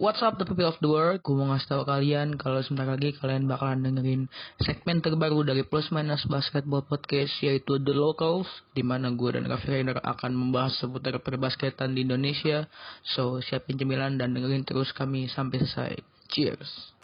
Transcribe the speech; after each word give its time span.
What's 0.00 0.24
up 0.24 0.40
the 0.40 0.48
people 0.48 0.64
of 0.64 0.80
the 0.80 0.88
world? 0.88 1.20
Gue 1.20 1.36
mau 1.36 1.52
ngasih 1.52 1.76
tau 1.76 1.84
kalian 1.84 2.40
kalau 2.40 2.64
sebentar 2.64 2.88
lagi 2.88 3.12
kalian 3.20 3.44
bakalan 3.44 3.84
dengerin 3.84 4.32
segmen 4.56 5.04
terbaru 5.04 5.44
dari 5.44 5.60
Plus 5.60 5.92
Minus 5.92 6.24
Basketball 6.24 6.88
Podcast 6.88 7.36
yaitu 7.44 7.76
The 7.76 7.92
Locals 7.92 8.48
di 8.72 8.80
mana 8.80 9.12
gue 9.12 9.36
dan 9.36 9.44
Raffi 9.44 9.68
Rainer 9.68 10.00
akan 10.00 10.32
membahas 10.32 10.80
seputar 10.80 11.20
perbasketan 11.20 11.92
di 11.92 12.08
Indonesia. 12.08 12.64
So 13.12 13.44
siapin 13.44 13.76
cemilan 13.76 14.16
dan 14.16 14.32
dengerin 14.32 14.64
terus 14.64 14.88
kami 14.96 15.28
sampai 15.28 15.68
selesai. 15.68 16.00
Cheers. 16.32 16.96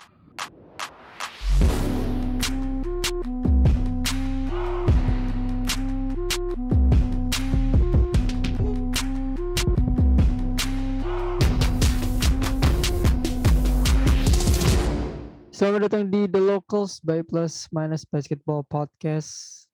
Selamat 15.57 15.89
datang 15.89 16.13
di 16.13 16.29
The 16.29 16.37
Locals 16.37 17.01
by 17.01 17.25
Plus 17.25 17.65
Minus 17.73 18.05
Basketball 18.05 18.61
Podcast. 18.69 19.65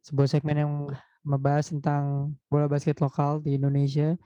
Sebuah 0.00 0.24
segmen 0.24 0.56
yang 0.56 0.88
membahas 1.20 1.68
tentang 1.68 2.32
bola 2.48 2.64
basket 2.64 2.96
lokal 3.04 3.44
di 3.44 3.60
Indonesia, 3.60 4.16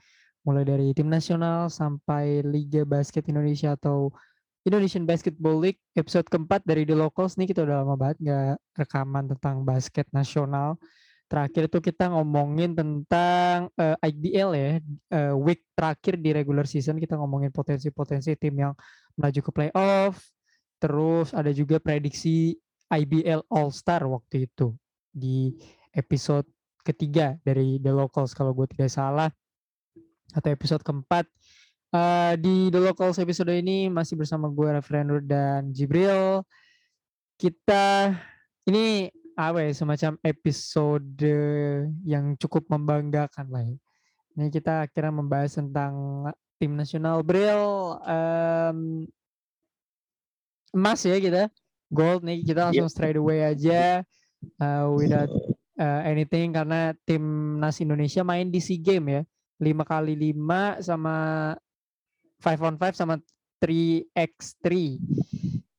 mulai 0.47 0.63
dari 0.63 0.95
tim 0.95 1.11
nasional 1.11 1.67
sampai 1.67 2.47
Liga 2.47 2.87
Basket 2.87 3.27
Indonesia 3.27 3.75
atau 3.75 4.07
Indonesian 4.63 5.03
Basketball 5.03 5.59
League. 5.59 5.83
Episode 5.99 6.31
keempat 6.31 6.63
dari 6.63 6.87
The 6.87 6.95
Locals 6.95 7.35
nih 7.35 7.51
kita 7.51 7.67
udah 7.67 7.83
lama 7.83 7.99
banget 7.99 8.17
nggak 8.23 8.55
rekaman 8.79 9.27
tentang 9.35 9.67
basket 9.67 10.07
nasional. 10.15 10.79
Terakhir 11.27 11.67
itu 11.67 11.91
kita 11.91 12.07
ngomongin 12.07 12.71
tentang 12.71 13.67
uh, 13.75 13.99
IBL 13.99 14.49
ya, 14.55 14.79
uh, 15.11 15.35
week 15.43 15.59
terakhir 15.75 16.15
di 16.23 16.31
regular 16.31 16.63
season 16.63 17.03
kita 17.03 17.19
ngomongin 17.19 17.51
potensi-potensi 17.51 18.31
tim 18.39 18.55
yang 18.55 18.71
melaju 19.19 19.39
ke 19.43 19.51
playoff, 19.51 20.23
Terus 20.85 21.33
ada 21.33 21.49
juga 21.49 21.81
prediksi 21.81 22.53
IBL 22.93 23.41
All 23.49 23.73
Star 23.73 24.05
waktu 24.05 24.45
itu 24.45 24.77
di 25.09 25.49
episode 25.97 26.45
ketiga 26.85 27.33
dari 27.41 27.81
The 27.81 27.89
Locals 27.89 28.37
kalau 28.37 28.53
gue 28.53 28.69
tidak 28.69 28.93
salah 28.93 29.33
atau 30.37 30.49
episode 30.53 30.85
keempat 30.85 31.25
uh, 31.89 32.37
di 32.37 32.69
The 32.69 32.77
Locals 32.77 33.17
episode 33.17 33.49
ini 33.49 33.89
masih 33.89 34.13
bersama 34.13 34.45
gue 34.53 34.77
Referendur 34.77 35.25
dan 35.25 35.73
Jibril 35.73 36.45
kita 37.41 38.13
ini 38.69 39.09
apa 39.33 39.65
ya 39.65 39.73
semacam 39.73 40.21
episode 40.21 41.33
yang 42.05 42.37
cukup 42.37 42.69
membanggakan 42.69 43.49
lah 43.49 43.65
ya. 43.65 43.75
Ini 44.37 44.53
kita 44.53 44.85
akhirnya 44.85 45.13
membahas 45.17 45.57
tentang 45.57 45.93
tim 46.61 46.77
nasional 46.77 47.25
Bril 47.25 47.97
um, 47.99 49.09
emas 50.75 50.99
ya 51.07 51.15
kita. 51.17 51.47
Gold 51.87 52.27
nih 52.27 52.43
kita 52.43 52.69
langsung 52.69 52.89
yeah. 52.91 52.93
straight 52.93 53.15
away 53.15 53.39
aja 53.45 54.03
uh, 54.59 54.91
without 54.91 55.31
uh, 55.79 56.01
anything. 56.03 56.51
Karena 56.51 56.91
timnas 57.07 57.79
Indonesia 57.79 58.21
main 58.27 58.51
di 58.51 58.59
SEA 58.59 58.83
Game 58.83 59.07
ya. 59.07 59.21
Lima 59.63 59.87
kali 59.87 60.19
lima 60.19 60.83
sama 60.83 61.15
five 62.43 62.59
on 62.59 62.75
five 62.75 62.91
sama 62.99 63.15
3x3 63.63 64.67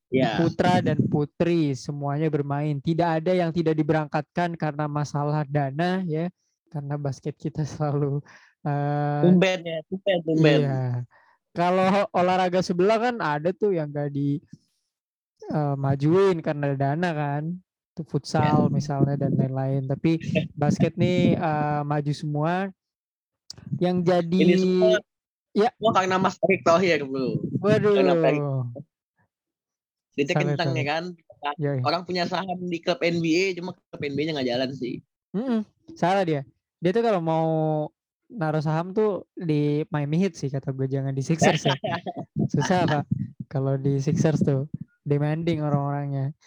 yeah. 0.09 0.41
putra 0.41 0.81
dan 0.81 0.97
putri 1.05 1.77
semuanya 1.77 2.27
bermain. 2.33 2.81
Tidak 2.81 3.21
ada 3.21 3.31
yang 3.37 3.53
tidak 3.53 3.77
diberangkatkan 3.77 4.57
karena 4.57 4.89
masalah 4.89 5.45
dana 5.45 6.01
ya. 6.03 6.27
Karena 6.73 6.97
basket 6.97 7.37
kita 7.37 7.63
selalu 7.77 8.19
uh, 8.67 9.21
tumben 9.23 9.59
ya 9.63 9.79
tumben 9.87 10.17
tumben. 10.23 10.59
iya. 10.65 10.81
kalau 11.55 12.05
olahraga 12.13 12.61
sebelah 12.61 12.97
kan 13.01 13.15
ada 13.17 13.49
tuh 13.49 13.73
yang 13.73 13.89
gak 13.89 14.13
di 14.13 14.37
uh, 15.51 15.75
majuin 15.79 16.39
karena 16.43 16.73
ada 16.73 16.77
dana 16.77 17.09
kan 17.13 17.43
itu 17.97 18.05
futsal 18.05 18.69
yeah. 18.69 18.73
misalnya 18.73 19.15
dan 19.17 19.33
lain-lain. 19.33 19.89
Tapi 19.89 20.21
basket 20.61 20.93
nih 20.93 21.33
uh, 21.41 21.81
maju 21.81 22.13
semua. 22.13 22.53
Yang 23.81 23.97
jadi 24.05 24.37
ini 24.37 24.55
semua 24.61 24.97
ya. 25.57 25.69
semua 25.73 25.91
karena 25.97 26.15
Mas 26.21 26.37
Erick 26.45 26.61
Thohir 26.61 27.01
bro 27.09 27.41
waduh. 27.57 28.69
Dia 30.13 30.33
kentang 30.33 30.77
ya 30.77 30.85
kan? 30.85 31.03
Ya, 31.61 31.77
ya. 31.77 31.81
orang 31.85 32.01
punya 32.01 32.25
saham 32.25 32.57
di 32.65 32.81
klub 32.81 32.97
NBA 32.97 33.57
cuma 33.57 33.73
klub 33.73 34.01
NBA 34.01 34.29
nya 34.29 34.33
nggak 34.37 34.49
jalan 34.49 34.69
sih. 34.73 35.01
Mm 35.33 35.45
-mm, 35.45 35.59
salah 35.93 36.25
dia. 36.25 36.41
Dia 36.81 36.91
tuh 36.93 37.05
kalau 37.05 37.21
mau 37.21 37.47
naruh 38.29 38.61
saham 38.61 38.91
tuh 38.91 39.25
di 39.33 39.85
Miami 39.93 40.17
Heat 40.19 40.33
sih 40.35 40.49
kata 40.49 40.73
gue 40.73 40.89
jangan 40.89 41.13
di 41.13 41.21
Sixers 41.21 41.65
ya. 41.65 41.77
Susah 42.53 42.89
pak. 42.89 43.03
Kalau 43.49 43.77
di 43.77 44.01
Sixers 44.01 44.41
tuh 44.41 44.65
demanding 45.07 45.63
orang-orangnya. 45.63 46.35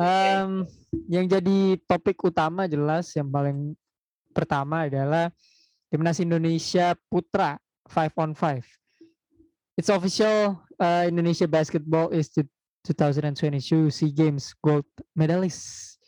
Um, 0.00 0.64
yang 1.12 1.28
jadi 1.28 1.76
topik 1.84 2.24
utama 2.24 2.64
jelas 2.64 3.12
yang 3.12 3.28
paling 3.28 3.76
pertama 4.32 4.88
adalah 4.88 5.28
timnas 5.92 6.16
Indonesia 6.24 6.96
putra 7.12 7.60
five 7.84 8.08
on 8.16 8.32
five. 8.32 8.64
It's 9.76 9.92
official. 9.92 10.56
Uh, 10.80 11.04
Indonesia 11.04 11.44
basketball 11.44 12.08
is 12.16 12.32
the 12.32 12.48
2022 12.88 13.92
SEA 13.92 14.08
Games 14.08 14.56
gold 14.64 14.88
medalist. 15.12 16.00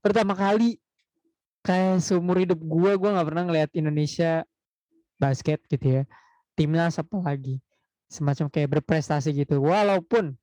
Pertama 0.00 0.32
kali 0.32 0.80
kayak 1.60 2.00
seumur 2.00 2.40
hidup 2.40 2.58
gue, 2.64 2.92
gue 2.96 3.10
nggak 3.12 3.28
pernah 3.28 3.44
ngeliat 3.44 3.70
Indonesia 3.76 4.40
basket 5.20 5.60
gitu 5.68 6.00
ya. 6.00 6.02
Timnas 6.56 6.96
apalagi 6.96 7.60
semacam 8.08 8.48
kayak 8.48 8.80
berprestasi 8.80 9.36
gitu. 9.36 9.60
Walaupun 9.62 10.36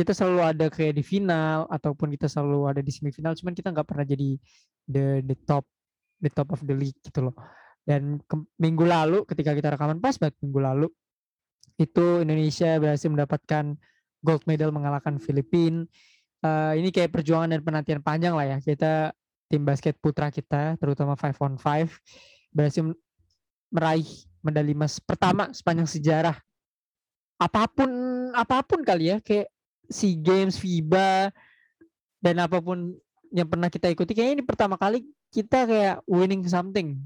kita 0.00 0.16
selalu 0.16 0.40
ada 0.40 0.66
kayak 0.72 0.96
di 0.96 1.04
final 1.04 1.68
ataupun 1.68 2.08
kita 2.16 2.24
selalu 2.24 2.72
ada 2.72 2.80
di 2.80 2.88
semifinal 2.88 3.36
cuman 3.36 3.52
kita 3.52 3.68
nggak 3.68 3.84
pernah 3.84 4.08
jadi 4.08 4.40
the 4.88 5.20
the 5.28 5.36
top 5.44 5.68
the 6.24 6.32
top 6.32 6.48
of 6.56 6.60
the 6.64 6.72
league 6.72 6.96
gitu 7.04 7.28
loh. 7.28 7.36
Dan 7.84 8.20
ke, 8.24 8.36
minggu 8.56 8.84
lalu 8.88 9.28
ketika 9.28 9.52
kita 9.52 9.76
rekaman 9.76 10.00
pas 10.00 10.16
banget 10.16 10.36
minggu 10.40 10.60
lalu 10.60 10.88
itu 11.80 12.24
Indonesia 12.24 12.76
berhasil 12.76 13.08
mendapatkan 13.08 13.76
gold 14.20 14.44
medal 14.48 14.72
mengalahkan 14.72 15.16
Filipina. 15.20 15.84
Uh, 16.40 16.72
ini 16.72 16.88
kayak 16.88 17.12
perjuangan 17.12 17.52
dan 17.52 17.60
penantian 17.60 18.00
panjang 18.00 18.32
lah 18.32 18.48
ya. 18.48 18.56
Kita 18.60 19.12
tim 19.48 19.64
basket 19.64 19.96
putra 20.00 20.32
kita 20.32 20.80
terutama 20.80 21.16
five 21.18 21.36
on 21.42 21.60
five 21.60 21.90
berhasil 22.54 22.86
meraih 23.68 24.06
medali 24.40 24.72
emas 24.72 25.00
pertama 25.00 25.52
sepanjang 25.52 25.88
sejarah. 25.88 26.36
Apa 27.40 27.68
pun 27.68 27.90
apa 28.36 28.60
pun 28.64 28.84
kali 28.84 29.12
ya 29.12 29.18
kayak 29.20 29.48
SEA 29.90 30.16
Games, 30.16 30.56
FIBA 30.56 31.34
dan 32.22 32.36
apa 32.38 32.62
pun 32.62 32.94
yang 33.34 33.46
pernah 33.46 33.66
kita 33.66 33.90
ikuti 33.90 34.14
kayaknya 34.14 34.42
ini 34.42 34.44
pertama 34.46 34.78
kali 34.78 35.06
kita 35.34 35.66
kayak 35.66 35.96
winning 36.06 36.46
something. 36.46 36.98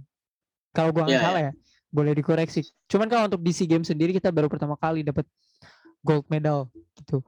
Kalau 0.76 0.90
gua 0.92 1.08
nggak 1.08 1.16
yeah, 1.16 1.24
salah 1.24 1.42
ya, 1.48 1.52
boleh 1.88 2.12
dikoreksi. 2.12 2.60
Cuman 2.90 3.08
kalau 3.08 3.28
untuk 3.32 3.40
di 3.40 3.52
SEA 3.54 3.68
Games 3.68 3.88
sendiri 3.88 4.12
kita 4.12 4.28
baru 4.28 4.50
pertama 4.52 4.76
kali 4.76 5.00
dapat 5.06 5.24
gold 6.04 6.28
medal 6.28 6.68
gitu. 7.00 7.24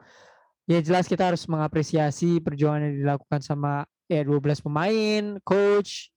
Ya 0.66 0.82
jelas 0.82 1.06
kita 1.06 1.30
harus 1.30 1.46
mengapresiasi 1.46 2.42
perjuangan 2.42 2.90
yang 2.90 2.96
dilakukan 3.06 3.40
sama 3.40 3.86
ya 4.10 4.26
12 4.26 4.66
pemain, 4.66 5.24
coach 5.46 6.10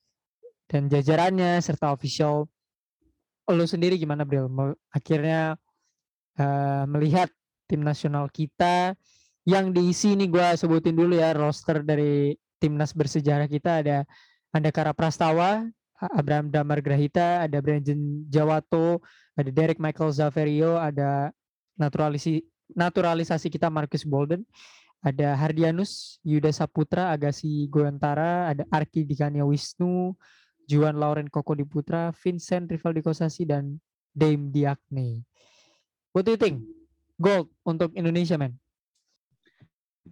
dan 0.66 0.90
jajarannya 0.90 1.62
serta 1.62 1.94
official. 1.94 2.50
Lo 3.50 3.66
sendiri 3.66 3.98
gimana 3.98 4.26
Bril? 4.26 4.50
Akhirnya 4.90 5.58
uh, 6.38 6.84
melihat 6.90 7.30
tim 7.70 7.86
nasional 7.86 8.30
kita 8.34 8.98
yang 9.50 9.74
diisi 9.74 10.14
ini 10.14 10.30
gue 10.30 10.46
sebutin 10.54 10.94
dulu 10.94 11.18
ya 11.18 11.34
roster 11.34 11.82
dari 11.82 12.38
timnas 12.62 12.94
bersejarah 12.94 13.50
kita 13.50 13.82
ada 13.82 13.98
Andakara 14.54 14.94
Prastawa, 14.94 15.66
Abraham 16.14 16.54
Damar 16.54 16.86
Grahita, 16.86 17.42
ada 17.42 17.58
Brandon 17.58 18.26
Jawato, 18.30 19.02
ada 19.34 19.50
Derek 19.50 19.82
Michael 19.82 20.14
Zaverio, 20.14 20.78
ada 20.78 21.34
naturalisasi 21.82 22.46
naturalisasi 22.70 23.50
kita 23.50 23.74
Marcus 23.74 24.06
Bolden, 24.06 24.46
ada 25.02 25.34
Hardianus, 25.34 26.22
Yuda 26.22 26.54
Saputra, 26.54 27.10
Agassi 27.10 27.66
Goyantara, 27.66 28.54
ada 28.54 28.64
Arki 28.70 29.02
Dikania 29.02 29.42
Wisnu, 29.42 30.14
Juan 30.70 31.02
Lauren 31.02 31.26
Koko 31.26 31.58
Diputra, 31.58 32.14
Vincent 32.14 32.70
Rivaldi 32.70 33.02
Kosasi, 33.02 33.50
dan 33.50 33.82
Dame 34.14 34.54
Diakne. 34.54 35.26
What 36.14 36.30
do 36.30 36.38
you 36.38 36.42
think? 36.42 36.62
Gold 37.18 37.50
untuk 37.66 37.98
Indonesia, 37.98 38.38
man 38.38 38.54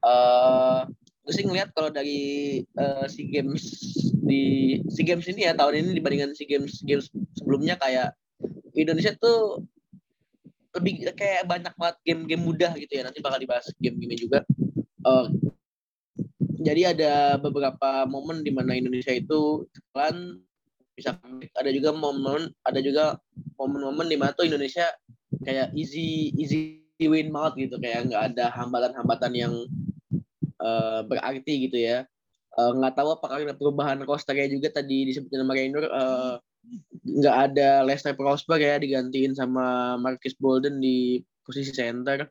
uh, 0.04 0.86
gue 1.28 1.34
sih 1.36 1.44
ngeliat 1.44 1.76
kalau 1.76 1.92
dari 1.92 2.20
uh, 2.80 3.04
SEA 3.10 3.28
Games 3.28 3.64
di 4.24 4.78
SEA 4.88 5.04
Games 5.04 5.28
ini 5.28 5.48
ya 5.48 5.54
tahun 5.54 5.84
ini 5.84 6.00
dibandingkan 6.00 6.32
SEA 6.34 6.48
Games 6.48 6.80
games 6.88 7.12
sebelumnya 7.36 7.76
kayak 7.80 8.16
Indonesia 8.78 9.12
tuh 9.18 9.66
lebih 10.78 11.10
kayak 11.18 11.50
banyak 11.50 11.74
banget 11.74 11.98
game-game 12.06 12.44
mudah 12.46 12.72
gitu 12.78 13.02
ya 13.02 13.04
nanti 13.10 13.20
bakal 13.20 13.42
dibahas 13.42 13.66
game-game 13.82 14.14
juga. 14.14 14.46
Uh, 15.02 15.34
jadi 16.62 16.94
ada 16.94 17.14
beberapa 17.42 18.06
momen 18.06 18.46
di 18.46 18.52
mana 18.54 18.78
Indonesia 18.78 19.14
itu 19.14 19.66
kan 19.96 20.42
bisa 20.98 21.14
ada 21.54 21.70
juga 21.70 21.94
momen 21.94 22.50
ada 22.66 22.80
juga 22.82 23.22
momen-momen 23.58 24.10
di 24.10 24.18
mana 24.18 24.34
tuh 24.34 24.50
Indonesia 24.50 24.90
kayak 25.46 25.70
easy 25.78 26.34
easy 26.34 26.87
win 27.06 27.30
banget 27.30 27.70
gitu 27.70 27.76
kayak 27.78 28.10
nggak 28.10 28.24
ada 28.34 28.50
hambatan-hambatan 28.58 29.32
yang 29.38 29.54
uh, 30.58 31.06
berarti 31.06 31.70
gitu 31.70 31.78
ya. 31.78 32.10
Uh, 32.58 32.74
nggak 32.74 32.98
tahu 32.98 33.14
apakah 33.14 33.38
ada 33.38 33.54
perubahan 33.54 34.02
rosternya 34.02 34.50
juga 34.50 34.74
tadi 34.82 35.06
disebutin 35.06 35.46
sama 35.46 35.54
Rainer 35.54 35.86
uh, 35.94 36.42
nggak 37.06 37.38
ada 37.52 37.86
Lester 37.86 38.18
Prosper 38.18 38.58
ya 38.58 38.76
digantiin 38.82 39.38
sama 39.38 39.96
Marcus 40.02 40.34
Bolden 40.36 40.82
di 40.82 41.22
posisi 41.46 41.72
center. 41.72 42.28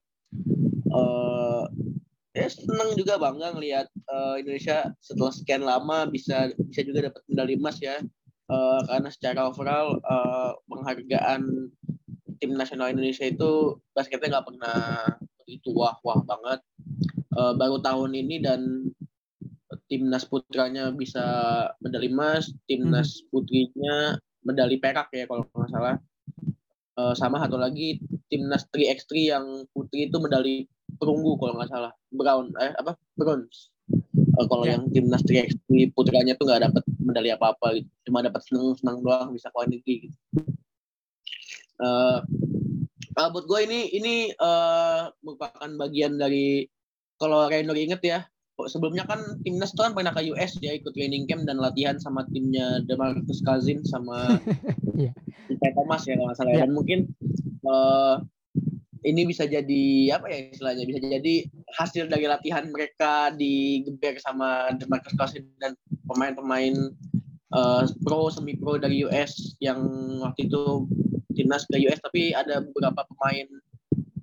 Uh, 0.90 1.64
ya 2.36 2.50
seneng 2.50 2.92
juga 2.98 3.16
bangga 3.16 3.56
ngelihat 3.56 3.86
uh, 4.12 4.36
Indonesia 4.36 4.92
setelah 5.00 5.32
sekian 5.32 5.64
lama 5.64 6.04
bisa 6.10 6.52
bisa 6.68 6.80
juga 6.84 7.08
dapat 7.08 7.22
medali 7.30 7.54
emas 7.56 7.78
ya. 7.80 8.02
Uh, 8.46 8.78
karena 8.86 9.10
secara 9.10 9.40
overall 9.50 9.98
uh, 10.06 10.54
penghargaan 10.70 11.66
tim 12.40 12.56
nasional 12.56 12.92
Indonesia 12.92 13.24
itu 13.26 13.80
basketnya 13.92 14.38
nggak 14.38 14.46
pernah 14.48 14.78
begitu 15.42 15.70
wah 15.72 15.96
wah 16.02 16.20
banget. 16.26 16.60
Uh, 17.36 17.52
baru 17.54 17.78
tahun 17.84 18.16
ini 18.16 18.40
dan 18.40 18.90
timnas 19.86 20.26
putranya 20.26 20.90
bisa 20.90 21.22
medali 21.84 22.08
emas 22.10 22.50
timnas 22.66 23.22
hmm. 23.22 23.26
putrinya 23.30 24.18
medali 24.42 24.80
perak 24.80 25.12
ya 25.14 25.28
kalau 25.30 25.46
nggak 25.46 25.70
salah. 25.70 25.96
Uh, 26.96 27.12
sama 27.12 27.36
satu 27.44 27.60
lagi 27.60 28.00
timnas 28.32 28.64
3x3 28.72 29.12
yang 29.20 29.44
putri 29.76 30.08
itu 30.08 30.16
medali 30.16 30.64
perunggu 30.96 31.36
kalau 31.36 31.60
nggak 31.60 31.70
salah. 31.70 31.92
Brown 32.08 32.56
eh 32.56 32.72
apa? 32.72 32.96
Bronze. 33.14 33.70
Uh, 34.36 34.46
kalau 34.48 34.64
yeah. 34.64 34.80
yang 34.80 34.88
timnas 34.90 35.22
3x3 35.28 35.92
putranya 35.92 36.32
tuh 36.40 36.48
nggak 36.48 36.72
dapat 36.72 36.82
medali 36.98 37.30
apa 37.30 37.52
apa 37.52 37.76
gitu. 37.76 37.90
Cuma 38.08 38.24
dapat 38.24 38.40
seneng 38.48 38.72
senang 38.80 39.04
doang 39.04 39.30
bisa 39.36 39.52
quality 39.52 40.08
gitu 40.08 40.16
uh, 41.82 42.18
uh, 43.16 43.28
buat 43.32 43.44
gue 43.48 43.60
ini 43.66 43.80
ini 43.96 44.14
uh, 44.36 45.10
merupakan 45.24 45.70
bagian 45.80 46.20
dari 46.20 46.68
kalau 47.16 47.48
Rainer 47.48 47.76
inget 47.76 48.02
ya 48.04 48.20
sebelumnya 48.64 49.04
kan 49.04 49.20
timnas 49.44 49.76
tuh 49.76 49.84
kan 49.84 49.92
pernah 49.92 50.16
ke 50.16 50.32
US 50.32 50.56
ya 50.64 50.72
ikut 50.72 50.96
training 50.96 51.28
camp 51.28 51.44
dan 51.44 51.60
latihan 51.60 52.00
sama 52.00 52.24
timnya 52.32 52.80
Demarcus 52.88 53.44
Cousins 53.44 53.92
sama 53.92 54.40
yeah. 54.96 55.12
Thomas 55.76 56.08
ya 56.08 56.16
kalau 56.16 56.32
nggak 56.32 56.38
salah 56.40 56.52
yeah. 56.56 56.64
dan 56.64 56.72
mungkin 56.72 57.12
uh, 57.68 58.24
ini 59.04 59.28
bisa 59.28 59.44
jadi 59.44 60.16
apa 60.16 60.26
ya 60.32 60.38
istilahnya 60.50 60.84
bisa 60.88 60.98
jadi 61.04 61.34
hasil 61.76 62.08
dari 62.08 62.26
latihan 62.26 62.64
mereka 62.72 63.30
digeber 63.36 64.16
sama 64.18 64.72
Demarcus 64.80 65.14
Cousins 65.14 65.52
dan 65.60 65.76
pemain-pemain 66.08 66.96
uh, 67.52 67.84
pro 68.02 68.32
semi 68.32 68.56
pro 68.56 68.80
dari 68.80 69.04
US 69.04 69.54
yang 69.60 69.84
waktu 70.24 70.48
itu 70.48 70.88
timnas 71.36 71.68
ke 71.68 71.76
US 71.84 72.00
tapi 72.00 72.32
ada 72.32 72.64
beberapa 72.64 73.04
pemain 73.12 73.46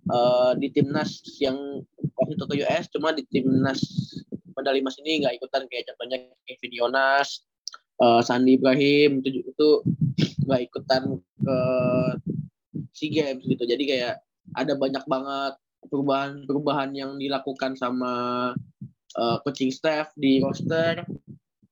uh, 0.09 0.57
di 0.57 0.73
timnas 0.73 1.21
yang 1.37 1.85
waktu 2.17 2.33
itu 2.35 2.45
ke 2.49 2.55
US 2.65 2.89
cuma 2.89 3.13
di 3.13 3.23
timnas 3.29 3.79
medali 4.53 4.79
emas 4.79 4.97
ini 5.01 5.25
nggak 5.25 5.41
ikutan 5.41 5.65
kayak 5.67 5.89
contohnya 5.91 6.17
Kevin 6.45 6.73
Yonas, 6.73 7.43
uh, 7.99 8.21
Sandi 8.21 8.55
Ibrahim 8.55 9.19
itu 9.25 9.43
itu 9.43 9.69
nggak 10.45 10.61
ikutan 10.69 11.19
ke 11.19 11.57
SEA 12.93 13.09
Games 13.11 13.43
gitu. 13.43 13.63
Jadi 13.65 13.83
kayak 13.83 14.21
ada 14.53 14.73
banyak 14.77 15.03
banget 15.09 15.53
perubahan-perubahan 15.89 16.95
yang 16.95 17.17
dilakukan 17.19 17.75
sama 17.75 18.13
uh, 19.19 19.37
coaching 19.43 19.73
staff 19.73 20.13
di 20.15 20.39
roster 20.39 21.03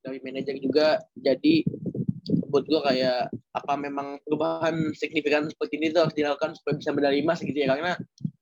dari 0.02 0.20
manajer 0.26 0.58
juga. 0.58 1.00
Jadi 1.16 1.64
buat 2.51 2.68
gue 2.68 2.81
kayak 2.83 3.31
apa 3.56 3.74
memang 3.80 4.19
perubahan 4.27 4.92
signifikan 4.94 5.48
seperti 5.48 5.80
ini 5.80 5.95
tuh 5.95 6.06
harus 6.06 6.15
dilakukan 6.15 6.53
supaya 6.59 6.75
bisa 6.77 6.92
medali 6.92 7.24
emas 7.24 7.39
gitu 7.39 7.56
ya 7.56 7.71
karena 7.71 7.95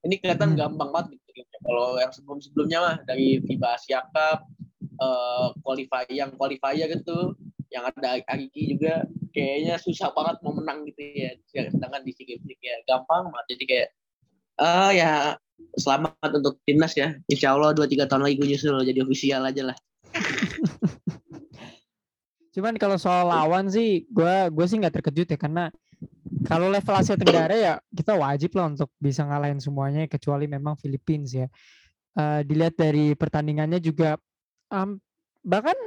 ini 0.04 0.18
kelihatan 0.18 0.58
hmm. 0.58 0.60
gampang 0.60 0.90
banget 0.90 1.16
gitu 1.16 1.30
kalau 1.64 2.00
yang 2.00 2.12
sebelum 2.12 2.40
sebelumnya 2.42 2.80
mah 2.82 2.96
dari 3.06 3.44
FIBA 3.44 3.68
Asia 3.76 4.02
Cup, 4.10 4.48
uh, 5.04 5.54
qualify 5.62 6.08
yang 6.10 6.34
qualifier 6.34 6.88
gitu, 6.90 7.36
yang 7.70 7.86
ada 7.86 8.24
Ariki 8.26 8.74
juga 8.74 9.06
kayaknya 9.30 9.78
susah 9.78 10.10
banget 10.16 10.42
mau 10.42 10.56
menang 10.56 10.88
gitu 10.90 11.02
ya. 11.04 11.36
Sedangkan 11.70 12.02
di 12.02 12.12
SEA 12.16 12.26
Games 12.26 12.48
kayak 12.58 12.80
gampang 12.88 13.30
banget. 13.30 13.46
Jadi 13.54 13.64
kayak 13.68 13.88
uh, 14.64 14.92
ya 14.96 15.12
selamat 15.78 16.32
untuk 16.42 16.58
timnas 16.66 16.96
ya. 16.96 17.14
Insya 17.30 17.54
Allah 17.54 17.76
dua 17.76 17.86
tiga 17.86 18.08
tahun 18.10 18.26
lagi 18.26 18.40
gue 18.40 18.48
nyusul 18.56 18.82
jadi 18.88 19.00
ofisial 19.04 19.46
aja 19.46 19.74
lah. 19.74 19.78
Cuman 22.50 22.76
kalau 22.82 22.98
soal 22.98 23.30
lawan 23.30 23.70
sih, 23.70 24.10
gue 24.10 24.36
gue 24.50 24.66
sih 24.66 24.78
nggak 24.82 25.02
terkejut 25.02 25.28
ya 25.30 25.38
karena 25.38 25.70
kalau 26.48 26.72
level 26.72 26.96
Asia 26.96 27.20
Tenggara 27.20 27.56
ya 27.56 27.74
kita 27.92 28.16
wajib 28.16 28.56
lah 28.56 28.72
untuk 28.72 28.90
bisa 28.98 29.28
ngalahin 29.28 29.60
semuanya 29.60 30.08
kecuali 30.08 30.48
memang 30.48 30.80
Philippines 30.80 31.36
ya. 31.36 31.48
Uh, 32.18 32.42
dilihat 32.42 32.76
dari 32.76 33.14
pertandingannya 33.14 33.78
juga 33.80 34.18
um, 34.74 34.98
bahkan 35.46 35.78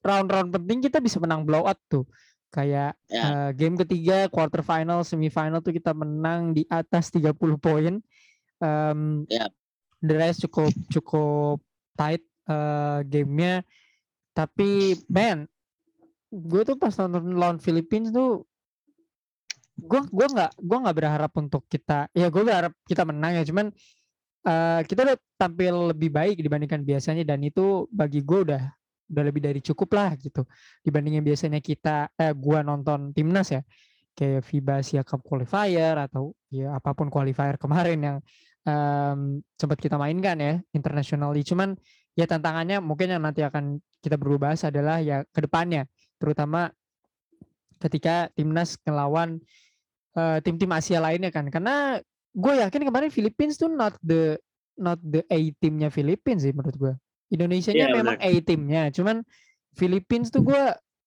round-round 0.00 0.54
penting 0.54 0.78
kita 0.86 1.02
bisa 1.02 1.18
menang 1.18 1.42
blowout 1.42 1.76
tuh. 1.90 2.06
Kayak 2.54 2.94
yeah. 3.10 3.20
Ya. 3.20 3.22
uh, 3.26 3.50
game 3.52 3.76
ketiga, 3.76 4.30
quarter 4.30 4.62
final, 4.62 5.02
semifinal 5.02 5.60
tuh 5.60 5.74
kita 5.74 5.92
menang 5.92 6.54
di 6.54 6.62
atas 6.70 7.10
30 7.10 7.34
poin. 7.58 7.98
Um, 8.62 9.26
yeah. 9.26 9.50
The 10.00 10.14
rest 10.14 10.46
cukup 10.46 10.72
cukup 10.88 11.58
tight 11.98 12.22
uh, 12.46 13.02
gamenya. 13.02 13.66
Tapi 14.36 14.94
man, 15.10 15.50
gue 16.30 16.62
tuh 16.66 16.76
pas 16.76 16.92
nonton 16.98 17.34
lawan 17.38 17.58
Philippines 17.62 18.10
tuh 18.10 18.42
gue 19.76 20.00
gue 20.08 20.26
nggak 20.26 20.56
gue 20.56 20.78
nggak 20.80 20.96
berharap 20.96 21.32
untuk 21.36 21.68
kita 21.68 22.08
ya 22.16 22.32
gue 22.32 22.42
berharap 22.42 22.72
kita 22.88 23.04
menang 23.04 23.38
ya. 23.40 23.44
Cuman 23.44 23.66
uh, 24.48 24.80
kita 24.88 25.04
udah 25.04 25.16
tampil 25.36 25.92
lebih 25.92 26.10
baik 26.10 26.40
dibandingkan 26.40 26.80
biasanya 26.82 27.22
dan 27.28 27.44
itu 27.44 27.84
bagi 27.92 28.24
gue 28.24 28.38
udah 28.50 28.62
udah 29.06 29.22
lebih 29.22 29.38
dari 29.38 29.62
cukup 29.62 29.94
lah 29.94 30.18
gitu 30.18 30.42
dibandingin 30.82 31.22
biasanya 31.22 31.62
kita 31.62 32.10
eh 32.16 32.32
gue 32.32 32.58
nonton 32.64 33.12
timnas 33.12 33.52
ya. 33.52 33.62
Kayak 34.16 34.48
FIBA 34.48 34.74
Asia 34.80 35.02
Cup 35.04 35.20
qualifier 35.20 35.92
atau 36.00 36.32
ya 36.48 36.72
apa 36.72 36.96
pun 36.96 37.12
qualifier 37.12 37.60
kemarin 37.60 38.00
yang 38.00 38.16
um, 38.64 39.44
sempat 39.60 39.76
kita 39.76 40.00
mainkan 40.00 40.40
ya 40.40 40.56
internationally. 40.72 41.44
Cuman 41.44 41.76
ya 42.16 42.24
tantangannya 42.24 42.80
mungkin 42.80 43.12
yang 43.12 43.20
nanti 43.20 43.44
akan 43.44 43.76
kita 44.00 44.16
berubah 44.16 44.56
adalah 44.56 45.04
ya 45.04 45.20
ke 45.28 45.44
depannya 45.44 45.84
terutama 46.16 46.72
ketika 47.80 48.32
timnas 48.32 48.80
ngelawan 48.82 49.40
uh, 50.16 50.38
tim-tim 50.40 50.72
Asia 50.72 51.00
lainnya 51.00 51.28
kan. 51.28 51.48
Karena 51.48 52.00
gue 52.36 52.54
yakin 52.60 52.82
kemarin 52.84 53.10
Philippines 53.12 53.56
tuh 53.56 53.72
not 53.72 53.96
the 54.04 54.36
not 54.76 55.00
the 55.00 55.24
A 55.32 55.40
timnya 55.56 55.88
Philippines 55.88 56.44
sih 56.44 56.52
menurut 56.52 56.76
gue 56.76 56.92
Indonesia 57.32 57.72
nya 57.72 57.88
yeah, 57.88 57.96
memang 57.96 58.20
A 58.20 58.30
timnya 58.44 58.92
cuman 58.92 59.24
Philippines 59.72 60.28
tuh 60.28 60.44
gue 60.44 60.62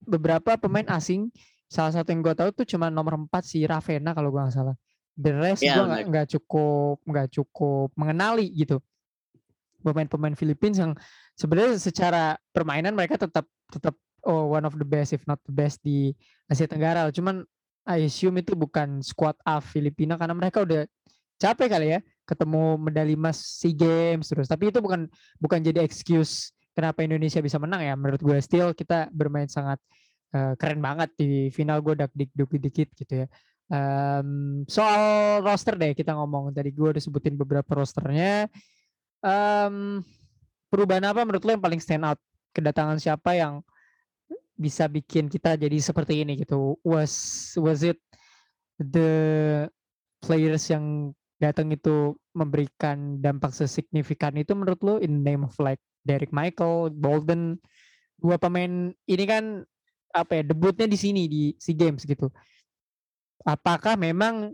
beberapa 0.06 0.58
pemain 0.58 0.86
asing 0.90 1.30
salah 1.70 1.94
satu 1.94 2.10
yang 2.10 2.26
gue 2.26 2.34
tahu 2.34 2.50
tuh 2.54 2.66
cuma 2.66 2.90
nomor 2.90 3.30
4 3.30 3.30
si 3.46 3.62
Ravena 3.66 4.18
kalau 4.18 4.34
gue 4.34 4.42
nggak 4.42 4.58
salah. 4.58 4.76
The 5.20 5.32
rest 5.38 5.62
yeah, 5.62 5.78
gue 5.78 6.10
nggak 6.10 6.28
cukup 6.38 6.98
nggak 7.06 7.28
cukup 7.30 7.94
mengenali 7.94 8.50
gitu. 8.50 8.82
Pemain-pemain 9.80 10.36
Philippines 10.36 10.82
yang 10.82 10.92
sebenarnya 11.38 11.78
secara 11.78 12.36
permainan 12.52 12.98
mereka 12.98 13.22
tetap 13.22 13.46
tetap 13.70 13.96
oh 14.26 14.52
one 14.52 14.66
of 14.66 14.76
the 14.76 14.88
best 14.88 15.16
if 15.16 15.24
not 15.30 15.40
the 15.48 15.54
best 15.54 15.80
di 15.84 16.12
Asia 16.50 16.68
Tenggara 16.68 17.08
cuman 17.12 17.44
I 17.90 18.06
assume 18.06 18.46
itu 18.46 18.54
bukan 18.54 19.02
squad 19.02 19.34
A 19.42 19.58
Filipina 19.58 20.14
karena 20.14 20.38
mereka 20.38 20.62
udah 20.62 20.86
capek 21.40 21.68
kali 21.72 21.88
ya 21.98 22.00
ketemu 22.30 22.78
medali 22.78 23.18
emas 23.18 23.42
SEA 23.42 23.74
Games 23.74 24.30
terus. 24.30 24.46
Tapi 24.46 24.70
itu 24.70 24.78
bukan 24.78 25.10
bukan 25.42 25.60
jadi 25.66 25.82
excuse 25.82 26.54
kenapa 26.78 27.02
Indonesia 27.02 27.42
bisa 27.42 27.58
menang 27.58 27.82
ya. 27.82 27.98
Menurut 27.98 28.22
gue 28.22 28.38
still 28.46 28.78
kita 28.78 29.10
bermain 29.10 29.50
sangat 29.50 29.82
uh, 30.38 30.54
keren 30.60 30.78
banget 30.78 31.10
di 31.18 31.50
final 31.50 31.82
gue 31.82 31.98
dak 31.98 32.14
dik 32.14 32.30
dikit 32.38 32.94
gitu 32.94 33.26
ya. 33.26 33.28
Um, 33.70 34.62
soal 34.66 35.42
roster 35.46 35.78
deh 35.78 35.94
kita 35.94 36.14
ngomong 36.14 36.54
tadi 36.54 36.70
gue 36.70 36.94
udah 36.94 37.02
sebutin 37.02 37.34
beberapa 37.34 37.74
rosternya. 37.74 38.46
Um, 39.26 40.06
perubahan 40.70 41.10
apa 41.10 41.26
menurut 41.26 41.42
lo 41.42 41.58
yang 41.58 41.64
paling 41.66 41.82
stand 41.82 42.06
out? 42.06 42.22
Kedatangan 42.54 43.02
siapa 43.02 43.34
yang 43.34 43.66
bisa 44.60 44.92
bikin 44.92 45.32
kita 45.32 45.56
jadi 45.56 45.80
seperti 45.80 46.28
ini 46.28 46.36
gitu 46.44 46.76
was 46.84 47.56
was 47.56 47.80
it 47.80 47.96
the 48.76 49.10
players 50.20 50.68
yang 50.68 51.16
datang 51.40 51.72
itu 51.72 52.20
memberikan 52.36 53.24
dampak 53.24 53.56
sesignifikan 53.56 54.36
itu 54.36 54.52
menurut 54.52 54.80
lo 54.84 54.96
in 55.00 55.24
name 55.24 55.48
of 55.48 55.56
like 55.64 55.80
Derek 56.04 56.36
Michael, 56.36 56.92
Bolden, 56.92 57.60
dua 58.20 58.36
pemain 58.36 58.92
ini 58.92 59.26
kan 59.28 59.64
apa 60.12 60.42
ya 60.42 60.44
debutnya 60.44 60.88
di 60.90 60.98
sini 61.00 61.30
di 61.32 61.56
SEA 61.56 61.76
Games 61.76 62.04
gitu. 62.04 62.28
Apakah 63.48 63.96
memang 63.96 64.52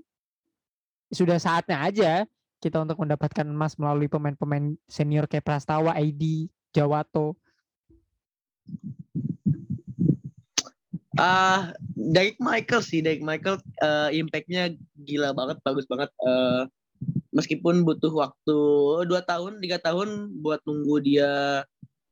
sudah 1.09 1.41
saatnya 1.41 1.81
aja 1.81 2.11
kita 2.61 2.81
untuk 2.81 3.01
mendapatkan 3.01 3.45
emas 3.45 3.77
melalui 3.77 4.09
pemain-pemain 4.09 4.77
senior 4.85 5.25
kayak 5.25 5.45
Prastawa, 5.45 5.97
ID, 5.97 6.49
Jawato? 6.69 7.37
Uh, 11.15 11.71
Derek 11.95 12.35
Michael 12.43 12.83
sih, 12.83 12.99
Derek 12.99 13.23
Michael 13.23 13.63
uh, 13.79 14.11
impact-nya 14.11 14.75
gila 15.07 15.31
banget, 15.31 15.57
bagus 15.63 15.87
banget. 15.87 16.11
Uh, 16.19 16.67
meskipun 17.35 17.83
butuh 17.83 18.11
waktu 18.11 18.57
dua 19.07 19.21
tahun 19.23 19.59
tiga 19.59 19.79
tahun 19.83 20.39
buat 20.39 20.63
nunggu 20.63 20.95
dia 21.03 21.63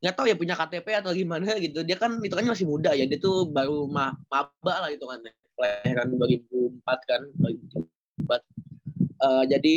nggak 0.03 0.15
tahu 0.19 0.27
ya 0.27 0.35
punya 0.35 0.55
KTP 0.59 0.87
atau 0.99 1.15
gimana 1.15 1.55
gitu. 1.59 1.83
Dia 1.83 1.95
kan 1.95 2.19
itu 2.19 2.35
kan 2.35 2.43
masih 2.43 2.67
muda 2.67 2.91
ya 2.91 3.07
dia 3.07 3.19
tuh 3.19 3.47
baru 3.47 3.87
ma 3.87 4.11
maba 4.27 4.73
lah 4.83 4.91
itu 4.91 5.07
kan 5.07 5.23
kelahiran 5.55 6.07
2004 6.19 7.09
kan 7.09 7.21
2004 7.39 8.27
uh, 9.23 9.43
jadi 9.47 9.73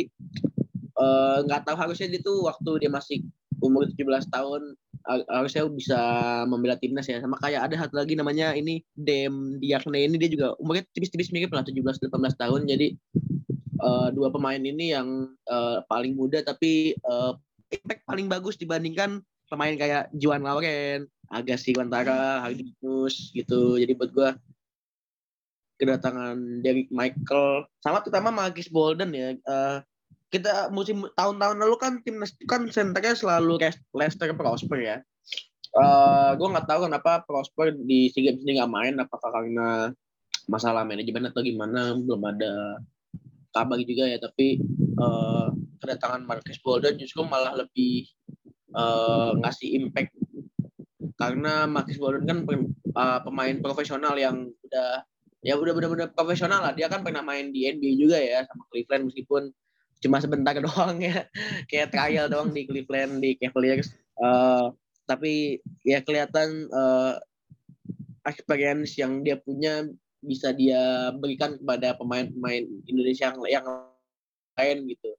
eh, 0.97 1.37
nggak 1.45 1.61
uh, 1.61 1.65
tahu 1.65 1.77
harusnya 1.77 2.07
dia 2.09 2.21
tuh 2.25 2.49
waktu 2.49 2.85
dia 2.85 2.91
masih 2.91 3.23
umur 3.61 3.85
17 3.89 4.27
tahun 4.33 4.73
harusnya 5.07 5.63
bisa 5.71 5.99
membela 6.51 6.75
timnas 6.75 7.07
ya 7.07 7.23
sama 7.23 7.39
kayak 7.39 7.71
ada 7.71 7.75
satu 7.87 7.95
lagi 7.95 8.19
namanya 8.19 8.51
ini 8.51 8.83
Dem 8.91 9.55
Diakne 9.63 10.03
ini 10.03 10.19
dia 10.19 10.27
juga 10.27 10.53
umurnya 10.59 10.83
tipis-tipis 10.91 11.31
mirip 11.31 11.55
lah 11.55 11.63
17 11.63 12.11
18 12.11 12.11
tahun 12.11 12.67
jadi 12.67 12.87
uh, 13.79 14.09
dua 14.11 14.27
pemain 14.29 14.59
ini 14.59 14.91
yang 14.91 15.31
uh, 15.47 15.79
paling 15.87 16.13
muda 16.13 16.43
tapi 16.43 16.93
uh, 17.07 17.33
impact 17.71 18.03
paling 18.03 18.27
bagus 18.27 18.59
dibandingkan 18.59 19.23
pemain 19.47 19.75
kayak 19.75 20.11
Juan 20.15 20.43
Lauren, 20.43 21.07
Agassi 21.31 21.71
Guantara, 21.71 22.43
Hardinus 22.43 23.31
gitu. 23.31 23.79
Jadi 23.79 23.91
buat 23.95 24.11
gue 24.11 24.29
kedatangan 25.77 26.63
Derek 26.65 26.89
Michael 26.89 27.69
sama 27.79 28.03
terutama 28.03 28.29
Marcus 28.31 28.67
Bolden 28.67 29.11
ya. 29.15 29.35
Uh, 29.47 29.79
kita 30.27 30.67
musim 30.75 31.07
tahun-tahun 31.15 31.57
lalu 31.63 31.75
kan 31.79 31.93
timnas 32.03 32.35
kan 32.51 32.67
senternya 32.67 33.15
selalu 33.15 33.59
Leicester 33.95 34.35
Prosper 34.35 34.79
ya. 34.83 34.97
Uh, 35.77 36.33
gue 36.35 36.47
nggak 36.47 36.67
tahu 36.67 36.89
kenapa 36.89 37.23
Prosper 37.23 37.75
di 37.75 38.11
SEA 38.11 38.31
Games 38.31 38.43
ini 38.43 38.59
nggak 38.59 38.71
main. 38.71 38.93
Apakah 38.99 39.31
karena 39.31 39.91
masalah 40.47 40.83
manajemen 40.83 41.31
atau 41.31 41.43
gimana 41.43 41.95
belum 41.95 42.21
ada 42.27 42.83
kabar 43.55 43.79
juga 43.79 44.03
ya. 44.07 44.19
Tapi 44.19 44.59
uh, 44.99 45.47
kedatangan 45.79 46.27
Marcus 46.27 46.59
Bolden 46.59 46.99
justru 46.99 47.23
malah 47.23 47.55
lebih 47.55 48.11
uh, 48.75 49.31
ngasih 49.39 49.79
impact. 49.79 50.11
Karena 51.15 51.63
Marcus 51.71 51.95
Bolden 51.95 52.27
kan 52.27 52.43
uh, 52.99 53.19
pemain 53.23 53.55
profesional 53.63 54.19
yang 54.19 54.51
udah 54.67 55.07
ya 55.39 55.55
udah 55.55 55.71
benar-benar 55.71 56.11
profesional 56.11 56.67
lah. 56.67 56.73
Dia 56.75 56.91
kan 56.91 56.99
pernah 56.99 57.23
main 57.23 57.55
di 57.55 57.63
NBA 57.63 57.95
juga 57.95 58.19
ya 58.19 58.43
sama 58.43 58.67
Cleveland 58.67 59.07
meskipun 59.07 59.55
cuma 60.03 60.21
sebentar 60.21 60.53
doang 60.65 61.01
ya 61.01 61.25
kayak 61.69 61.91
trial 61.93 62.25
doang 62.29 62.53
di 62.53 62.65
Cleveland 62.69 63.21
di 63.21 63.37
Cavaliers 63.37 63.93
uh, 64.21 64.71
tapi 65.07 65.63
ya 65.87 66.03
kelihatan 66.03 66.67
uh, 66.69 67.15
experience 68.27 68.99
yang 68.99 69.23
dia 69.23 69.39
punya 69.39 69.87
bisa 70.19 70.51
dia 70.51 71.15
berikan 71.15 71.55
kepada 71.55 71.95
pemain-pemain 71.95 72.67
Indonesia 72.89 73.31
yang, 73.31 73.39
yang 73.47 73.67
lain 74.59 74.77
gitu. 74.91 75.15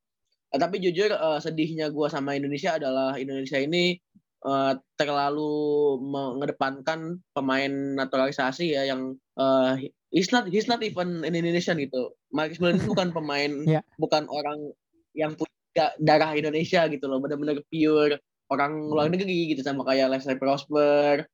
Nah, 0.52 0.58
tapi 0.60 0.76
jujur 0.84 1.12
uh, 1.16 1.40
sedihnya 1.40 1.88
gue 1.88 2.08
sama 2.12 2.36
Indonesia 2.36 2.76
adalah 2.76 3.16
Indonesia 3.16 3.56
ini 3.56 3.96
uh, 4.44 4.76
terlalu 4.98 5.96
mengedepankan 6.04 7.22
pemain 7.32 7.72
naturalisasi 7.96 8.76
ya 8.76 8.88
yang 8.88 9.16
uh, 9.40 9.80
he's 10.12 10.28
not 10.34 10.48
he's 10.50 10.68
not 10.68 10.82
even 10.84 11.24
an 11.24 11.32
Indonesian 11.32 11.80
gitu. 11.80 12.12
Marcus 12.32 12.60
Williams 12.60 12.84
bukan 12.84 13.08
pemain 13.10 13.52
yeah. 13.78 13.84
bukan 13.96 14.28
orang 14.28 14.72
yang 15.16 15.34
punya 15.34 15.94
darah 15.98 16.34
Indonesia 16.36 16.86
gitu 16.86 17.04
loh, 17.08 17.18
benar-benar 17.18 17.58
pure 17.68 18.20
orang 18.48 18.72
luar 18.88 19.12
negeri 19.12 19.52
gitu 19.52 19.60
sama 19.60 19.84
kayak 19.84 20.12
Leslie 20.12 20.40
Prosper. 20.40 21.28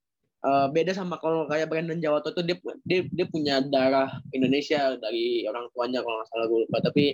Uh, 0.45 0.69
beda 0.69 0.93
sama 0.93 1.17
kalau 1.25 1.49
kayak 1.49 1.73
Brandon 1.73 1.97
Jawato 1.97 2.29
tuh 2.37 2.45
dia, 2.45 2.61
dia 2.85 3.01
dia 3.09 3.27
punya 3.33 3.65
darah 3.65 4.21
Indonesia 4.37 4.93
dari 5.01 5.49
orang 5.49 5.73
tuanya 5.73 6.05
kalau 6.05 6.21
nggak 6.21 6.29
salah 6.29 6.47
gue 6.53 6.59
lupa 6.69 6.79
tapi 6.85 7.05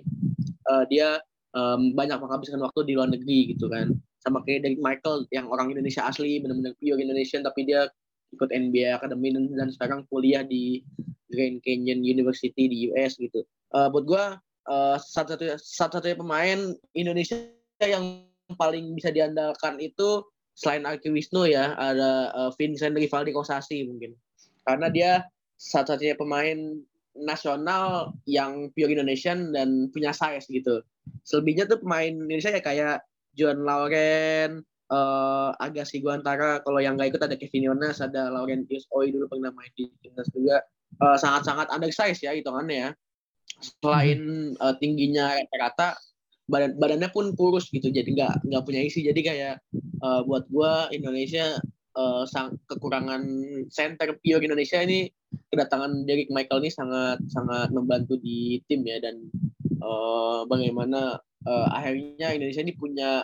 uh, 0.67 0.83
dia 0.91 1.23
um, 1.55 1.95
banyak 1.95 2.19
menghabiskan 2.19 2.59
waktu 2.59 2.91
di 2.91 2.99
luar 2.99 3.07
negeri 3.07 3.55
gitu 3.55 3.71
kan 3.71 3.95
sama 4.19 4.43
kayak 4.43 4.67
dari 4.67 4.77
Michael 4.83 5.31
yang 5.31 5.47
orang 5.47 5.71
Indonesia 5.71 6.11
asli 6.11 6.43
benar-benar 6.43 6.75
pure 6.83 6.99
Indonesian 6.99 7.47
tapi 7.47 7.71
dia 7.71 7.87
ikut 8.35 8.49
NBA 8.51 8.95
Academy 8.97 9.35
dan, 9.35 9.51
dan 9.55 9.69
sekarang 9.75 10.07
kuliah 10.09 10.47
di 10.47 10.83
Grand 11.31 11.63
Canyon 11.63 12.03
University 12.03 12.67
di 12.67 12.91
US 12.91 13.19
gitu. 13.19 13.47
Uh, 13.71 13.87
buat 13.91 14.05
gue 14.07 14.25
uh, 14.71 14.97
satu-satunya 14.99 15.57
satu-satunya 15.59 16.19
pemain 16.19 16.59
Indonesia 16.95 17.39
yang 17.83 18.27
paling 18.59 18.99
bisa 18.99 19.15
diandalkan 19.15 19.79
itu 19.79 20.27
selain 20.59 20.85
Arki 20.85 21.09
Wisnu 21.15 21.47
ya 21.47 21.79
ada 21.79 22.35
uh, 22.35 22.51
Vincent 22.59 22.99
Rivaldi 22.99 23.31
Kosasi 23.31 23.87
mungkin 23.87 24.19
karena 24.67 24.91
dia 24.91 25.11
satu-satunya 25.57 26.19
pemain 26.19 26.83
nasional 27.15 28.15
yang 28.25 28.71
pure 28.75 28.91
Indonesian 28.91 29.51
dan 29.53 29.91
punya 29.91 30.15
size 30.15 30.47
gitu. 30.49 30.81
Selebihnya 31.27 31.67
tuh 31.67 31.83
pemain 31.83 32.11
Indonesia 32.11 32.55
ya 32.55 32.63
kayak 32.63 32.97
John 33.35 33.63
Lauren, 33.67 34.63
uh, 34.91 35.51
Agassi 35.57 36.03
Guantara. 36.03 36.61
Kalau 36.61 36.83
yang 36.83 36.99
nggak 36.99 37.17
ikut 37.17 37.23
ada 37.23 37.39
Kevin 37.39 37.73
Yonas, 37.73 38.03
ada 38.03 38.29
Laurentius 38.29 38.85
Oi 38.93 39.15
dulu 39.15 39.31
pernah 39.31 39.55
main 39.55 39.71
di 39.79 39.89
timnas 40.05 40.29
juga. 40.35 40.61
Uh, 41.01 41.17
sangat-sangat 41.17 41.71
undersize 41.71 42.21
ya 42.21 42.35
hitungannya 42.35 42.77
ya. 42.77 42.91
Selain 43.63 44.53
uh, 44.59 44.75
tingginya 44.77 45.33
rata-rata, 45.39 45.97
badan 46.51 46.75
badannya 46.77 47.09
pun 47.15 47.33
kurus 47.39 47.71
gitu 47.71 47.89
jadi 47.95 48.11
nggak 48.11 48.35
nggak 48.51 48.63
punya 48.67 48.81
isi 48.83 49.07
jadi 49.07 49.21
kayak 49.23 49.55
uh, 50.03 50.27
buat 50.27 50.51
gue 50.51 50.73
Indonesia 50.99 51.63
uh, 51.95 52.27
sang 52.27 52.59
kekurangan 52.67 53.23
center 53.71 54.19
pure 54.19 54.43
Indonesia 54.43 54.83
ini 54.83 55.07
kedatangan 55.55 56.05
Derek 56.11 56.29
Michael 56.35 56.67
ini 56.67 56.71
sangat 56.75 57.23
sangat 57.31 57.71
membantu 57.71 58.19
di 58.19 58.59
tim 58.67 58.83
ya 58.83 58.99
dan 58.99 59.31
uh, 59.79 60.43
bagaimana 60.51 61.23
uh, 61.47 61.67
akhirnya 61.71 62.35
Indonesia 62.35 62.67
ini 62.67 62.75
punya 62.75 63.23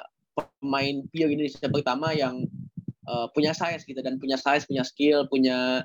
pemain 0.62 1.04
pure 1.12 1.30
Indonesia 1.32 1.68
pertama 1.68 2.12
yang 2.16 2.44
uh, 3.06 3.26
punya 3.32 3.52
size 3.52 3.84
gitu 3.84 4.00
dan 4.02 4.16
punya 4.16 4.36
size 4.40 4.66
punya 4.66 4.82
skill 4.82 5.28
punya 5.28 5.84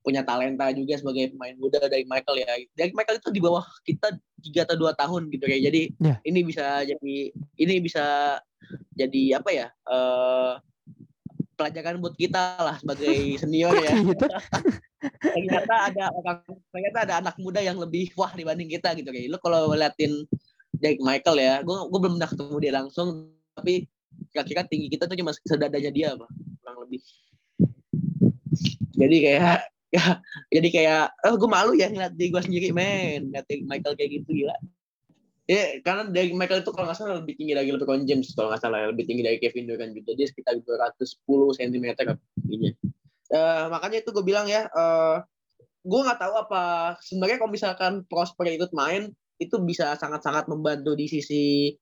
punya 0.00 0.24
talenta 0.24 0.72
juga 0.72 0.96
sebagai 0.96 1.36
pemain 1.36 1.56
muda 1.60 1.84
dari 1.84 2.08
Michael 2.08 2.40
ya. 2.40 2.48
Dari 2.72 2.92
Michael 2.96 3.20
itu 3.20 3.30
di 3.32 3.40
bawah 3.40 3.64
kita 3.84 4.16
tiga 4.40 4.64
atau 4.64 4.76
dua 4.80 4.92
tahun 4.96 5.28
gitu 5.28 5.44
ya. 5.44 5.58
Jadi 5.68 5.92
yeah. 6.00 6.16
ini 6.24 6.40
bisa 6.40 6.80
jadi 6.88 7.14
ini 7.60 7.74
bisa 7.84 8.36
jadi 8.96 9.40
apa 9.40 9.50
ya? 9.52 9.68
Uh, 9.84 10.56
pelajaran 11.60 12.00
buat 12.00 12.16
kita 12.16 12.56
lah 12.64 12.80
sebagai 12.80 13.12
senior 13.44 13.76
ya. 13.76 13.92
Gitu. 13.92 14.26
ternyata 15.20 15.74
ada 15.92 16.04
orang 16.12 16.40
ternyata 16.72 16.98
ada 17.08 17.14
anak 17.24 17.36
muda 17.40 17.60
yang 17.60 17.76
lebih 17.80 18.12
wah 18.16 18.32
dibanding 18.32 18.72
kita 18.72 18.96
gitu 18.96 19.12
kayak. 19.12 19.28
Lu 19.28 19.38
kalau 19.40 19.68
liatin 19.76 20.24
Jack 20.80 20.96
Michael 21.04 21.38
ya, 21.44 21.54
gue 21.60 21.76
gue 21.76 22.00
belum 22.00 22.16
pernah 22.16 22.30
ketemu 22.32 22.56
dia 22.56 22.72
langsung, 22.72 23.36
tapi 23.52 23.84
kira-kira 24.30 24.62
tinggi 24.66 24.86
kita 24.90 25.10
tuh 25.10 25.18
cuma 25.18 25.34
sedadanya 25.34 25.90
dia 25.90 26.14
apa 26.14 26.26
kurang 26.62 26.78
lebih. 26.86 27.02
Jadi 28.94 29.16
kayak 29.22 29.58
ya 29.96 30.22
jadi 30.54 30.68
kayak 30.70 31.02
oh 31.26 31.34
gue 31.34 31.50
malu 31.50 31.74
ya 31.74 31.90
ngeliat 31.90 32.14
di 32.14 32.30
gue 32.30 32.42
sendiri 32.42 32.70
men. 32.70 33.30
Ngeliat 33.30 33.46
Michael 33.66 33.94
kayak 33.98 34.10
gitu 34.22 34.30
gila. 34.44 34.56
Ya 35.50 35.82
karena 35.82 36.06
dari 36.06 36.30
Michael 36.30 36.62
itu 36.62 36.70
kalau 36.70 36.86
nggak 36.86 36.98
salah 36.98 37.18
lebih 37.18 37.34
tinggi 37.34 37.58
dari 37.58 37.74
LeBron 37.74 38.06
James 38.06 38.30
kalau 38.38 38.54
nggak 38.54 38.62
salah 38.62 38.86
lebih 38.86 39.04
tinggi 39.10 39.26
dari 39.26 39.38
Kevin 39.42 39.66
Durant 39.66 39.92
juga. 39.92 40.14
Dia 40.14 40.26
sekitar 40.30 40.62
210 40.62 41.58
cm 41.58 41.86
tingginya. 42.46 42.72
Uh, 43.30 43.66
makanya 43.70 44.02
itu 44.02 44.10
gue 44.10 44.26
bilang 44.26 44.46
ya 44.50 44.66
uh, 44.74 45.22
gue 45.86 46.00
nggak 46.02 46.18
tahu 46.18 46.34
apa 46.34 46.62
sebenarnya 47.00 47.38
kalau 47.38 47.50
misalkan 47.50 47.92
Prosper 48.10 48.52
ikut 48.52 48.74
main 48.74 49.14
itu 49.40 49.56
bisa 49.64 49.96
sangat-sangat 49.96 50.46
membantu 50.46 50.92
di 50.92 51.08
sisi 51.08 51.72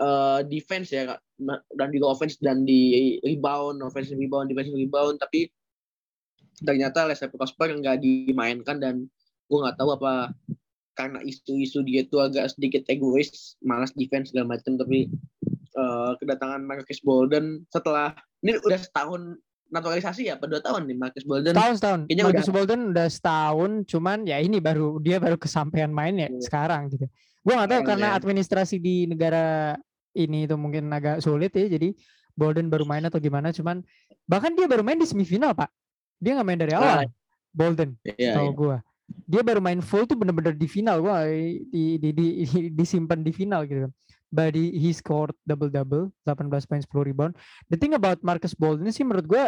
uh, 0.00 0.40
defense 0.46 0.94
ya 0.94 1.18
dan 1.76 1.88
di 1.90 1.98
offense 2.00 2.38
dan 2.38 2.62
di 2.62 3.18
rebound 3.26 3.82
offensive 3.82 4.16
rebound 4.16 4.48
defensive 4.48 4.78
rebound 4.78 5.18
tapi 5.18 5.50
ternyata 6.62 7.08
Leslie 7.08 7.32
Prosper 7.32 7.74
nggak 7.74 7.98
dimainkan 8.00 8.78
dan 8.78 9.10
gue 9.50 9.58
nggak 9.58 9.76
tahu 9.76 9.98
apa 9.98 10.30
karena 10.92 11.24
isu-isu 11.24 11.80
dia 11.82 12.04
itu 12.04 12.20
agak 12.20 12.52
sedikit 12.52 12.84
egois, 12.92 13.56
malas 13.64 13.96
defense 13.96 14.30
segala 14.30 14.56
macam 14.56 14.76
tapi 14.76 15.08
uh, 15.76 16.12
kedatangan 16.20 16.60
Marcus 16.62 17.00
Bolden 17.00 17.64
setelah 17.72 18.12
ini 18.44 18.60
udah 18.60 18.76
setahun 18.76 19.40
naturalisasi 19.72 20.28
ya, 20.28 20.36
pada 20.36 20.60
dua 20.60 20.62
tahun 20.62 20.84
nih 20.84 20.96
Marcus 21.00 21.24
Bolden. 21.24 21.56
Setahun 21.56 21.76
setahun. 21.80 22.00
Kayaknya 22.04 22.24
Marcus 22.28 22.44
udah... 22.44 22.54
Bolden 22.54 22.80
udah 22.92 23.08
setahun, 23.08 23.70
cuman 23.88 24.18
ya 24.28 24.36
ini 24.44 24.58
baru 24.60 25.00
dia 25.00 25.16
baru 25.16 25.40
kesampaian 25.40 25.88
main 25.88 26.14
ya 26.20 26.28
hmm. 26.28 26.44
sekarang 26.44 26.92
gitu. 26.92 27.08
Gue 27.42 27.54
nggak 27.58 27.70
tahu 27.70 27.80
hmm, 27.82 27.90
karena 27.90 28.08
ya. 28.14 28.16
administrasi 28.18 28.76
di 28.78 29.10
negara 29.10 29.74
ini 30.14 30.46
itu 30.46 30.54
mungkin 30.54 30.86
agak 30.94 31.18
sulit 31.18 31.50
ya, 31.54 31.66
jadi 31.66 31.90
Bolden 32.32 32.72
baru 32.72 32.88
main 32.88 33.04
atau 33.04 33.20
gimana, 33.20 33.52
cuman 33.52 33.84
bahkan 34.24 34.54
dia 34.56 34.64
baru 34.64 34.80
main 34.80 34.96
di 34.96 35.04
semifinal 35.04 35.52
pak. 35.52 35.68
Dia 36.22 36.38
nggak 36.38 36.46
main 36.48 36.60
dari 36.60 36.72
awal. 36.72 37.04
Nah, 37.04 37.10
Bolden, 37.52 37.98
iya, 38.16 38.40
tahu 38.40 38.48
iya. 38.48 38.56
gue. 38.56 38.76
Dia 39.28 39.42
baru 39.44 39.60
main 39.60 39.84
full 39.84 40.08
tuh 40.08 40.16
bener-bener 40.16 40.56
di 40.56 40.64
final. 40.64 41.04
Gue 41.04 41.12
di, 41.68 42.00
di, 42.00 42.08
di, 42.16 42.26
di, 42.48 42.60
disimpan 42.72 43.20
di 43.20 43.32
final 43.34 43.68
gitu. 43.68 43.90
But 44.32 44.56
he, 44.56 44.72
he 44.72 44.96
scored 44.96 45.36
double-double, 45.44 46.08
18 46.24 46.48
poin, 46.48 46.80
10 46.80 46.88
rebound. 47.12 47.32
The 47.68 47.76
thing 47.76 47.92
about 47.92 48.24
Marcus 48.24 48.56
Bolden 48.56 48.88
sih 48.88 49.04
menurut 49.04 49.28
gue 49.28 49.44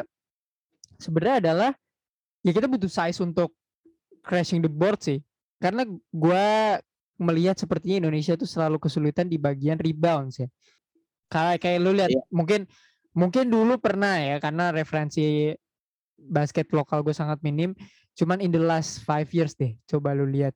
sebenarnya 1.00 1.40
adalah 1.40 1.70
ya 2.44 2.52
kita 2.52 2.68
butuh 2.68 2.92
size 2.92 3.16
untuk 3.24 3.48
crashing 4.20 4.60
the 4.60 4.68
board 4.68 5.00
sih. 5.00 5.24
Karena 5.56 5.88
gue 5.88 6.44
melihat 7.24 7.56
sepertinya 7.56 8.04
Indonesia 8.06 8.36
tuh 8.36 8.46
selalu 8.46 8.76
kesulitan 8.78 9.26
di 9.26 9.40
bagian 9.40 9.80
rebounds 9.80 10.38
ya. 10.38 10.48
Kayak 11.32 11.64
kayak 11.64 11.78
lu 11.80 11.90
lihat 11.96 12.10
Iya. 12.12 12.22
mungkin 12.28 12.60
mungkin 13.16 13.48
dulu 13.48 13.80
pernah 13.80 14.20
ya 14.20 14.36
karena 14.38 14.70
referensi 14.70 15.50
basket 16.20 16.68
lokal 16.70 17.00
gue 17.00 17.16
sangat 17.16 17.40
minim. 17.40 17.72
Cuman 18.14 18.38
in 18.38 18.52
the 18.54 18.62
last 18.62 19.02
five 19.02 19.26
years 19.34 19.58
deh, 19.58 19.74
coba 19.88 20.14
lu 20.14 20.28
lihat. 20.28 20.54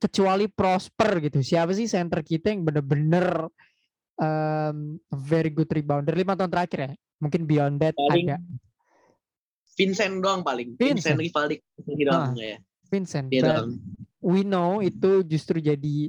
Kecuali 0.00 0.48
Prosper 0.48 1.20
gitu, 1.28 1.44
siapa 1.44 1.76
sih 1.76 1.84
center 1.84 2.24
kita 2.24 2.48
yang 2.48 2.64
bener-bener 2.64 3.52
um, 4.16 4.96
very 5.12 5.52
good 5.52 5.68
rebounder 5.68 6.16
lima 6.16 6.32
tahun 6.38 6.48
terakhir 6.48 6.80
ya? 6.88 6.92
Mungkin 7.20 7.44
beyond 7.44 7.76
that 7.84 7.92
Paling 7.92 8.32
ada 8.32 8.40
Vincent 9.76 10.20
doang 10.24 10.40
paling. 10.40 10.76
Vincent. 10.76 11.16
Vincent, 11.16 11.18
Rivaldi 11.20 11.56
Ah. 12.08 12.32
doang 12.32 12.36
ya. 12.36 12.58
Vincent. 12.88 13.26
Dia 13.28 13.40
doang. 13.44 13.76
We 14.20 14.44
know 14.46 14.84
itu 14.84 15.24
justru 15.24 15.60
jadi 15.60 16.08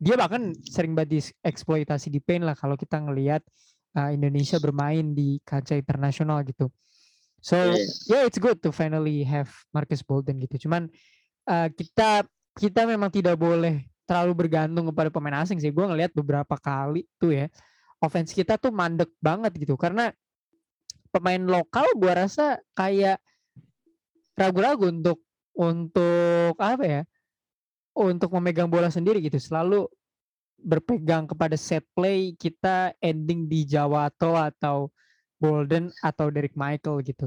dia 0.00 0.14
bahkan 0.18 0.52
sering 0.68 0.92
banget 0.92 1.32
eksploitasi 1.40 2.12
di 2.12 2.20
paint 2.20 2.44
lah 2.44 2.58
kalau 2.58 2.74
kita 2.74 3.00
ngelihat 3.00 3.40
uh, 3.96 4.10
Indonesia 4.10 4.58
bermain 4.58 5.14
di 5.14 5.38
kancah 5.46 5.78
internasional 5.78 6.42
gitu. 6.44 6.68
So 7.44 7.56
Iya. 7.56 7.76
yeah 8.08 8.22
it's 8.24 8.40
good 8.40 8.58
to 8.64 8.72
finally 8.72 9.22
have 9.24 9.52
Marcus 9.70 10.00
Bolden 10.02 10.40
gitu. 10.40 10.68
Cuman 10.68 10.88
uh, 11.48 11.68
kita 11.72 12.26
kita 12.56 12.88
memang 12.88 13.08
tidak 13.12 13.36
boleh 13.36 13.84
terlalu 14.04 14.44
bergantung 14.44 14.90
kepada 14.92 15.08
pemain 15.08 15.44
asing 15.44 15.60
sih. 15.60 15.72
Gue 15.72 15.84
ngelihat 15.88 16.12
beberapa 16.12 16.56
kali 16.58 17.08
tuh 17.16 17.32
ya 17.32 17.46
offense 18.04 18.36
kita 18.36 18.60
tuh 18.60 18.68
mandek 18.68 19.08
banget 19.24 19.56
gitu 19.56 19.80
karena 19.80 20.12
pemain 21.08 21.40
lokal 21.40 21.88
gua 21.96 22.26
rasa 22.26 22.60
kayak 22.76 23.16
ragu-ragu 24.36 24.92
untuk 24.92 25.18
untuk 25.56 26.58
apa 26.60 26.84
ya 26.84 27.00
untuk 27.94 28.34
memegang 28.34 28.66
bola 28.66 28.90
sendiri 28.90 29.22
gitu 29.22 29.38
selalu 29.38 29.86
berpegang 30.58 31.28
kepada 31.30 31.54
set 31.54 31.86
play 31.94 32.34
kita 32.34 32.96
ending 32.98 33.46
di 33.46 33.62
Jawato 33.68 34.34
atau 34.34 34.90
Bolden 35.38 35.92
atau 36.00 36.32
Derek 36.32 36.56
Michael 36.56 37.04
gitu. 37.04 37.26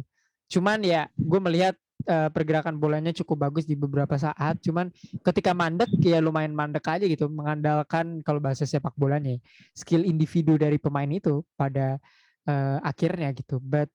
Cuman 0.50 0.82
ya 0.82 1.06
gue 1.14 1.40
melihat 1.40 1.78
eh, 2.08 2.30
pergerakan 2.34 2.82
bolanya 2.82 3.14
cukup 3.14 3.48
bagus 3.48 3.70
di 3.70 3.78
beberapa 3.78 4.18
saat 4.18 4.58
cuman 4.64 4.90
ketika 5.22 5.54
mandek 5.54 5.92
ya 6.02 6.18
lumayan 6.18 6.56
mandek 6.56 6.88
aja 6.88 7.06
gitu 7.06 7.30
mengandalkan 7.30 8.26
kalau 8.26 8.42
bahasa 8.42 8.66
sepak 8.66 8.96
bolanya 8.98 9.38
ya, 9.38 9.40
skill 9.78 10.02
individu 10.08 10.58
dari 10.58 10.82
pemain 10.82 11.08
itu 11.08 11.46
pada 11.54 12.02
eh, 12.50 12.78
akhirnya 12.82 13.32
gitu. 13.38 13.62
But 13.62 13.94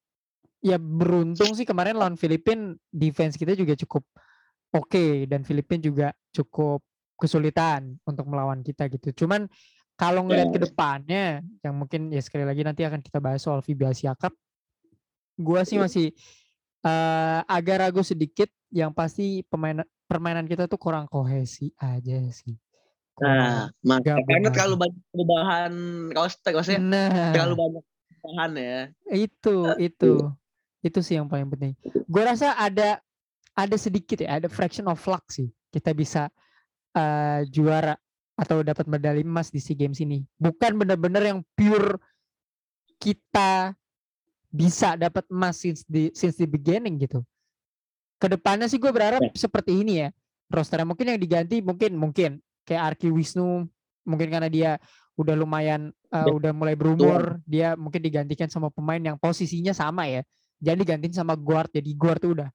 ya 0.62 0.78
beruntung 0.78 1.58
sih 1.58 1.66
kemarin 1.66 1.98
lawan 1.98 2.14
Filipina 2.14 2.78
defense 2.94 3.34
kita 3.34 3.58
juga 3.58 3.74
cukup 3.74 4.06
oke 4.72 5.28
dan 5.28 5.44
Filipina 5.44 5.80
juga 5.80 6.08
cukup 6.32 6.80
kesulitan 7.20 7.94
untuk 8.02 8.26
melawan 8.26 8.64
kita 8.64 8.88
gitu. 8.90 9.24
Cuman 9.24 9.46
kalau 9.94 10.26
ngelihat 10.26 10.50
ke 10.50 10.60
depannya 10.66 11.44
yang 11.62 11.74
mungkin 11.76 12.10
ya 12.10 12.18
sekali 12.18 12.42
lagi 12.42 12.66
nanti 12.66 12.82
akan 12.82 12.98
kita 12.98 13.22
bahas 13.22 13.44
soal 13.44 13.62
FIBA 13.62 13.92
Asia 13.94 14.16
Cup. 14.18 14.34
Gua 15.38 15.62
sih 15.62 15.78
masih 15.78 16.10
eh, 16.82 17.40
agak 17.46 17.86
ragu 17.86 18.02
sedikit 18.02 18.50
yang 18.72 18.90
pasti 18.90 19.46
pemain 19.46 19.84
permainan 20.08 20.48
kita 20.48 20.66
tuh 20.66 20.80
kurang 20.80 21.06
kohesi 21.06 21.70
aja 21.78 22.18
sih. 22.32 22.56
Nah, 23.20 23.68
Kurang 23.84 24.00
gabung 24.02 24.26
karena 24.26 24.48
terlalu 24.50 24.76
banyak 24.88 25.00
perubahan 25.12 25.72
roster, 26.16 26.50
maksudnya 26.56 26.80
Nah, 26.80 27.32
terlalu 27.36 27.54
banyak 27.60 27.82
perubahan 27.84 28.50
ya. 28.56 28.80
itu 29.12 29.56
itu 29.78 30.12
itu 30.82 30.98
sih 31.04 31.14
yang 31.20 31.30
paling 31.30 31.46
penting 31.46 31.72
gue 31.84 32.22
rasa 32.22 32.58
ada 32.58 32.98
ada 33.52 33.76
sedikit 33.76 34.24
ya 34.24 34.40
ada 34.40 34.48
fraction 34.48 34.88
of 34.88 35.00
luck 35.04 35.28
sih. 35.28 35.48
Kita 35.72 35.92
bisa 35.92 36.28
eh, 36.96 37.40
juara 37.48 37.96
atau 38.36 38.64
dapat 38.64 38.88
medali 38.88 39.22
emas 39.22 39.52
di 39.52 39.60
SEA 39.60 39.76
Games 39.76 40.00
ini. 40.00 40.24
Bukan 40.40 40.76
benar-benar 40.80 41.22
yang 41.22 41.40
pure 41.52 42.00
kita 42.96 43.76
bisa 44.52 44.94
dapat 45.00 45.24
emas 45.32 45.60
since 45.60 45.84
the 45.88 46.12
since 46.12 46.36
the 46.36 46.48
beginning 46.48 47.00
gitu. 47.00 47.24
Ke 48.20 48.30
depannya 48.30 48.68
sih 48.68 48.78
gue 48.78 48.92
berharap 48.92 49.20
seperti 49.34 49.80
ini 49.82 50.06
ya 50.06 50.08
rosternya. 50.52 50.88
Mungkin 50.88 51.16
yang 51.16 51.20
diganti 51.20 51.60
mungkin 51.60 51.96
mungkin. 51.96 52.30
Kayak 52.62 52.94
Arki 52.94 53.10
Wisnu 53.10 53.66
mungkin 54.06 54.28
karena 54.30 54.46
dia 54.46 54.78
udah 55.18 55.34
lumayan 55.34 55.90
uh, 56.14 56.30
Udah 56.30 56.34
udah 56.38 56.52
mulai 56.54 56.74
berumur 56.78 57.42
dia 57.42 57.74
mungkin 57.74 57.98
digantikan 57.98 58.46
sama 58.46 58.70
pemain 58.70 59.02
yang 59.02 59.18
posisinya 59.18 59.74
sama 59.74 60.06
ya. 60.06 60.22
Jadi 60.62 60.86
digantiin 60.86 61.14
sama 61.16 61.34
guard 61.34 61.74
jadi 61.74 61.90
guard 61.98 62.22
tuh 62.22 62.38
udah 62.38 62.48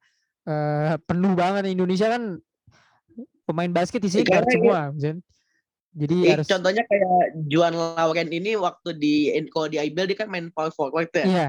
eh, 0.47 0.95
penuh 1.03 1.35
banget 1.35 1.67
Indonesia 1.67 2.07
kan 2.09 2.39
pemain 3.43 3.71
basket 3.71 3.99
di 3.99 4.09
sini 4.09 4.23
Ya, 4.23 4.43
semua 4.43 4.79
Zen. 4.95 5.19
jadi 5.91 6.15
Eh, 6.21 6.31
harus 6.35 6.47
Contohnya 6.47 6.83
kayak 6.83 7.35
Juan 7.47 7.73
Lauren 7.73 8.29
ini 8.29 8.55
waktu 8.55 8.89
di 8.93 9.13
kalau 9.49 9.67
di 9.67 9.77
IBL 9.77 10.07
dia 10.07 10.17
kan 10.17 10.27
main 10.27 10.47
power 10.51 10.71
forward 10.71 11.11
ya. 11.11 11.25
iya 11.25 11.47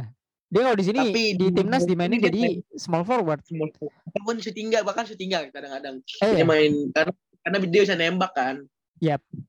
dia 0.48 0.60
kalau 0.64 0.78
di 0.80 0.86
sini 0.86 1.00
Tapi 1.12 1.24
di 1.36 1.46
timnas 1.52 1.84
di- 1.84 1.92
dimainin 1.92 2.20
jadi 2.24 2.42
small 2.74 3.04
forward 3.04 3.44
Small 3.44 3.68
forward. 3.76 3.94
Ataupun 4.08 4.34
shooting 4.40 4.72
guard 4.72 4.82
bahkan 4.82 5.04
shooting 5.04 5.28
guard 5.28 5.52
kadang-kadang. 5.52 6.00
Eh, 6.24 6.40
Dia 6.40 6.46
main 6.48 6.72
karena 6.90 7.12
karena 7.44 7.56
dia 7.64 7.80
bisa 7.84 7.94
nembak 7.94 8.32
kan. 8.32 8.56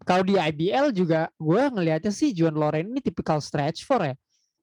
kalau 0.06 0.22
di 0.22 0.38
IBL 0.38 0.94
juga 0.94 1.26
gue 1.34 1.62
ngelihatnya 1.74 2.14
sih 2.14 2.36
Juan 2.36 2.54
Loren 2.54 2.86
ini 2.86 3.02
tipikal 3.02 3.42
stretch 3.42 3.82
four 3.82 4.04
ya 4.04 4.14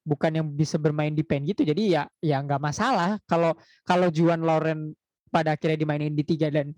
bukan 0.06 0.30
yang 0.38 0.46
bisa 0.46 0.78
bermain 0.78 1.10
di 1.10 1.26
paint 1.26 1.42
gitu 1.42 1.66
jadi 1.66 1.82
ya 1.82 2.02
ya 2.22 2.38
nggak 2.38 2.62
masalah. 2.62 3.18
Kalau 3.26 3.58
kalau 3.82 4.08
Juan 4.14 4.46
Loren 4.46 4.94
pada 5.34 5.58
akhirnya 5.58 5.82
dimainin 5.82 6.14
di 6.14 6.22
tiga 6.22 6.46
dan 6.48 6.70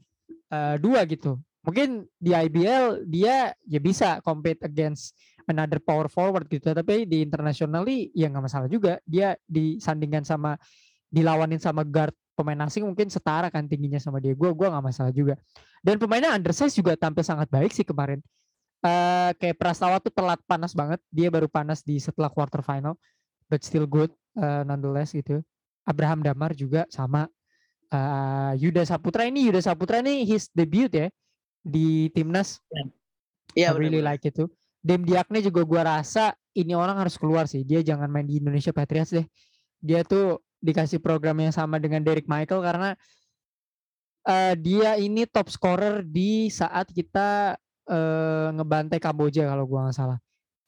eh, 0.49 0.77
dua 0.81 1.05
gitu 1.05 1.37
mungkin 1.69 2.09
di 2.17 2.33
IBL 2.33 3.05
dia 3.05 3.53
ya 3.69 3.81
bisa 3.83 4.25
compete 4.25 4.65
against 4.65 5.13
another 5.45 5.77
power 5.77 6.09
forward 6.09 6.49
gitu 6.49 6.73
tapi 6.73 7.05
di 7.05 7.21
internationally 7.21 8.09
ya 8.17 8.33
nggak 8.33 8.45
masalah 8.49 8.69
juga. 8.73 8.97
Dia 9.05 9.37
disandingkan 9.45 10.25
sama 10.25 10.57
dilawanin 11.13 11.61
sama 11.61 11.85
guard 11.85 12.17
pemain 12.33 12.65
asing 12.65 12.87
mungkin 12.87 13.13
setara 13.13 13.53
kan 13.53 13.69
tingginya 13.69 14.01
sama 14.01 14.17
dia. 14.23 14.33
Gue 14.33 14.53
gua 14.57 14.73
nggak 14.73 14.85
masalah 14.85 15.13
juga. 15.13 15.35
Dan 15.85 16.01
pemainnya 16.01 16.33
undersize 16.33 16.73
juga 16.73 16.95
tampil 16.95 17.25
sangat 17.27 17.53
baik 17.53 17.73
sih 17.75 17.85
kemarin. 17.85 18.25
Eh 18.79 19.31
kayak 19.37 19.59
Prastawa 19.59 19.99
tuh 19.99 20.15
telat 20.15 20.39
panas 20.47 20.71
banget 20.71 21.03
dia 21.11 21.29
baru 21.35 21.51
panas 21.51 21.83
di 21.83 21.99
setelah 21.99 22.31
quarter 22.31 22.63
final 22.63 22.95
but 23.49 23.65
still 23.65 23.89
good 23.89 24.13
eh, 24.39 24.63
nonetheless 24.65 25.13
gitu 25.17 25.41
Abraham 25.89 26.21
Damar 26.21 26.53
juga 26.53 26.85
sama 26.93 27.27
eh 27.89 28.53
Yuda 28.61 28.85
Saputra 28.85 29.25
ini 29.25 29.49
Yuda 29.49 29.65
Saputra 29.65 30.05
ini 30.05 30.29
his 30.29 30.53
debut 30.53 30.93
ya 30.93 31.09
di 31.65 32.13
timnas 32.13 32.61
Iya 33.57 33.73
I 33.73 33.79
really 33.81 34.01
benar. 34.05 34.17
like 34.17 34.29
itu. 34.29 34.45
Dem 34.79 35.03
Diakne 35.03 35.41
juga 35.43 35.65
gua 35.65 35.83
rasa 35.99 36.37
ini 36.53 36.77
orang 36.77 37.01
harus 37.01 37.17
keluar 37.17 37.49
sih. 37.49 37.65
Dia 37.65 37.81
jangan 37.81 38.07
main 38.11 38.27
di 38.29 38.39
Indonesia 38.43 38.71
Patriots 38.75 39.15
deh. 39.15 39.27
Dia 39.81 40.05
tuh 40.05 40.43
dikasih 40.59 40.99
program 40.99 41.39
yang 41.39 41.55
sama 41.55 41.79
dengan 41.79 42.03
Derek 42.03 42.27
Michael 42.27 42.61
karena 42.63 42.91
eh, 44.27 44.55
dia 44.59 44.99
ini 44.99 45.25
top 45.27 45.49
scorer 45.49 46.03
di 46.03 46.51
saat 46.51 46.91
kita 46.91 47.59
eh, 47.89 48.49
ngebantai 48.55 48.99
Kamboja 49.01 49.49
kalau 49.49 49.65
gua 49.65 49.89
nggak 49.89 49.97
salah. 49.97 50.19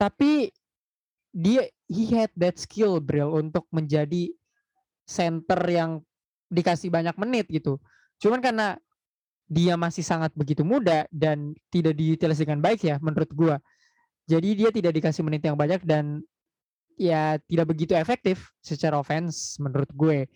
Tapi 0.01 0.49
dia 1.31 1.67
he 1.87 2.11
had 2.11 2.31
that 2.35 2.59
skill 2.59 2.99
Bril 2.99 3.31
untuk 3.35 3.67
menjadi 3.71 4.31
center 5.07 5.61
yang 5.71 6.03
dikasih 6.51 6.91
banyak 6.91 7.15
menit 7.19 7.47
gitu. 7.51 7.79
Cuman 8.19 8.43
karena 8.43 8.79
dia 9.51 9.75
masih 9.75 10.07
sangat 10.07 10.31
begitu 10.35 10.63
muda 10.63 11.07
dan 11.11 11.55
tidak 11.75 11.99
diutilisasi 11.99 12.47
dengan 12.47 12.63
baik 12.63 12.87
ya 12.87 12.97
menurut 13.03 13.31
gua. 13.35 13.57
Jadi 14.31 14.55
dia 14.55 14.71
tidak 14.71 14.95
dikasih 14.95 15.27
menit 15.27 15.43
yang 15.43 15.59
banyak 15.59 15.83
dan 15.83 16.23
ya 17.01 17.41
tidak 17.49 17.67
begitu 17.73 17.97
efektif 17.97 18.53
secara 18.63 19.01
offense 19.01 19.57
menurut 19.57 19.91
gue. 19.91 20.29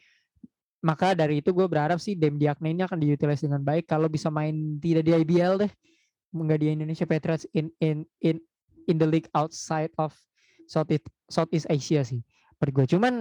Maka 0.80 1.12
dari 1.12 1.44
itu 1.44 1.52
gue 1.52 1.66
berharap 1.68 2.00
sih 2.00 2.16
Dem 2.16 2.40
Diakne 2.40 2.72
ini 2.72 2.83
akan 2.83 2.96
diutilisasi 2.96 3.46
dengan 3.46 3.62
baik 3.62 3.85
kalau 3.85 4.09
bisa 4.09 4.33
main 4.33 4.80
tidak 4.80 5.04
di 5.04 5.12
IBL 5.12 5.62
deh. 5.62 5.72
Enggak 6.35 6.59
di 6.64 6.74
Indonesia 6.74 7.07
Patriots 7.07 7.46
in 7.54 7.70
in 7.78 8.02
in 8.18 8.42
in 8.90 8.96
the 8.98 9.07
league 9.07 9.30
outside 9.37 9.92
of 10.00 10.11
Southeast 10.66 11.07
Southeast 11.29 11.66
Asia 11.68 12.03
sih. 12.05 12.20
Menurut 12.61 12.72
gue 12.74 12.87
cuman 12.96 13.14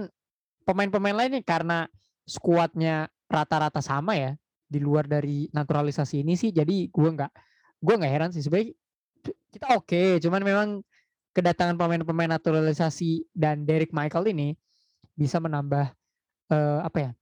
pemain-pemain 0.64 1.16
lainnya 1.16 1.44
karena 1.44 1.88
skuadnya 2.24 3.08
rata-rata 3.28 3.84
sama 3.84 4.16
ya 4.16 4.32
di 4.64 4.80
luar 4.80 5.04
dari 5.04 5.46
naturalisasi 5.52 6.24
ini 6.24 6.34
sih 6.40 6.50
jadi 6.50 6.88
gue 6.88 7.08
nggak 7.14 7.32
gue 7.84 7.94
nggak 8.00 8.12
heran 8.16 8.30
sih 8.32 8.40
sebenarnya 8.40 8.72
kita 9.52 9.76
oke 9.76 10.24
cuman 10.24 10.40
memang 10.40 10.68
kedatangan 11.36 11.76
pemain-pemain 11.76 12.32
naturalisasi 12.32 13.28
dan 13.36 13.68
Derek 13.68 13.92
Michael 13.92 14.32
ini 14.32 14.56
bisa 15.12 15.36
menambah 15.36 15.92
eh, 16.48 16.80
apa 16.80 16.98
ya 16.98 17.12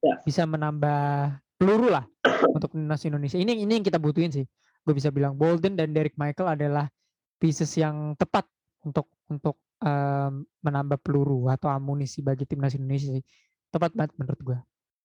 Ya. 0.00 0.16
bisa 0.24 0.48
menambah 0.48 1.36
peluru 1.60 1.92
lah 1.92 2.08
untuk 2.56 2.72
timnas 2.72 3.04
Indonesia 3.04 3.36
ini 3.36 3.68
ini 3.68 3.68
yang 3.76 3.84
kita 3.84 4.00
butuhin 4.00 4.32
sih 4.32 4.48
gue 4.80 4.94
bisa 4.96 5.12
bilang 5.12 5.36
Bolden 5.36 5.76
dan 5.76 5.92
Derek 5.92 6.16
Michael 6.16 6.56
adalah 6.56 6.88
pieces 7.36 7.68
yang 7.76 8.16
tepat 8.16 8.48
untuk 8.86 9.06
untuk 9.28 9.56
em, 9.82 10.44
menambah 10.64 10.98
peluru 11.04 11.48
atau 11.52 11.68
amunisi 11.72 12.24
bagi 12.24 12.44
timnas 12.48 12.74
Indonesia 12.76 13.12
sih. 13.12 13.24
Tepat 13.70 13.94
banget 13.94 14.12
menurut 14.18 14.42
gue 14.42 14.58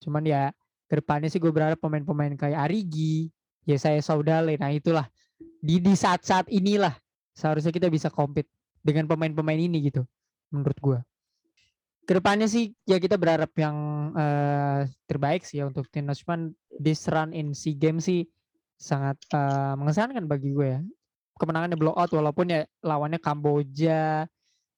cuman 0.04 0.24
ya 0.28 0.52
ke 0.86 1.02
depannya 1.02 1.32
sih 1.32 1.42
gue 1.42 1.50
berharap 1.50 1.82
pemain-pemain 1.82 2.36
kayak 2.38 2.70
Arigi 2.70 3.34
ya 3.66 3.76
saya 3.82 4.00
Saudale 4.00 4.56
nah 4.62 4.70
itulah. 4.70 5.10
Di 5.66 5.82
di 5.82 5.98
saat-saat 5.98 6.48
inilah 6.54 6.94
seharusnya 7.34 7.74
kita 7.74 7.90
bisa 7.90 8.14
compete 8.14 8.48
dengan 8.86 9.10
pemain-pemain 9.10 9.58
ini 9.58 9.90
gitu 9.90 10.06
menurut 10.54 10.78
gua. 10.78 11.00
Ke 12.06 12.22
depannya 12.22 12.46
sih 12.46 12.78
ya 12.86 13.02
kita 13.02 13.18
berharap 13.18 13.50
yang 13.58 13.76
uh, 14.14 14.86
terbaik 15.10 15.42
sih 15.42 15.58
ya 15.58 15.66
untuk 15.66 15.90
timnas. 15.90 16.22
Cuman 16.22 16.54
this 16.78 17.10
run 17.10 17.34
in 17.34 17.58
SEA 17.58 17.74
Games 17.74 18.06
sih 18.06 18.30
sangat 18.78 19.18
uh, 19.34 19.74
mengesankan 19.74 20.30
bagi 20.30 20.54
gue 20.54 20.68
ya 20.70 20.80
kemenangannya 21.36 21.78
blowout 21.78 22.12
walaupun 22.12 22.52
ya 22.52 22.62
lawannya 22.80 23.20
Kamboja 23.20 24.26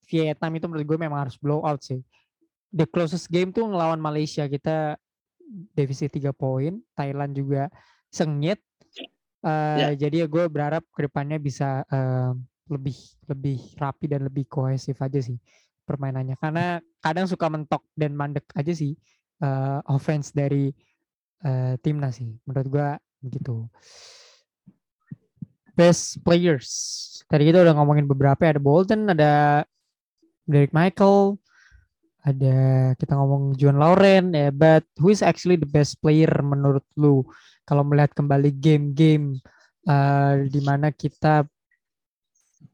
Vietnam 0.08 0.52
itu 0.56 0.66
menurut 0.66 0.86
gue 0.88 0.98
memang 0.98 1.28
harus 1.28 1.36
blowout 1.36 1.80
sih. 1.84 2.00
The 2.72 2.84
closest 2.88 3.28
game 3.28 3.52
tuh 3.52 3.68
ngelawan 3.68 4.00
Malaysia 4.00 4.44
kita 4.48 4.96
defisit 5.72 6.12
tiga 6.12 6.32
poin 6.32 6.80
Thailand 6.96 7.36
juga 7.36 7.68
sengit. 8.12 8.60
Uh, 9.38 9.94
ya. 9.94 9.94
jadi 9.94 10.24
ya 10.24 10.26
gue 10.26 10.50
berharap 10.50 10.82
ke 10.90 11.06
depannya 11.06 11.38
bisa 11.38 11.86
uh, 11.94 12.34
lebih 12.66 12.98
lebih 13.30 13.62
rapi 13.78 14.10
dan 14.10 14.26
lebih 14.26 14.50
kohesif 14.50 14.98
aja 14.98 15.22
sih 15.22 15.38
permainannya. 15.86 16.34
Karena 16.42 16.82
kadang 16.98 17.30
suka 17.30 17.46
mentok 17.46 17.86
dan 17.94 18.18
mandek 18.18 18.50
aja 18.58 18.74
sih 18.74 18.98
uh, 19.40 19.80
offense 19.86 20.34
dari 20.34 20.74
uh, 21.46 21.78
timnas 21.80 22.18
sih 22.18 22.34
menurut 22.44 22.68
gua 22.68 22.90
gitu 23.22 23.66
best 25.78 26.18
players 26.26 26.66
tadi 27.30 27.46
kita 27.46 27.62
udah 27.62 27.74
ngomongin 27.78 28.10
beberapa 28.10 28.42
ada 28.42 28.58
Bolton 28.58 29.06
ada 29.14 29.62
Derek 30.42 30.74
Michael 30.74 31.38
ada 32.26 32.58
kita 32.98 33.14
ngomong 33.14 33.54
John 33.54 33.78
Lauren 33.78 34.34
ya 34.34 34.50
but 34.50 34.82
who 34.98 35.14
is 35.14 35.22
actually 35.22 35.54
the 35.54 35.70
best 35.70 36.02
player 36.02 36.28
menurut 36.42 36.82
lu 36.98 37.22
kalau 37.62 37.86
melihat 37.86 38.10
kembali 38.18 38.50
game-game 38.58 39.38
uh, 39.86 40.42
di 40.50 40.60
mana 40.64 40.90
kita 40.90 41.46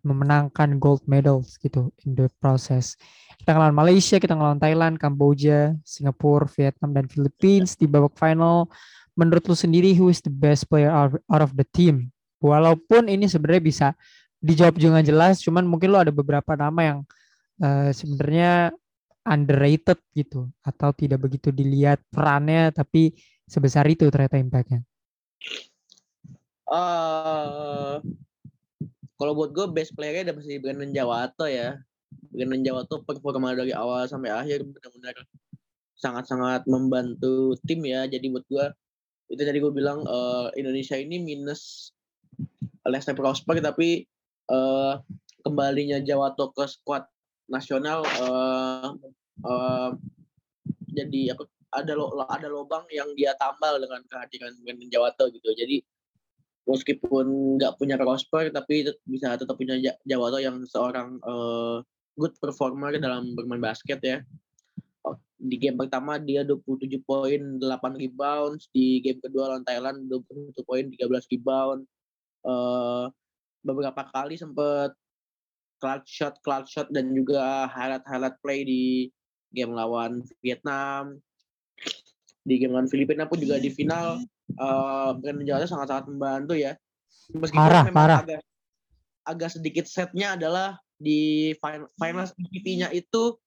memenangkan 0.04 0.76
gold 0.76 1.02
medals 1.08 1.56
gitu 1.58 1.90
in 2.04 2.12
the 2.12 2.28
process. 2.38 2.94
Kita 3.40 3.56
ngelawan 3.56 3.74
Malaysia, 3.74 4.20
kita 4.20 4.36
ngelawan 4.36 4.60
Thailand, 4.60 4.94
Kamboja, 5.00 5.74
Singapura, 5.82 6.46
Vietnam, 6.46 6.92
dan 6.92 7.08
Philippines 7.08 7.74
di 7.74 7.88
babak 7.88 8.14
final. 8.14 8.68
Menurut 9.16 9.48
lu 9.48 9.56
sendiri, 9.56 9.96
who 9.96 10.12
is 10.12 10.20
the 10.20 10.30
best 10.30 10.68
player 10.68 10.92
out 10.92 11.42
of 11.42 11.56
the 11.56 11.66
team? 11.72 12.13
Walaupun 12.44 13.08
ini 13.08 13.24
sebenarnya 13.24 13.62
bisa 13.64 13.88
dijawab 14.44 14.76
juga 14.76 15.00
jelas, 15.00 15.40
cuman 15.40 15.64
mungkin 15.64 15.88
lo 15.88 16.04
ada 16.04 16.12
beberapa 16.12 16.52
nama 16.52 16.80
yang 16.84 16.98
uh, 17.64 17.88
sebenarnya 17.88 18.76
underrated 19.24 19.96
gitu 20.12 20.52
atau 20.60 20.92
tidak 20.92 21.24
begitu 21.24 21.48
dilihat 21.48 21.96
perannya 22.12 22.68
tapi 22.76 23.16
sebesar 23.48 23.88
itu 23.88 24.04
ternyata 24.12 24.36
impactnya. 24.36 24.84
Uh, 26.68 28.04
kalau 29.16 29.32
buat 29.32 29.56
gue 29.56 29.64
best 29.72 29.96
playernya 29.96 30.32
udah 30.32 30.36
pasti 30.36 30.60
Brandon 30.60 30.92
Jawato 30.92 31.48
ya. 31.48 31.80
Brandon 32.28 32.60
Jawato 32.60 33.00
performa 33.00 33.56
dari 33.56 33.72
awal 33.72 34.04
sampai 34.04 34.28
akhir 34.28 34.68
benar-benar 34.68 35.16
sangat-sangat 35.96 36.68
membantu 36.68 37.56
tim 37.64 37.80
ya. 37.84 38.04
Jadi 38.04 38.28
buat 38.28 38.44
gue 38.52 38.66
itu 39.32 39.40
tadi 39.40 39.56
gue 39.56 39.72
bilang 39.72 40.04
uh, 40.04 40.52
Indonesia 40.52 41.00
ini 41.00 41.16
minus 41.16 41.93
Lester 42.84 43.16
Prosper 43.16 43.60
tapi 43.64 44.04
uh, 44.52 45.00
kembalinya 45.44 46.00
Jawato 46.00 46.52
ke 46.52 46.64
skuad 46.68 47.04
nasional 47.48 48.04
uh, 48.20 48.96
uh, 49.44 49.90
jadi 50.94 51.34
ada 51.74 51.92
lo, 51.98 52.14
ada 52.30 52.46
lobang 52.46 52.86
yang 52.94 53.10
dia 53.18 53.34
tambal 53.36 53.82
dengan 53.82 54.00
kehadiran 54.06 54.54
Brandon 54.62 54.88
Jawato 54.88 55.26
gitu. 55.34 55.50
Jadi 55.52 55.82
meskipun 56.64 57.58
nggak 57.60 57.76
punya 57.76 58.00
prosper 58.00 58.48
tapi 58.48 58.88
bisa 59.04 59.36
tetap 59.36 59.58
punya 59.58 59.76
Jawato 60.06 60.38
yang 60.38 60.62
seorang 60.64 61.18
uh, 61.26 61.82
good 62.14 62.32
performer 62.38 62.94
dalam 62.96 63.34
bermain 63.34 63.60
basket 63.60 63.98
ya. 64.00 64.22
Oh, 65.04 65.18
di 65.36 65.60
game 65.60 65.76
pertama 65.76 66.16
dia 66.16 66.46
27 66.46 67.02
poin, 67.04 67.58
8 67.60 67.60
rebound. 68.00 68.62
Di 68.70 69.02
game 69.02 69.20
kedua 69.20 69.52
lawan 69.52 69.66
Thailand 69.66 70.06
21 70.08 70.54
poin, 70.64 70.84
13 70.88 71.32
rebound. 71.34 71.84
Uh, 72.44 73.08
beberapa 73.64 74.04
kali 74.12 74.36
sempat 74.36 74.92
clutch 75.80 76.08
shot, 76.08 76.34
clutch 76.44 76.76
shot 76.76 76.88
dan 76.92 77.12
juga 77.16 77.68
highlight-highlight 77.72 78.36
play 78.44 78.60
di 78.64 78.84
game 79.52 79.72
lawan 79.72 80.24
Vietnam. 80.44 81.18
Di 82.44 82.60
game 82.60 82.76
lawan 82.76 82.88
Filipina 82.88 83.24
pun 83.24 83.40
juga 83.40 83.56
di 83.56 83.72
final 83.72 84.20
uh, 84.60 85.16
Brandon 85.16 85.48
Jawa 85.48 85.64
sangat-sangat 85.64 86.04
membantu 86.12 86.54
ya. 86.56 86.76
Meskipun 87.32 87.56
parah, 87.56 87.82
memang 87.88 87.96
parah. 87.96 88.18
agak 88.20 88.40
agak 89.24 89.50
sedikit 89.56 89.88
setnya 89.88 90.36
adalah 90.36 90.76
di 91.00 91.52
final, 91.58 91.88
final 91.96 92.28
MVP-nya 92.36 92.92
itu 92.92 93.40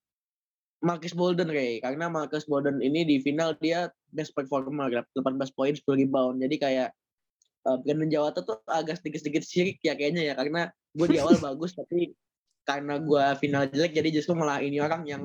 Marcus 0.82 1.14
Bolden 1.14 1.50
Ray 1.50 1.82
karena 1.82 2.10
Marcus 2.10 2.46
Bolden 2.46 2.82
ini 2.82 3.06
di 3.06 3.18
final 3.22 3.58
dia 3.58 3.90
best 4.14 4.34
performer 4.38 4.90
18 4.94 5.58
poin 5.58 5.74
10 5.74 5.82
rebound 5.82 6.38
jadi 6.42 6.56
kayak 6.58 6.90
uh, 7.68 7.78
Brandon 7.84 8.08
Jawa 8.08 8.32
tuh 8.32 8.64
agak 8.72 9.04
sedikit-sedikit 9.04 9.44
sirik 9.44 9.78
ya 9.84 9.94
kayaknya 10.00 10.32
ya 10.32 10.34
karena 10.40 10.72
gue 10.96 11.08
di 11.12 11.20
awal 11.20 11.36
bagus 11.52 11.76
tapi 11.76 12.16
karena 12.64 13.00
gue 13.00 13.24
final 13.44 13.68
jelek 13.68 13.96
jadi 13.96 14.10
justru 14.12 14.36
malah 14.36 14.64
ini 14.64 14.80
orang 14.80 15.04
yang 15.04 15.24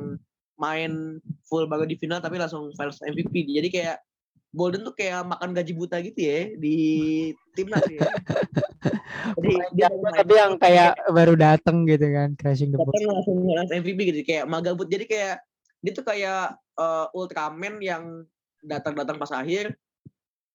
main 0.59 1.23
full 1.47 1.67
baru 1.71 1.87
di 1.87 1.99
final 1.99 2.23
tapi 2.23 2.39
langsung 2.39 2.71
finals 2.75 3.03
MVP 3.03 3.47
jadi 3.51 3.69
kayak 3.71 3.97
Bolden 4.53 4.85
tuh 4.85 4.93
kayak 4.93 5.25
makan 5.25 5.57
gaji 5.57 5.73
buta 5.73 5.97
gitu 6.05 6.21
ya 6.21 6.53
di 6.61 6.77
timnas 7.57 7.89
ya. 7.89 8.05
Jadi 9.41 9.55
dia 9.73 9.89
tapi 9.89 10.33
yang 10.37 10.61
kayak 10.61 10.93
baru 11.09 11.33
dateng 11.41 11.89
gitu 11.89 12.05
kan 12.13 12.37
crashing 12.37 12.69
the 12.69 12.77
box. 12.77 12.93
langsung 13.01 13.49
langsung 13.49 13.81
MVP 13.81 14.13
gitu 14.13 14.21
kayak 14.29 14.45
magabut. 14.45 14.93
Jadi 14.93 15.09
kayak 15.09 15.41
dia 15.81 15.93
tuh 15.97 16.05
kayak 16.05 16.61
uh, 16.77 17.09
Ultraman 17.17 17.81
yang 17.81 18.29
datang-datang 18.61 19.17
pas 19.17 19.33
akhir 19.33 19.73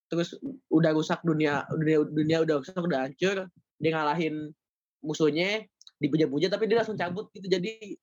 terus 0.08 0.36
udah 0.72 0.91
rusak 0.96 1.20
dunia 1.24 1.67
dunia 1.72 2.04
dunia 2.08 2.38
udah 2.48 2.56
rusak 2.63 2.80
udah 2.80 3.08
hancur 3.08 3.48
dia 3.78 3.91
ngalahin 3.91 4.56
musuhnya 5.04 5.67
dipuja-puja 6.00 6.48
tapi 6.48 6.70
dia 6.72 6.80
langsung 6.80 6.98
cabut 6.98 7.28
gitu 7.36 7.48
jadi 7.48 7.96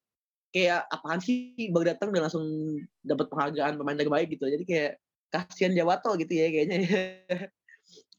kayak 0.55 0.87
apaan 0.93 1.19
sih 1.19 1.71
baru 1.75 1.97
datang 1.97 2.15
dan 2.15 2.29
langsung 2.29 2.45
dapat 3.03 3.27
penghargaan 3.33 3.75
pemain 3.81 3.99
terbaik 3.99 4.31
gitu 4.31 4.47
jadi 4.47 4.65
kayak 4.67 4.93
kasihan 5.35 5.75
Jawato 5.75 6.15
gitu 6.15 6.31
ya 6.31 6.47
kayaknya. 6.55 6.79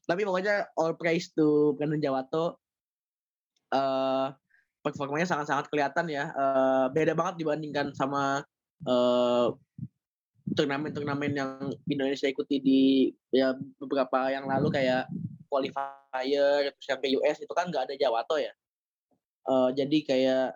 Tapi 0.08 0.22
pokoknya 0.22 0.68
all 0.76 0.92
praise 1.00 1.32
to 1.32 1.72
Brandon 1.80 1.98
Jawato. 1.98 2.60
Uh, 3.72 4.30
performanya 4.84 5.26
sangat-sangat 5.26 5.66
kelihatan 5.72 6.06
ya. 6.12 6.30
Uh, 6.36 6.86
beda 6.92 7.16
banget 7.16 7.42
dibandingkan 7.42 7.90
sama 7.96 8.44
uh, 8.86 9.50
turnamen-turnamen 10.54 11.32
yang 11.34 11.50
Indonesia 11.90 12.30
ikuti 12.30 12.62
di 12.62 12.80
ya 13.34 13.56
beberapa 13.82 14.30
yang 14.30 14.46
lalu 14.46 14.70
kayak 14.70 15.10
qualifier 15.50 16.70
terus 16.70 16.86
yang 16.86 17.00
ke 17.02 17.08
US 17.18 17.38
itu 17.42 17.52
kan 17.56 17.72
nggak 17.72 17.90
ada 17.90 17.94
Jawato 17.98 18.36
ya. 18.38 18.52
Uh, 19.46 19.70
jadi 19.74 19.98
kayak 20.02 20.48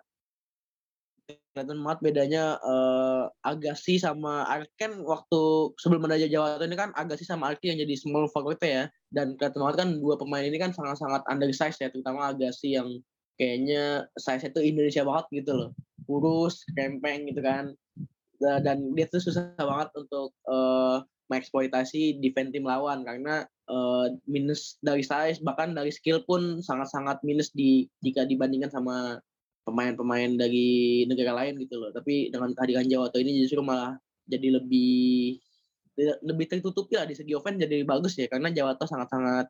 kelihatan 1.51 1.79
banget 1.83 1.99
bedanya 2.03 2.59
uh, 2.63 3.27
Agassi 3.43 3.99
sama 3.99 4.43
Arken 4.47 5.03
waktu 5.03 5.71
sebelum 5.79 6.07
ada 6.07 6.19
Jawa 6.19 6.59
ini 6.59 6.75
kan 6.75 6.91
Agassi 6.95 7.23
sama 7.23 7.51
Arki 7.51 7.71
yang 7.71 7.79
jadi 7.79 7.95
small 7.95 8.27
forward 8.31 8.59
ya. 8.63 8.87
Dan 9.11 9.35
kelihatan 9.35 9.59
banget 9.63 9.77
kan 9.83 9.89
dua 9.99 10.15
pemain 10.19 10.43
ini 10.43 10.59
kan 10.59 10.71
sangat-sangat 10.75 11.23
undersize 11.27 11.79
ya 11.79 11.91
terutama 11.91 12.31
Agassi 12.31 12.75
yang 12.75 12.99
kayaknya 13.39 14.07
size 14.19 14.47
itu 14.47 14.59
Indonesia 14.59 15.03
banget 15.07 15.25
gitu 15.43 15.51
loh. 15.55 15.69
Kurus 16.07 16.63
kempeng 16.75 17.31
gitu 17.31 17.39
kan 17.43 17.75
dan 18.41 18.97
dia 18.97 19.05
tuh 19.07 19.21
susah 19.21 19.53
banget 19.55 19.89
untuk 19.93 20.33
uh, 20.49 21.05
mengeksploitasi 21.31 22.19
defense 22.19 22.51
tim 22.51 22.67
lawan 22.67 23.07
karena 23.07 23.47
uh, 23.71 24.11
minus 24.27 24.75
dari 24.83 25.05
size 25.05 25.39
bahkan 25.39 25.71
dari 25.71 25.93
skill 25.93 26.25
pun 26.27 26.59
sangat-sangat 26.59 27.23
minus 27.23 27.53
di 27.55 27.87
jika 28.03 28.27
dibandingkan 28.27 28.67
sama 28.67 29.21
pemain-pemain 29.63 30.35
dari 30.35 31.03
negara 31.07 31.37
lain 31.37 31.61
gitu 31.61 31.79
loh. 31.79 31.93
Tapi 31.93 32.33
dengan 32.33 32.51
kehadiran 32.57 32.89
Jawa 32.89 33.07
ini 33.15 33.45
justru 33.45 33.63
malah 33.63 33.95
jadi 34.27 34.59
lebih 34.59 35.37
lebih 36.01 36.45
tertutupi 36.49 36.97
lah 36.97 37.05
di 37.05 37.13
segi 37.13 37.35
offense 37.35 37.61
jadi 37.61 37.83
bagus 37.85 38.17
ya 38.17 38.25
karena 38.25 38.49
Jawa 38.49 38.73
sangat-sangat 38.79 39.45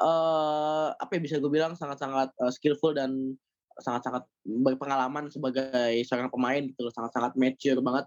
uh, 0.00 0.90
apa 0.96 1.10
ya 1.18 1.20
bisa 1.20 1.36
gue 1.38 1.50
bilang 1.52 1.76
sangat-sangat 1.76 2.32
uh, 2.40 2.50
skillful 2.50 2.96
dan 2.96 3.36
sangat-sangat 3.78 4.26
berpengalaman 4.44 5.30
sebagai 5.30 6.02
seorang 6.04 6.30
pemain 6.30 6.62
gitu 6.62 6.86
loh 6.86 6.92
sangat-sangat 6.94 7.38
mature 7.38 7.78
banget 7.78 8.06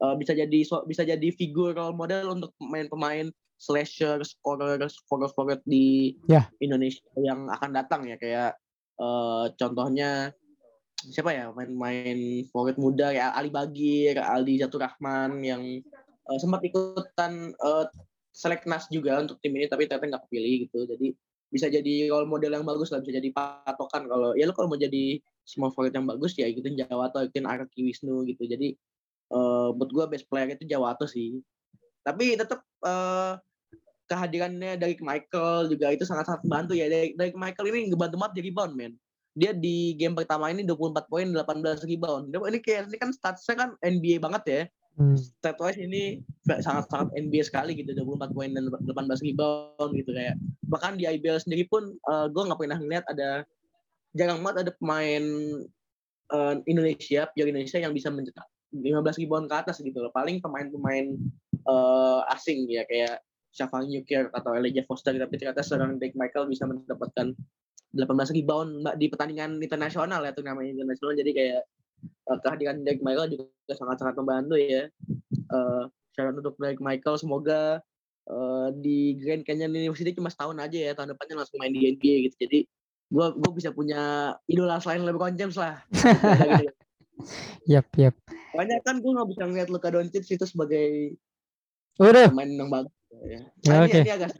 uh, 0.00 0.14
bisa 0.16 0.32
jadi 0.32 0.58
so, 0.64 0.82
bisa 0.88 1.04
jadi 1.04 1.28
figur 1.36 1.76
role 1.76 1.96
model 1.96 2.32
untuk 2.34 2.50
pemain-pemain 2.56 3.28
slasher 3.60 4.24
scorer 4.24 4.80
scorer 4.88 5.28
scorer 5.28 5.60
di 5.68 6.16
yeah. 6.24 6.48
Indonesia 6.64 7.04
yang 7.20 7.52
akan 7.52 7.70
datang 7.76 8.08
ya 8.08 8.16
kayak 8.16 8.56
uh, 8.96 9.52
contohnya 9.60 10.32
siapa 11.08 11.32
ya 11.32 11.48
main-main 11.52 12.44
forward 12.52 12.76
muda 12.76 13.12
kayak 13.12 13.32
Ali 13.32 13.48
Bagir, 13.48 14.20
Aldi 14.20 14.60
Jatuh 14.60 14.80
Rahman 14.84 15.40
yang 15.40 15.62
uh, 16.28 16.38
sempat 16.40 16.60
ikutan 16.64 17.56
uh, 17.60 17.88
seleknas 18.32 18.88
juga 18.92 19.20
untuk 19.20 19.40
tim 19.40 19.56
ini 19.56 19.68
tapi 19.68 19.88
ternyata 19.88 20.16
nggak 20.16 20.24
kepilih 20.28 20.68
gitu. 20.68 20.78
Jadi 20.84 21.08
bisa 21.50 21.66
jadi 21.66 22.08
role 22.08 22.30
model 22.30 22.54
yang 22.54 22.64
bagus 22.64 22.94
lah 22.94 23.02
bisa 23.02 23.18
jadi 23.18 23.28
patokan 23.34 24.06
kalau 24.06 24.38
ya 24.38 24.46
lo 24.46 24.54
kalau 24.54 24.70
mau 24.70 24.78
jadi 24.78 25.18
small 25.42 25.74
forward 25.74 25.90
yang 25.90 26.06
bagus 26.06 26.38
ya 26.38 26.46
ikutin 26.46 26.78
Jawato 26.78 27.18
ikutin 27.26 27.46
Araki 27.46 27.82
Wisnu 27.82 28.22
gitu. 28.30 28.46
Jadi 28.46 28.78
uh, 29.34 29.74
buat 29.74 29.90
gue 29.90 30.04
best 30.14 30.30
player 30.30 30.54
itu 30.54 30.64
Jawato 30.70 31.10
sih. 31.10 31.42
Tapi 32.06 32.38
tetap 32.38 32.62
uh, 32.86 33.34
kehadirannya 34.06 34.78
dari 34.78 34.94
Michael 35.02 35.70
juga 35.74 35.90
itu 35.90 36.06
sangat-sangat 36.06 36.46
membantu 36.46 36.78
ya. 36.78 36.86
Dari, 36.86 37.14
Michael 37.34 37.66
ini 37.74 37.78
ngebantu 37.90 38.16
banget 38.16 38.34
di 38.38 38.42
rebound 38.50 38.72
men. 38.78 38.92
Dia 39.34 39.50
di 39.54 39.94
game 39.94 40.14
pertama 40.14 40.50
ini 40.50 40.62
24 40.66 41.06
poin 41.10 41.26
18 41.26 41.82
rebound. 41.86 42.30
Ini 42.30 42.58
kayak 42.62 42.90
ini 42.90 42.98
kan 42.98 43.10
statsnya 43.10 43.54
kan 43.58 43.70
NBA 43.82 44.22
banget 44.22 44.42
ya 44.46 44.62
hmm. 44.98 45.16
stat 45.18 45.58
wise 45.60 45.78
ini 45.78 46.24
sangat-sangat 46.46 47.14
NBA 47.14 47.46
sekali 47.46 47.76
gitu 47.78 47.92
24 47.94 48.34
poin 48.34 48.50
dan 48.50 48.66
18 48.66 49.26
rebound 49.26 49.90
gitu 49.94 50.10
kayak 50.14 50.40
bahkan 50.66 50.94
di 50.94 51.06
IBL 51.06 51.42
sendiri 51.42 51.66
pun 51.66 51.94
uh, 52.08 52.24
eh, 52.24 52.26
gue 52.30 52.42
nggak 52.42 52.58
pernah 52.58 52.78
ngeliat 52.78 53.04
ada 53.10 53.44
jarang 54.14 54.42
banget 54.42 54.66
ada 54.66 54.72
pemain 54.74 55.24
uh, 56.34 56.54
Indonesia 56.66 57.30
pure 57.30 57.50
Indonesia 57.50 57.78
yang 57.78 57.94
bisa 57.94 58.10
mencetak 58.10 58.46
15 58.70 59.22
rebound 59.26 59.50
ke 59.50 59.54
atas 59.54 59.82
gitu 59.82 59.98
loh. 59.98 60.14
Paling 60.14 60.38
pemain-pemain 60.38 61.18
uh, 61.66 62.22
asing 62.30 62.70
ya 62.70 62.86
kayak 62.86 63.18
Shafang 63.50 63.90
Yukir 63.90 64.30
atau 64.30 64.54
Elijah 64.54 64.86
Foster 64.86 65.10
tapi 65.18 65.34
ternyata 65.34 65.66
seorang 65.66 65.98
Drake 65.98 66.14
Michael 66.14 66.46
bisa 66.46 66.70
mendapatkan 66.70 67.34
18 67.90 68.06
rebound 68.38 68.86
di 68.94 69.10
pertandingan 69.10 69.58
internasional 69.58 70.22
ya 70.22 70.30
namanya 70.46 70.70
internasional. 70.70 71.18
Jadi 71.18 71.30
kayak 71.34 71.62
uh, 72.28 72.38
kehadiran 72.42 72.82
Drake 72.82 73.04
Michael 73.04 73.30
juga 73.34 73.74
sangat-sangat 73.74 74.14
membantu 74.20 74.54
ya 74.58 74.88
uh, 75.52 75.88
syarat 76.14 76.34
untuk 76.38 76.54
Drake 76.56 76.82
Michael 76.82 77.16
semoga 77.18 77.80
uh, 78.30 78.68
di 78.74 79.18
Grand 79.18 79.44
Canyon 79.46 79.74
University 79.74 80.16
cuma 80.16 80.32
setahun 80.32 80.58
aja 80.58 80.78
ya 80.78 80.92
tahun 80.96 81.14
depannya 81.16 81.44
langsung 81.44 81.58
main 81.60 81.72
di 81.74 81.90
NBA 81.94 82.30
gitu 82.30 82.36
jadi 82.48 82.58
gue 83.10 83.26
gue 83.42 83.50
bisa 83.58 83.74
punya 83.74 84.34
idola 84.46 84.78
selain 84.78 85.02
LeBron 85.02 85.34
James 85.34 85.58
lah 85.58 85.82
Yap, 87.68 87.84
yap. 88.00 88.16
Banyak 88.56 88.80
kan 88.80 89.04
gue 89.04 89.12
gak 89.12 89.28
bisa 89.28 89.42
ngeliat 89.44 89.68
Luka 89.68 89.92
Doncic 89.92 90.24
itu 90.24 90.46
sebagai 90.48 91.14
Udah. 92.00 92.32
pemain 92.32 92.48
yang 92.48 92.72
bagus 92.72 92.94
ya. 93.12 93.40
ya 93.68 93.68
nah, 93.68 93.84
okay. 93.84 94.00
ini, 94.00 94.12
agak 94.16 94.32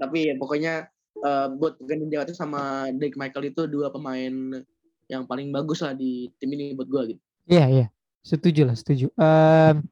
tapi 0.00 0.18
ya, 0.32 0.34
pokoknya 0.40 0.74
uh, 1.20 1.46
buat 1.52 1.76
Brandon 1.84 2.08
Jawa 2.08 2.32
sama 2.32 2.88
Drake 2.96 3.18
Michael 3.20 3.52
itu 3.52 3.68
dua 3.68 3.92
pemain 3.92 4.64
yang 5.08 5.24
paling 5.24 5.48
bagus 5.50 5.80
lah 5.80 5.96
di 5.96 6.28
tim 6.36 6.52
ini 6.52 6.76
buat 6.76 6.88
gue 6.88 7.02
gitu. 7.16 7.22
Iya 7.48 7.64
iya, 7.68 7.86
setuju 8.20 8.68
lah 8.68 8.76
setuju. 8.76 9.08
Um, 9.16 9.88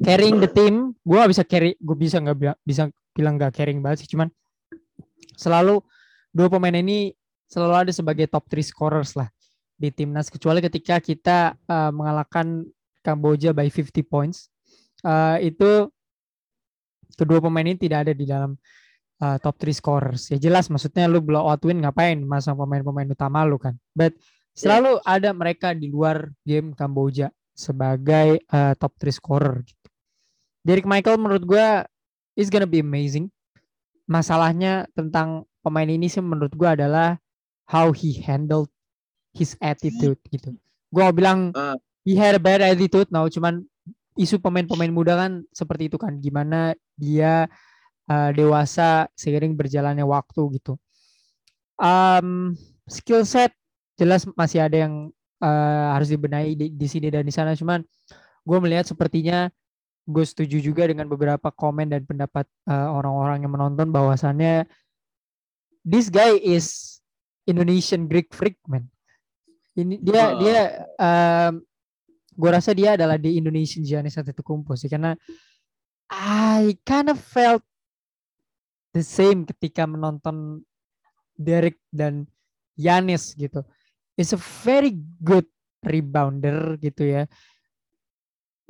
carrying 0.00 0.40
the 0.40 0.48
team, 0.48 0.96
gue 1.04 1.20
bisa 1.28 1.44
carry, 1.44 1.76
gue 1.76 1.96
bisa 1.96 2.16
nggak 2.18 2.56
bisa 2.64 2.88
bilang 3.14 3.38
gak 3.38 3.54
carrying 3.54 3.84
banget 3.84 4.04
sih, 4.04 4.10
cuman 4.10 4.32
selalu 5.36 5.84
dua 6.34 6.50
pemain 6.50 6.74
ini 6.74 7.14
selalu 7.46 7.86
ada 7.86 7.92
sebagai 7.94 8.26
top 8.26 8.50
3 8.50 8.64
scorers 8.66 9.14
lah 9.14 9.30
di 9.78 9.90
timnas 9.94 10.26
kecuali 10.26 10.58
ketika 10.58 10.98
kita 10.98 11.54
uh, 11.70 11.90
mengalahkan 11.94 12.66
Kamboja 13.04 13.54
by 13.54 13.68
50 13.70 14.02
points 14.06 14.50
uh, 15.06 15.38
itu 15.38 15.86
kedua 17.14 17.38
pemain 17.38 17.66
ini 17.66 17.78
tidak 17.78 18.08
ada 18.08 18.12
di 18.16 18.26
dalam 18.26 18.58
uh, 19.22 19.36
top 19.38 19.58
3 19.60 19.70
scorers. 19.74 20.32
Ya 20.32 20.38
jelas 20.40 20.66
maksudnya 20.72 21.06
lu 21.06 21.22
blow 21.22 21.44
out 21.44 21.62
win 21.62 21.82
ngapain 21.82 22.18
masang 22.24 22.58
pemain-pemain 22.58 23.10
utama 23.10 23.44
lu 23.46 23.60
kan. 23.60 23.76
But 23.94 24.16
selalu 24.54 24.98
yeah. 25.02 25.14
ada 25.14 25.30
mereka 25.34 25.74
di 25.74 25.90
luar 25.90 26.30
game 26.42 26.72
Kamboja 26.74 27.30
sebagai 27.54 28.42
uh, 28.50 28.74
top 28.74 28.98
3 28.98 29.14
scorer 29.14 29.62
gitu. 29.62 29.88
Derek 30.64 30.88
Michael 30.88 31.20
menurut 31.20 31.44
gue 31.44 31.66
is 32.34 32.48
gonna 32.50 32.68
be 32.68 32.80
amazing. 32.80 33.28
Masalahnya 34.08 34.88
tentang 34.96 35.44
pemain 35.60 35.88
ini 35.88 36.08
sih 36.08 36.24
menurut 36.24 36.52
gue 36.52 36.68
adalah 36.68 37.16
how 37.68 37.92
he 37.92 38.16
handled 38.20 38.68
his 39.32 39.56
attitude 39.60 40.20
gitu. 40.28 40.52
Gue 40.92 41.06
bilang 41.12 41.52
uh. 41.56 41.76
he 42.06 42.14
had 42.14 42.36
a 42.36 42.42
bad 42.42 42.60
attitude, 42.60 43.08
now 43.10 43.26
cuman 43.26 43.64
isu 44.14 44.38
pemain-pemain 44.38 44.92
muda 44.94 45.18
kan 45.18 45.42
seperti 45.50 45.90
itu 45.90 45.98
kan 45.98 46.22
gimana 46.22 46.78
dia 46.94 47.50
uh, 48.08 48.30
dewasa 48.32 49.08
seiring 49.14 49.56
berjalannya 49.56 50.04
waktu 50.04 50.60
gitu. 50.60 50.76
Um, 51.80 52.54
skill 52.86 53.26
set 53.26 53.50
jelas 53.98 54.26
masih 54.38 54.62
ada 54.62 54.86
yang 54.86 55.10
uh, 55.42 55.86
harus 55.94 56.10
dibenahi 56.10 56.54
di, 56.54 56.66
di 56.70 56.86
sini 56.86 57.10
dan 57.10 57.26
di 57.26 57.34
sana. 57.34 57.56
Cuman 57.56 57.82
gue 58.44 58.58
melihat 58.60 58.84
sepertinya 58.86 59.48
gue 60.04 60.24
setuju 60.24 60.60
juga 60.60 60.84
dengan 60.84 61.08
beberapa 61.08 61.48
komen 61.48 61.88
dan 61.88 62.04
pendapat 62.04 62.44
uh, 62.68 62.92
orang-orang 62.92 63.40
uh, 63.40 63.42
yang 63.48 63.52
menonton 63.56 63.88
bahwasannya 63.88 64.68
this 65.80 66.12
guy 66.12 66.36
is 66.44 67.00
Indonesian 67.48 68.04
Greek 68.08 68.32
freak 68.32 68.60
man. 68.68 68.88
Ini 69.74 69.98
dia 70.04 70.22
oh. 70.30 70.38
dia 70.38 70.58
um, 71.00 71.52
gue 72.34 72.50
rasa 72.50 72.74
dia 72.76 72.94
adalah 72.98 73.16
di 73.18 73.40
Indonesian 73.40 73.82
Giannis 73.82 74.20
Antetokounmpo 74.20 74.76
sih. 74.76 74.92
Karena 74.92 75.16
I 76.12 76.76
kind 76.84 77.08
of 77.08 77.18
felt 77.18 77.64
the 78.94 79.02
same 79.02 79.42
ketika 79.42 79.84
menonton 79.84 80.62
Derek 81.34 81.82
dan 81.90 82.30
Yanis 82.78 83.34
gitu. 83.34 83.66
It's 84.14 84.30
a 84.30 84.38
very 84.38 84.94
good 85.18 85.44
rebounder 85.82 86.78
gitu 86.78 87.02
ya. 87.02 87.22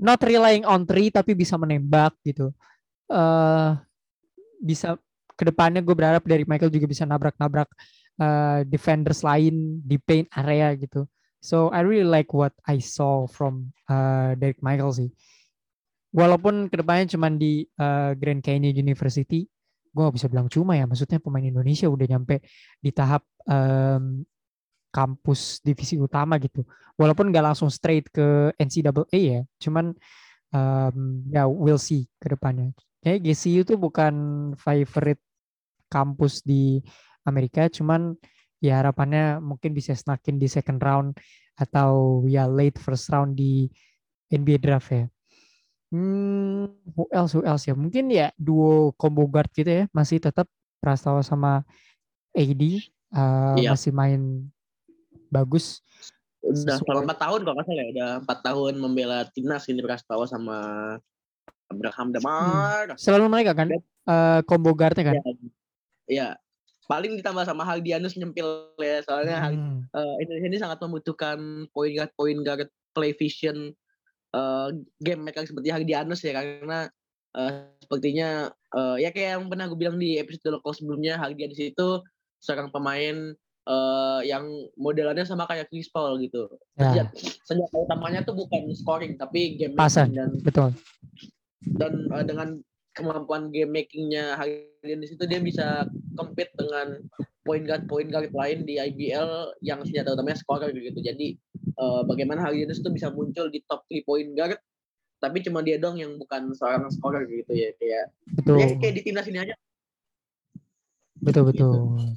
Not 0.00 0.24
relying 0.24 0.64
on 0.64 0.88
three 0.88 1.12
tapi 1.12 1.37
bisa 1.37 1.60
menembak 1.60 2.16
gitu. 2.24 2.50
Uh, 3.06 3.76
bisa 4.64 4.96
ke 5.37 5.44
depannya 5.44 5.84
gue 5.84 5.92
berharap 5.92 6.24
dari 6.24 6.48
Michael 6.48 6.72
juga 6.72 6.88
bisa 6.88 7.04
nabrak-nabrak 7.04 7.68
uh, 8.18 8.64
defenders 8.64 9.20
lain 9.20 9.84
di 9.84 10.00
paint 10.00 10.26
area 10.32 10.72
gitu. 10.74 11.04
So 11.44 11.68
I 11.76 11.84
really 11.84 12.08
like 12.08 12.32
what 12.32 12.56
I 12.64 12.80
saw 12.80 13.28
from 13.28 13.76
uh, 13.92 14.32
Derek 14.40 14.64
Michael 14.64 14.96
sih. 14.96 15.12
Walaupun 16.14 16.72
ke 16.72 16.80
depannya 16.80 17.10
cuma 17.12 17.28
di 17.28 17.68
uh, 17.76 18.16
Grand 18.16 18.40
Canyon 18.40 18.72
University, 18.72 19.44
gue 19.94 20.07
bisa 20.11 20.26
bilang 20.26 20.50
cuma 20.50 20.74
ya. 20.74 20.85
Maksudnya 20.90 21.22
pemain 21.22 21.46
Indonesia 21.46 21.87
udah 21.87 22.07
nyampe 22.11 22.42
di 22.83 22.90
tahap 22.90 23.22
um, 23.46 24.26
kampus 24.90 25.62
divisi 25.62 25.94
utama 25.98 26.38
gitu. 26.42 26.66
Walaupun 26.98 27.30
gak 27.30 27.54
langsung 27.54 27.70
straight 27.70 28.11
ke 28.11 28.50
NCAA 28.59 29.20
ya. 29.22 29.40
Cuman 29.62 29.94
um, 30.54 30.98
ya 31.30 31.46
we'll 31.46 31.80
see 31.80 32.07
ke 32.18 32.30
depannya. 32.30 32.74
Kayak 33.02 33.20
GCU 33.30 33.61
itu 33.62 33.74
bukan 33.76 34.14
favorite 34.57 35.20
kampus 35.92 36.40
di 36.40 36.80
Amerika, 37.28 37.68
cuman 37.68 38.16
ya 38.59 38.80
harapannya 38.80 39.44
mungkin 39.44 39.76
bisa 39.76 39.92
snakin 39.92 40.40
di 40.40 40.48
second 40.48 40.80
round 40.80 41.09
atau 41.54 42.24
ya 42.24 42.48
late 42.48 42.80
first 42.80 43.12
round 43.12 43.37
di 43.37 43.68
NBA 44.33 44.59
draft 44.59 44.88
ya. 44.88 45.04
Hmm, 45.94 46.74
who 46.98 47.07
else, 47.14 47.38
who 47.38 47.46
else 47.46 47.70
ya? 47.70 47.74
Mungkin 47.78 48.11
ya 48.11 48.35
duo 48.35 48.90
combo 48.98 49.30
guard 49.30 49.46
gitu 49.54 49.70
ya, 49.70 49.85
masih 49.94 50.18
tetap 50.18 50.50
Prastawa 50.83 51.22
sama 51.22 51.62
AD 52.35 52.62
uh, 53.14 53.54
iya. 53.54 53.70
masih 53.70 53.94
main 53.94 54.50
bagus. 55.30 55.78
Udah 56.42 56.83
selama 56.83 57.07
empat 57.07 57.18
tahun 57.22 57.40
kalau 57.46 57.54
nggak 57.54 57.66
salah 57.70 57.78
ya, 57.78 57.87
udah 57.94 58.11
empat 58.26 58.38
tahun 58.42 58.72
membela 58.83 59.18
timnas 59.30 59.64
ini 59.70 59.80
Prastawa 59.87 60.26
sama 60.26 60.57
Abraham 61.70 62.11
Damar. 62.11 62.85
Hmm. 62.90 62.98
Selalu 62.98 63.24
mereka 63.30 63.54
kan 63.54 63.70
uh, 64.11 64.42
combo 64.50 64.74
guardnya 64.74 65.14
kan? 65.14 65.16
Iya, 66.11 66.37
paling 66.90 67.16
ditambah 67.16 67.46
sama 67.48 67.64
Haldianus 67.64 68.18
nyempil 68.18 68.76
ya 68.83 69.00
soalnya 69.07 69.40
hmm. 69.40 69.88
uh, 69.94 70.14
Indonesia 70.20 70.48
ini 70.50 70.59
sangat 70.61 70.78
membutuhkan 70.85 71.70
point 71.72 71.94
guard 71.96 72.12
point 72.18 72.40
guard 72.44 72.68
play 72.92 73.16
vision 73.16 73.72
uh, 74.35 74.68
game 74.99 75.23
mereka 75.23 75.47
seperti 75.47 75.70
Haldianus 75.70 76.27
ya 76.27 76.35
karena 76.35 76.90
uh, 77.38 77.70
sepertinya 77.79 78.51
uh, 78.75 78.99
ya 78.99 79.14
kayak 79.14 79.38
yang 79.38 79.47
pernah 79.47 79.70
gue 79.70 79.79
bilang 79.79 79.97
di 79.97 80.18
episode 80.18 80.59
lokal 80.59 80.75
sebelumnya 80.75 81.14
Haldianus 81.16 81.62
itu 81.62 82.03
seorang 82.42 82.75
pemain 82.75 83.33
uh, 83.70 84.20
yang 84.27 84.44
modelannya 84.77 85.25
sama 85.25 85.49
kayak 85.49 85.70
Chris 85.73 85.88
Paul 85.88 86.20
gitu. 86.20 86.51
Ya. 86.77 87.09
Senjata 87.47 87.77
utamanya 87.79 88.20
tuh 88.27 88.37
bukan 88.37 88.68
scoring 88.75 89.16
tapi 89.16 89.57
game 89.57 89.79
Pasan. 89.79 90.12
dan 90.12 90.37
betul. 90.42 90.75
Dan 91.64 92.12
uh, 92.12 92.25
dengan 92.27 92.61
kemampuan 92.94 93.51
game 93.51 93.75
makingnya 93.75 94.38
Hagen 94.38 95.03
di 95.03 95.07
situ 95.09 95.25
dia 95.27 95.42
bisa 95.42 95.88
compete 96.14 96.55
dengan 96.55 97.03
point 97.44 97.64
guard 97.68 97.85
point 97.87 98.09
guard 98.09 98.33
lain 98.33 98.64
di 98.64 98.80
IBL 98.80 99.61
yang 99.61 99.85
senjata 99.85 100.16
utamanya 100.16 100.40
scorer 100.40 100.72
gitu 100.72 100.98
jadi 100.98 101.37
uh, 101.76 102.02
bagaimana 102.09 102.48
Hagen 102.48 102.72
itu 102.72 102.90
bisa 102.90 103.12
muncul 103.12 103.52
di 103.52 103.61
top 103.68 103.85
3 103.87 104.02
point 104.09 104.30
guard 104.33 104.59
tapi 105.20 105.40
cuma 105.44 105.61
dia 105.61 105.76
dong 105.80 106.00
yang 106.00 106.16
bukan 106.16 106.52
seorang 106.57 106.88
scorer 106.88 107.24
gitu 107.28 107.52
ya 107.52 107.70
kayak 107.76 108.04
betul. 108.40 108.57
ya 108.61 108.66
kayak 108.80 108.94
di 108.98 109.02
timnas 109.04 109.28
ini 109.28 109.38
aja 109.44 109.54
betul 111.20 111.44
betul 111.48 111.72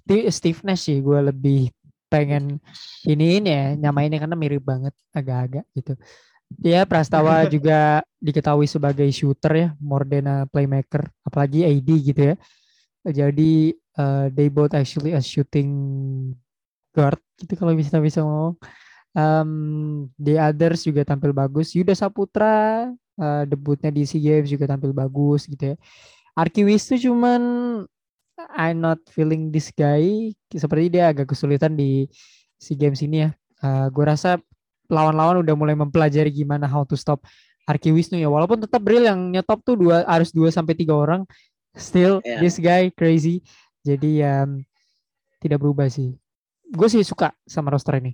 gitu. 0.07 0.31
Steve 0.31 0.59
Nash 0.63 0.87
sih 0.87 0.99
gue 0.99 1.19
lebih 1.19 1.71
pengen 2.07 2.63
ini 3.03 3.43
ini 3.43 3.49
ya 3.51 3.65
nyamainnya 3.75 4.19
karena 4.23 4.35
mirip 4.39 4.63
banget 4.63 4.95
agak-agak 5.11 5.67
gitu 5.75 5.95
Ya, 6.63 6.87
Prastawa 6.87 7.43
juga 7.55 7.99
diketahui 8.23 8.71
sebagai 8.71 9.07
shooter 9.11 9.53
ya, 9.53 9.69
more 9.83 10.07
than 10.07 10.31
a 10.31 10.37
playmaker, 10.47 11.11
apalagi 11.27 11.67
AD 11.67 11.89
gitu 12.07 12.21
ya. 12.33 12.35
Jadi 13.07 13.75
uh, 13.97 14.29
they 14.31 14.47
both 14.47 14.71
actually 14.77 15.12
a 15.17 15.21
shooting 15.21 15.69
guard 16.93 17.19
gitu 17.41 17.53
kalau 17.57 17.73
bisa 17.73 17.97
bisa 17.99 18.21
ngomong. 18.21 18.55
Um, 19.17 19.51
the 20.21 20.38
others 20.38 20.86
juga 20.86 21.01
tampil 21.01 21.33
bagus. 21.33 21.73
Yuda 21.73 21.97
Saputra 21.97 22.86
uh, 23.17 23.43
debutnya 23.49 23.89
di 23.89 24.05
SEA 24.05 24.21
Games 24.21 24.49
juga 24.53 24.69
tampil 24.69 24.93
bagus 24.93 25.49
gitu 25.49 25.73
ya. 25.73 25.75
Arkiwis 26.38 26.86
tuh 26.86 27.01
cuman 27.01 27.41
I'm 28.53 28.77
not 28.77 29.01
feeling 29.10 29.49
this 29.49 29.73
guy. 29.73 30.33
Seperti 30.53 30.93
dia 30.93 31.10
agak 31.10 31.33
kesulitan 31.33 31.73
di 31.73 32.05
SEA 32.62 32.77
Games 32.77 33.01
ini 33.01 33.25
ya. 33.25 33.29
Uh, 33.57 33.89
gue 33.89 34.05
rasa 34.05 34.38
lawan-lawan 34.88 35.41
udah 35.41 35.55
mulai 35.57 35.73
mempelajari 35.73 36.29
gimana 36.29 36.69
how 36.69 36.86
to 36.86 36.93
stop 36.93 37.25
Arki 37.65 37.89
Wisnu 37.89 38.21
ya. 38.21 38.29
Walaupun 38.29 38.62
tetap 38.62 38.79
Bril 38.79 39.03
yang 39.03 39.33
nyetop 39.33 39.65
tuh 39.65 39.75
dua 39.75 40.05
harus 40.05 40.29
dua 40.29 40.53
sampai 40.53 40.77
tiga 40.77 40.93
orang. 40.93 41.25
Still 41.73 42.21
yeah. 42.21 42.38
this 42.41 42.62
guy 42.62 42.93
crazy. 42.93 43.41
Jadi 43.88 44.19
ya 44.19 44.43
tidak 45.39 45.63
berubah 45.63 45.88
sih. 45.88 46.12
Gue 46.67 46.91
sih 46.91 47.00
suka 47.08 47.32
sama 47.47 47.71
roster 47.71 48.04
ini. 48.04 48.12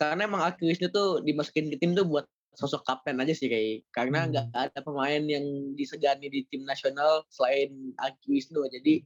Karena 0.00 0.24
emang 0.24 0.40
Arki 0.40 0.64
Wisnu 0.64 0.88
tuh 0.88 1.20
dimasukin 1.20 1.68
ke 1.68 1.76
tim 1.76 1.92
tuh 1.92 2.08
buat 2.08 2.24
sosok 2.52 2.84
kapten 2.84 3.16
aja 3.16 3.32
sih 3.32 3.48
kayak 3.48 3.88
karena 3.96 4.24
hmm. 4.24 4.28
nggak 4.32 4.46
hmm. 4.52 4.62
ada 4.68 4.78
pemain 4.84 5.22
yang 5.24 5.44
disegani 5.72 6.28
di 6.28 6.44
tim 6.52 6.68
nasional 6.68 7.24
selain 7.32 7.72
Aki 7.96 8.28
Wisnu 8.28 8.60
jadi 8.68 9.00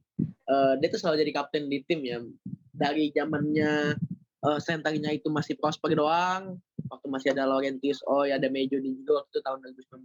uh, 0.50 0.74
dia 0.82 0.88
tuh 0.90 0.98
selalu 0.98 1.22
jadi 1.26 1.32
kapten 1.34 1.70
di 1.70 1.78
tim 1.86 2.02
ya 2.02 2.18
dari 2.74 3.14
zamannya 3.14 3.94
uh, 4.42 4.58
senternya 4.58 5.14
itu 5.14 5.30
masih 5.30 5.54
prosper 5.62 5.94
doang 5.94 6.58
waktu 6.90 7.06
masih 7.06 7.28
ada 7.38 7.46
Laurentius 7.46 8.02
oh 8.10 8.26
ya 8.26 8.34
ada 8.34 8.50
Mejo 8.50 8.82
di 8.82 8.98
juga 8.98 9.22
waktu 9.22 9.38
itu 9.38 9.40
tahun 9.46 9.58
2019 9.62 10.02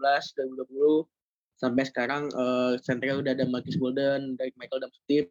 2020 0.69 1.20
sampai 1.61 1.85
sekarang 1.85 2.33
uh, 2.33 2.73
senternya 2.81 3.21
udah 3.21 3.31
ada 3.37 3.45
Marcus 3.45 3.77
Golden 3.77 4.33
dari 4.33 4.49
Michael 4.57 4.81
dalam 4.81 4.93
tim. 5.05 5.29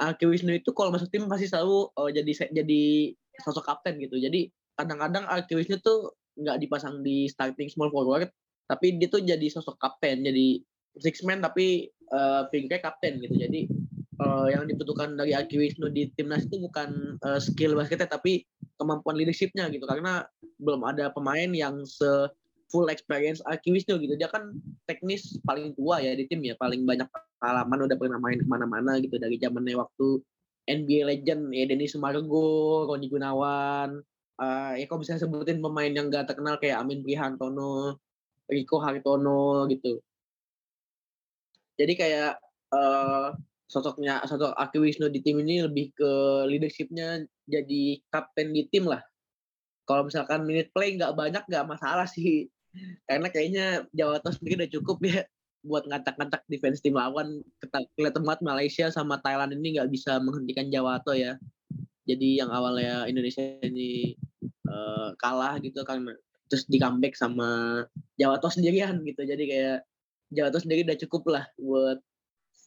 Aki 0.00 0.24
Wisnu 0.24 0.56
itu 0.56 0.72
kalau 0.72 0.88
masuk 0.88 1.12
tim 1.12 1.28
pasti 1.28 1.46
selalu 1.46 1.92
uh, 1.92 2.08
jadi 2.08 2.48
jadi 2.48 2.82
sosok 3.44 3.68
kapten 3.68 4.00
gitu. 4.00 4.16
Jadi 4.16 4.48
kadang-kadang 4.74 5.28
Aki 5.28 5.52
Wisnu 5.60 5.76
tuh 5.84 6.16
nggak 6.40 6.64
dipasang 6.64 7.04
di 7.04 7.28
starting 7.28 7.68
small 7.68 7.92
forward 7.92 8.32
tapi 8.64 8.96
dia 8.96 9.04
tuh 9.12 9.20
jadi 9.20 9.44
sosok 9.52 9.76
kapten 9.76 10.24
jadi 10.24 10.64
six 10.96 11.20
man 11.28 11.44
tapi 11.44 11.92
uh, 12.08 12.48
kapten 12.80 13.20
gitu. 13.20 13.36
Jadi 13.36 13.68
uh, 14.24 14.48
yang 14.48 14.64
dibutuhkan 14.64 15.12
dari 15.20 15.36
Aki 15.36 15.60
Wisnu 15.60 15.92
di 15.92 16.08
timnas 16.16 16.48
itu 16.48 16.56
bukan 16.64 17.20
uh, 17.20 17.36
skill 17.36 17.76
basketnya 17.76 18.08
tapi 18.08 18.48
kemampuan 18.80 19.20
leadershipnya 19.20 19.68
gitu. 19.68 19.84
Karena 19.84 20.24
belum 20.56 20.82
ada 20.88 21.12
pemain 21.12 21.52
yang 21.52 21.84
se 21.84 22.32
full 22.72 22.88
experience 22.88 23.44
Aki 23.44 23.68
Wisnu 23.76 24.00
gitu 24.00 24.16
dia 24.16 24.32
kan 24.32 24.56
teknis 24.88 25.36
paling 25.44 25.76
tua 25.76 26.00
ya 26.00 26.16
di 26.16 26.24
tim 26.24 26.40
ya 26.40 26.56
paling 26.56 26.88
banyak 26.88 27.04
pengalaman 27.38 27.78
udah 27.84 27.96
pernah 28.00 28.18
main 28.18 28.40
ke 28.40 28.48
mana-mana 28.48 28.96
gitu 29.04 29.20
dari 29.20 29.36
zamannya 29.36 29.76
waktu 29.76 30.24
NBA 30.62 31.04
legend 31.04 31.50
ya 31.50 31.66
Denny 31.66 31.90
Sumargo, 31.90 32.86
Roni 32.86 33.10
Gunawan, 33.10 33.98
uh, 34.38 34.72
ya 34.78 34.84
kok 34.86 35.02
bisa 35.02 35.18
sebutin 35.18 35.58
pemain 35.58 35.90
yang 35.90 36.06
gak 36.06 36.30
terkenal 36.30 36.56
kayak 36.62 36.78
Amin 36.78 37.02
Prihantono, 37.02 37.98
Rico 38.46 38.78
Hartono 38.78 39.66
gitu. 39.66 39.98
Jadi 41.74 41.92
kayak 41.98 42.38
uh, 42.70 43.34
sosoknya 43.66 44.22
sosok 44.28 44.54
Aki 44.54 44.78
Wisnu 44.78 45.08
di 45.08 45.24
tim 45.24 45.40
ini 45.40 45.64
lebih 45.64 45.96
ke 45.96 46.10
leadershipnya 46.46 47.24
jadi 47.48 47.98
kapten 48.12 48.54
di 48.54 48.68
tim 48.68 48.86
lah. 48.86 49.02
Kalau 49.88 50.06
misalkan 50.06 50.46
minute 50.46 50.70
play 50.70 50.94
nggak 50.94 51.16
banyak 51.16 51.42
nggak 51.48 51.66
masalah 51.66 52.06
sih. 52.06 52.46
Karena 53.06 53.28
kayaknya 53.28 53.66
Jawa 53.92 54.20
Tengah 54.20 54.36
sendiri 54.38 54.54
udah 54.64 54.70
cukup 54.80 54.98
ya 55.04 55.20
buat 55.62 55.86
ngacak-ngacak 55.86 56.42
defense 56.50 56.82
tim 56.82 56.96
lawan. 56.98 57.44
Kelihatan 57.96 58.22
banget 58.26 58.42
Malaysia 58.42 58.86
sama 58.90 59.20
Thailand 59.22 59.54
ini 59.54 59.78
nggak 59.78 59.90
bisa 59.92 60.18
menghentikan 60.18 60.68
Jawa 60.72 61.00
Tengah 61.04 61.18
ya. 61.18 61.32
Jadi 62.02 62.42
yang 62.42 62.50
awalnya 62.50 63.06
Indonesia 63.06 63.42
ini 63.62 64.18
uh, 64.66 65.14
kalah 65.22 65.62
gitu 65.62 65.86
kan 65.86 66.02
terus 66.50 66.66
di 66.68 66.76
comeback 66.82 67.14
sama 67.14 67.82
Jawa 68.18 68.42
Tos 68.42 68.58
sendirian 68.58 69.00
gitu. 69.06 69.22
Jadi 69.22 69.44
kayak 69.46 69.78
Jawa 70.34 70.48
Tos 70.50 70.66
sendiri 70.66 70.84
udah 70.84 70.98
cukup 71.06 71.22
lah 71.30 71.44
buat 71.56 71.98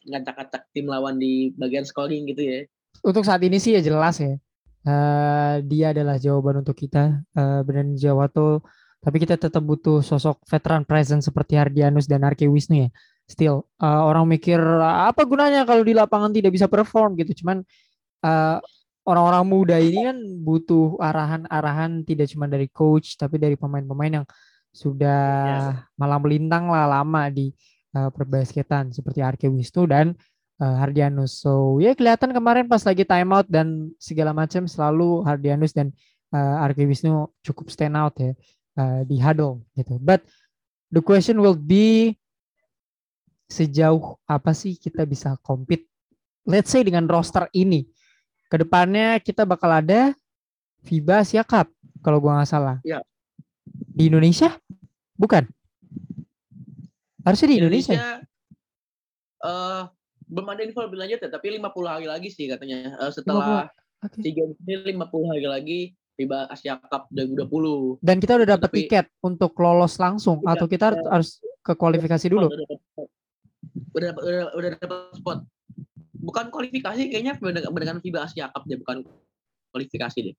ngacak-ngacak 0.05 0.69
tim 0.71 0.87
lawan 0.87 1.19
di 1.19 1.51
bagian 1.59 1.83
scoring 1.83 2.29
gitu 2.31 2.41
ya. 2.41 2.59
Untuk 3.03 3.27
saat 3.27 3.43
ini 3.43 3.59
sih 3.59 3.75
ya 3.75 3.83
jelas 3.83 4.23
ya 4.23 4.39
uh, 4.85 5.55
dia 5.65 5.91
adalah 5.91 6.15
jawaban 6.21 6.61
untuk 6.61 6.77
kita 6.77 7.25
uh, 7.35 7.61
Jawa 7.97 8.29
Tos 8.29 8.63
tapi 9.05 9.21
kita 9.21 9.37
tetap 9.37 9.61
butuh 9.61 10.01
sosok 10.01 10.41
veteran 10.49 10.81
present 10.81 11.21
seperti 11.21 11.61
Hardianus 11.61 12.09
dan 12.09 12.25
Arke 12.25 12.49
Wisnu 12.49 12.89
ya 12.89 12.89
still 13.29 13.69
uh, 13.77 14.01
orang 14.01 14.25
mikir 14.25 14.57
apa 14.81 15.21
gunanya 15.29 15.61
kalau 15.61 15.85
di 15.85 15.93
lapangan 15.93 16.33
tidak 16.33 16.57
bisa 16.57 16.65
perform 16.65 17.13
gitu 17.21 17.45
cuman 17.45 17.61
uh, 18.25 18.57
orang-orang 19.05 19.45
muda 19.45 19.77
ini 19.77 20.09
kan 20.09 20.17
butuh 20.41 20.97
arahan-arahan 20.97 22.01
tidak 22.01 22.33
cuma 22.33 22.49
dari 22.49 22.65
coach 22.65 23.13
tapi 23.21 23.37
dari 23.37 23.53
pemain-pemain 23.53 24.21
yang 24.21 24.25
sudah 24.73 25.21
yeah. 25.45 25.87
malam 25.95 26.19
melintang 26.25 26.67
lah 26.67 26.89
lama 26.89 27.29
di 27.29 27.53
uh, 27.93 28.09
perbasketan 28.09 28.91
seperti 28.91 29.21
Arke 29.21 29.47
Wisnu 29.47 29.87
dan 29.87 30.17
uh, 30.59 30.75
Hardianus. 30.81 31.39
So 31.39 31.79
ya 31.79 31.95
kelihatan 31.95 32.35
kemarin 32.35 32.67
pas 32.67 32.83
lagi 32.83 33.07
time 33.07 33.31
out 33.31 33.47
dan 33.47 33.93
segala 34.01 34.35
macam 34.35 34.67
selalu 34.67 35.23
Hardianus 35.23 35.71
dan 35.71 35.95
uh, 36.35 36.65
Arke 36.65 36.83
Wisnu 36.83 37.31
cukup 37.39 37.71
stand 37.71 37.95
out 37.95 38.19
ya 38.19 38.35
uh, 38.77 39.01
di 39.07 39.17
huddle 39.19 39.63
gitu. 39.75 39.97
But 39.99 40.23
the 40.91 41.01
question 41.01 41.39
will 41.39 41.57
be 41.57 42.15
sejauh 43.51 44.17
apa 44.25 44.51
sih 44.57 44.77
kita 44.77 45.05
bisa 45.05 45.37
compete 45.45 45.85
let's 46.49 46.73
say 46.73 46.81
dengan 46.81 47.05
roster 47.05 47.45
ini 47.53 47.85
Ke 48.49 48.57
depannya 48.61 49.21
kita 49.21 49.45
bakal 49.45 49.69
ada 49.69 50.13
FIBA 50.85 51.25
Asia 51.25 51.41
Cup 51.41 51.69
kalau 52.05 52.21
gua 52.21 52.41
nggak 52.41 52.49
salah. 52.49 52.77
Ya. 52.85 53.01
Di 53.65 54.13
Indonesia? 54.13 54.53
Bukan. 55.17 55.49
Harusnya 57.25 57.49
di 57.49 57.57
Indonesia. 57.57 57.97
Indonesia 57.97 58.25
uh, 59.45 59.81
belum 60.25 60.47
ada 60.49 60.61
info 60.65 60.81
lebih 60.81 60.99
lanjut 60.99 61.19
ya, 61.21 61.29
tapi 61.29 61.53
50 61.61 61.85
hari 61.85 62.07
lagi 62.09 62.29
sih 62.33 62.49
katanya. 62.49 62.97
Uh, 62.97 63.11
setelah 63.13 63.69
okay. 64.01 64.21
tiga 64.25 64.49
ini 64.49 64.97
50 64.97 65.31
hari 65.31 65.45
lagi 65.45 65.79
FIBA 66.15 66.39
Asia 66.49 66.79
Cup 66.79 67.11
2020. 67.11 67.99
Dan 67.99 68.17
kita 68.23 68.39
udah 68.39 68.47
dapat 68.57 68.69
tiket 68.71 69.05
untuk 69.19 69.51
lolos 69.59 69.99
langsung 69.99 70.39
tidak, 70.41 70.51
atau 70.55 70.65
kita 70.65 70.87
ya, 70.95 71.03
harus 71.11 71.43
ke 71.59 71.73
kualifikasi 71.75 72.27
dulu? 72.31 72.47
Udah 73.95 74.07
dapat 74.11 74.23
udah, 74.23 74.43
udah 74.55 74.69
dapat 74.79 74.99
spot 75.15 75.39
bukan 76.25 76.49
kualifikasi 76.49 77.05
kayaknya 77.05 77.37
dengan 77.37 78.01
FIBA 78.01 78.19
Asia 78.25 78.49
Cup 78.49 78.65
deh 78.65 78.81
bukan 78.81 79.05
kualifikasi 79.69 80.19
deh 80.31 80.35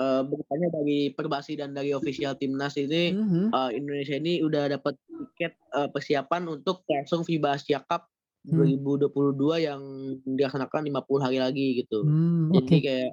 uh, 0.00 0.22
bukannya 0.24 0.68
dari 0.72 0.98
Perbasi 1.12 1.60
dan 1.60 1.76
dari 1.76 1.92
official 1.92 2.32
timnas 2.40 2.80
ini 2.80 3.12
mm-hmm. 3.12 3.46
uh, 3.52 3.70
Indonesia 3.70 4.16
ini 4.16 4.40
udah 4.40 4.72
dapat 4.72 4.96
tiket 5.36 5.60
uh, 5.76 5.92
persiapan 5.92 6.48
untuk 6.48 6.88
langsung 6.88 7.20
FIBA 7.20 7.60
Asia 7.60 7.84
Cup 7.84 8.08
mm. 8.48 8.56
2022 8.80 9.66
yang 9.68 9.80
dilaksanakan 10.24 10.88
50 10.88 11.24
hari 11.24 11.38
lagi 11.44 11.66
gitu. 11.84 12.00
Mm, 12.08 12.56
Jadi 12.56 12.76
kayak 12.80 13.10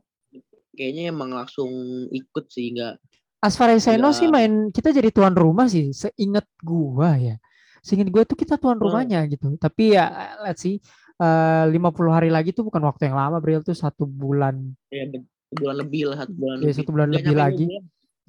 kayaknya 0.77 1.09
emang 1.09 1.33
langsung 1.33 1.69
ikut 2.13 2.45
sih 2.53 2.77
enggak 2.77 3.01
As 3.37 3.53
far 3.53 3.69
as 3.69 3.85
I 3.85 4.01
know 4.01 4.09
sih 4.09 4.25
main 4.29 4.73
kita 4.73 4.89
jadi 4.89 5.13
tuan 5.13 5.37
rumah 5.37 5.69
sih 5.69 5.93
seingat 5.93 6.49
gua 6.57 7.21
ya. 7.21 7.37
Seingat 7.85 8.09
gua 8.09 8.25
tuh 8.25 8.33
kita 8.33 8.57
tuan 8.57 8.81
hmm. 8.81 8.85
rumahnya 8.89 9.21
hmm. 9.21 9.29
gitu. 9.29 9.47
Tapi 9.61 9.93
ya 9.93 10.09
let's 10.41 10.65
see 10.65 10.81
Eh, 11.17 11.65
lima 11.73 11.89
puluh 11.89 12.13
hari 12.13 12.29
lagi 12.29 12.53
tuh 12.53 12.69
bukan 12.69 12.77
waktu 12.85 13.09
yang 13.09 13.17
lama 13.17 13.41
Bril 13.41 13.65
tuh 13.65 13.73
satu 13.73 14.05
bulan 14.05 14.53
ya 14.93 15.01
bulan 15.49 15.81
lebih 15.81 16.13
lah 16.13 16.21
satu 16.21 16.33
bulan 16.37 16.57
ya, 16.61 16.69
satu 16.77 16.89
bulan 16.93 17.09
lebih 17.09 17.33
lagi 17.33 17.65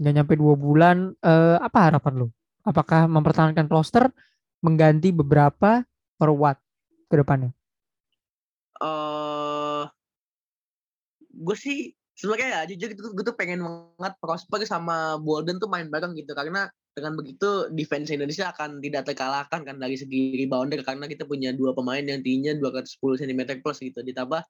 nggak 0.00 0.14
nyampe 0.16 0.32
dua 0.40 0.56
bulan 0.56 1.12
uh, 1.20 1.61
apa 1.61 1.78
harapan 1.84 2.24
lu 2.24 2.28
apakah 2.64 3.04
mempertahankan 3.04 3.68
roster 3.68 4.08
mengganti 4.64 5.12
beberapa 5.12 5.84
or 6.16 6.32
what 6.32 6.56
ke 7.12 7.20
depannya 7.20 7.52
uh, 8.81 9.85
gue 11.29 11.56
sih 11.60 11.92
sebenarnya 12.19 12.48
ya 12.50 12.60
jujur 12.75 13.14
gue 13.14 13.25
tuh 13.25 13.37
pengen 13.38 13.62
banget 13.94 14.14
Prosper 14.19 14.66
sama 14.66 15.23
Bolden 15.23 15.62
tuh 15.62 15.71
main 15.71 15.87
bareng 15.87 16.19
gitu. 16.19 16.35
Karena 16.35 16.66
dengan 16.90 17.14
begitu 17.14 17.71
defense 17.71 18.10
Indonesia 18.10 18.50
akan 18.50 18.83
tidak 18.83 19.06
terkalahkan 19.06 19.62
kan 19.62 19.77
dari 19.79 19.94
segi 19.94 20.35
rebounder 20.35 20.83
karena 20.83 21.06
kita 21.06 21.23
punya 21.23 21.54
dua 21.54 21.71
pemain 21.79 22.02
yang 22.02 22.19
tingginya 22.27 22.58
210 22.58 23.23
cm 23.23 23.62
plus 23.62 23.79
gitu. 23.79 24.02
Ditambah 24.02 24.42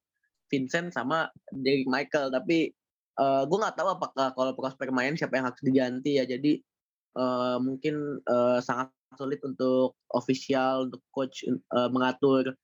Vincent 0.49 0.97
sama 0.97 1.29
Derek 1.53 1.85
Michael. 1.85 2.33
Tapi 2.33 2.73
uh, 3.21 3.45
gue 3.45 3.59
nggak 3.61 3.77
tahu 3.77 3.89
apakah 3.93 4.33
kalau 4.33 4.57
prospek 4.57 4.89
main 4.89 5.13
siapa 5.13 5.37
yang 5.37 5.53
harus 5.53 5.61
diganti 5.61 6.17
ya. 6.17 6.25
Jadi 6.25 6.65
uh, 7.21 7.61
mungkin 7.61 8.25
uh, 8.25 8.65
sangat 8.65 8.89
sulit 9.21 9.45
untuk 9.45 9.93
official 10.17 10.89
untuk 10.89 11.05
coach 11.13 11.45
uh, 11.77 11.93
mengatur 11.93 12.57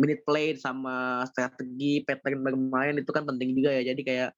minute 0.00 0.24
play 0.24 0.56
sama 0.56 1.26
strategi 1.28 2.00
pattern 2.08 2.40
bermain 2.40 2.96
itu 2.96 3.10
kan 3.10 3.26
penting 3.26 3.58
juga 3.58 3.74
ya. 3.74 3.90
Jadi 3.90 4.02
kayak 4.06 4.30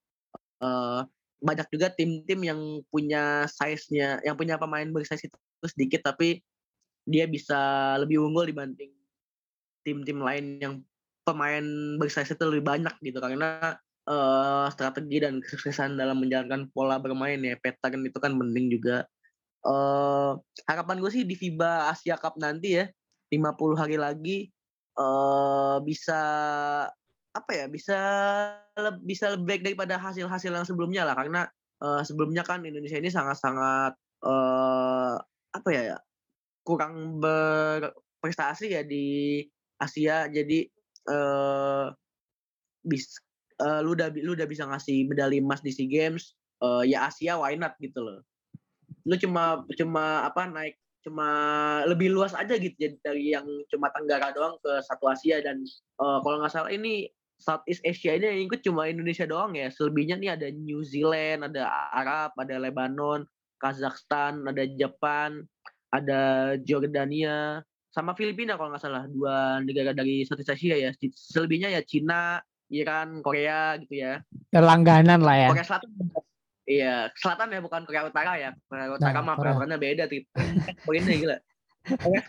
banyak 1.37 1.69
juga 1.69 1.93
tim-tim 1.93 2.41
yang 2.41 2.61
punya 2.89 3.45
size-nya, 3.51 4.25
yang 4.25 4.35
punya 4.35 4.57
pemain 4.57 4.89
bersize 4.89 5.29
itu 5.29 5.37
sedikit 5.69 6.13
tapi 6.13 6.41
dia 7.07 7.29
bisa 7.31 7.95
lebih 8.03 8.19
unggul 8.19 8.51
dibanding 8.51 8.91
tim-tim 9.87 10.19
lain 10.19 10.59
yang 10.59 10.75
pemain 11.23 11.63
bersize 12.03 12.35
itu 12.35 12.43
lebih 12.43 12.67
banyak 12.67 12.95
gitu 13.03 13.23
karena 13.23 13.79
uh, 14.11 14.67
strategi 14.75 15.23
dan 15.23 15.39
kesuksesan 15.39 15.95
dalam 15.95 16.19
menjalankan 16.19 16.67
pola 16.75 16.99
bermain 16.99 17.39
ya 17.43 17.55
pattern 17.63 18.03
itu 18.07 18.19
kan 18.19 18.35
penting 18.35 18.71
juga. 18.75 19.07
Uh, 19.67 20.39
harapan 20.71 21.03
gue 21.03 21.11
sih 21.11 21.25
di 21.27 21.35
FIBA 21.35 21.91
Asia 21.91 22.15
Cup 22.15 22.39
nanti 22.39 22.79
ya 22.79 22.87
50 23.35 23.75
hari 23.75 23.99
lagi 23.99 24.47
uh, 24.95 25.83
bisa 25.83 26.23
apa 27.37 27.51
ya 27.53 27.66
bisa 27.68 27.99
bisa 29.05 29.37
lebih 29.37 29.45
baik 29.45 29.62
daripada 29.68 30.01
hasil-hasil 30.01 30.51
yang 30.53 30.64
sebelumnya 30.64 31.05
lah. 31.05 31.12
Karena 31.12 31.45
uh, 31.84 32.01
sebelumnya 32.01 32.41
kan 32.41 32.64
Indonesia 32.64 32.97
ini 32.97 33.12
sangat-sangat 33.12 33.93
uh, 34.24 35.14
apa 35.53 35.68
ya 35.68 35.97
kurang 36.64 37.20
berprestasi 37.20 38.72
ya 38.72 38.82
di 38.82 39.45
Asia. 39.76 40.32
Jadi 40.32 40.64
uh, 41.12 41.93
bis 42.80 43.20
uh, 43.61 43.84
lu 43.84 43.93
udah 43.93 44.09
lu 44.16 44.32
udah 44.32 44.49
bisa 44.49 44.64
ngasih 44.64 45.05
medali 45.12 45.45
emas 45.45 45.61
di 45.61 45.70
SEA 45.74 45.91
Games 45.91 46.32
uh, 46.64 46.82
ya 46.82 47.09
Asia 47.12 47.37
why 47.37 47.53
not 47.61 47.76
gitu 47.76 48.01
loh. 48.01 48.24
Lu 49.05 49.14
cuma 49.20 49.62
cuma 49.76 50.24
apa 50.24 50.49
naik 50.49 50.80
cuma 51.07 51.28
lebih 51.87 52.11
luas 52.11 52.34
aja 52.34 52.59
gitu 52.59 52.74
jadi 52.74 52.99
dari 52.99 53.30
yang 53.30 53.47
cuma 53.70 53.95
Tenggara 53.95 54.34
doang 54.34 54.59
ke 54.59 54.82
satu 54.82 55.07
Asia 55.07 55.39
dan 55.39 55.62
uh, 56.03 56.18
kalau 56.18 56.43
nggak 56.43 56.51
salah 56.51 56.74
ini 56.74 57.07
Southeast 57.37 57.84
Asia 57.84 58.16
ini 58.16 58.26
yang 58.26 58.41
ikut 58.49 58.61
cuma 58.64 58.89
Indonesia 58.89 59.28
doang 59.28 59.53
ya 59.53 59.68
selebihnya 59.68 60.16
nih 60.16 60.30
ada 60.34 60.49
New 60.51 60.80
Zealand 60.82 61.53
ada 61.53 61.68
Arab 61.93 62.32
ada 62.37 62.57
Lebanon 62.57 63.28
Kazakhstan 63.61 64.45
ada 64.49 64.64
Jepang 64.64 65.45
ada 65.93 66.55
Jordania 66.64 67.61
sama 67.93 68.12
Filipina 68.16 68.57
kalau 68.57 68.72
nggak 68.72 68.82
salah 68.82 69.05
dua 69.09 69.61
negara 69.64 69.93
dari 69.93 70.24
Southeast 70.24 70.53
Asia 70.53 70.76
ya 70.76 70.91
selebihnya 71.12 71.72
ya 71.72 71.80
Cina 71.84 72.41
Iran 72.66 73.22
Korea 73.22 73.78
gitu 73.78 73.95
ya, 73.95 74.18
ya 74.51 74.61
langganan 74.61 75.22
lah 75.22 75.39
ya 75.39 75.49
Korea 75.55 75.66
Selatan 75.70 75.91
Iya, 76.66 77.14
selatan 77.14 77.55
ya 77.55 77.62
bukan 77.62 77.87
Korea 77.87 78.11
Utara 78.11 78.34
ya. 78.43 78.51
Korea 78.66 78.91
Utara 78.91 79.22
nah, 79.22 79.24
mah 79.32 79.37
peraturannya 79.39 79.78
beda 79.78 80.11
tip. 80.11 80.26
Poinnya 80.82 81.14
gila. 81.14 81.37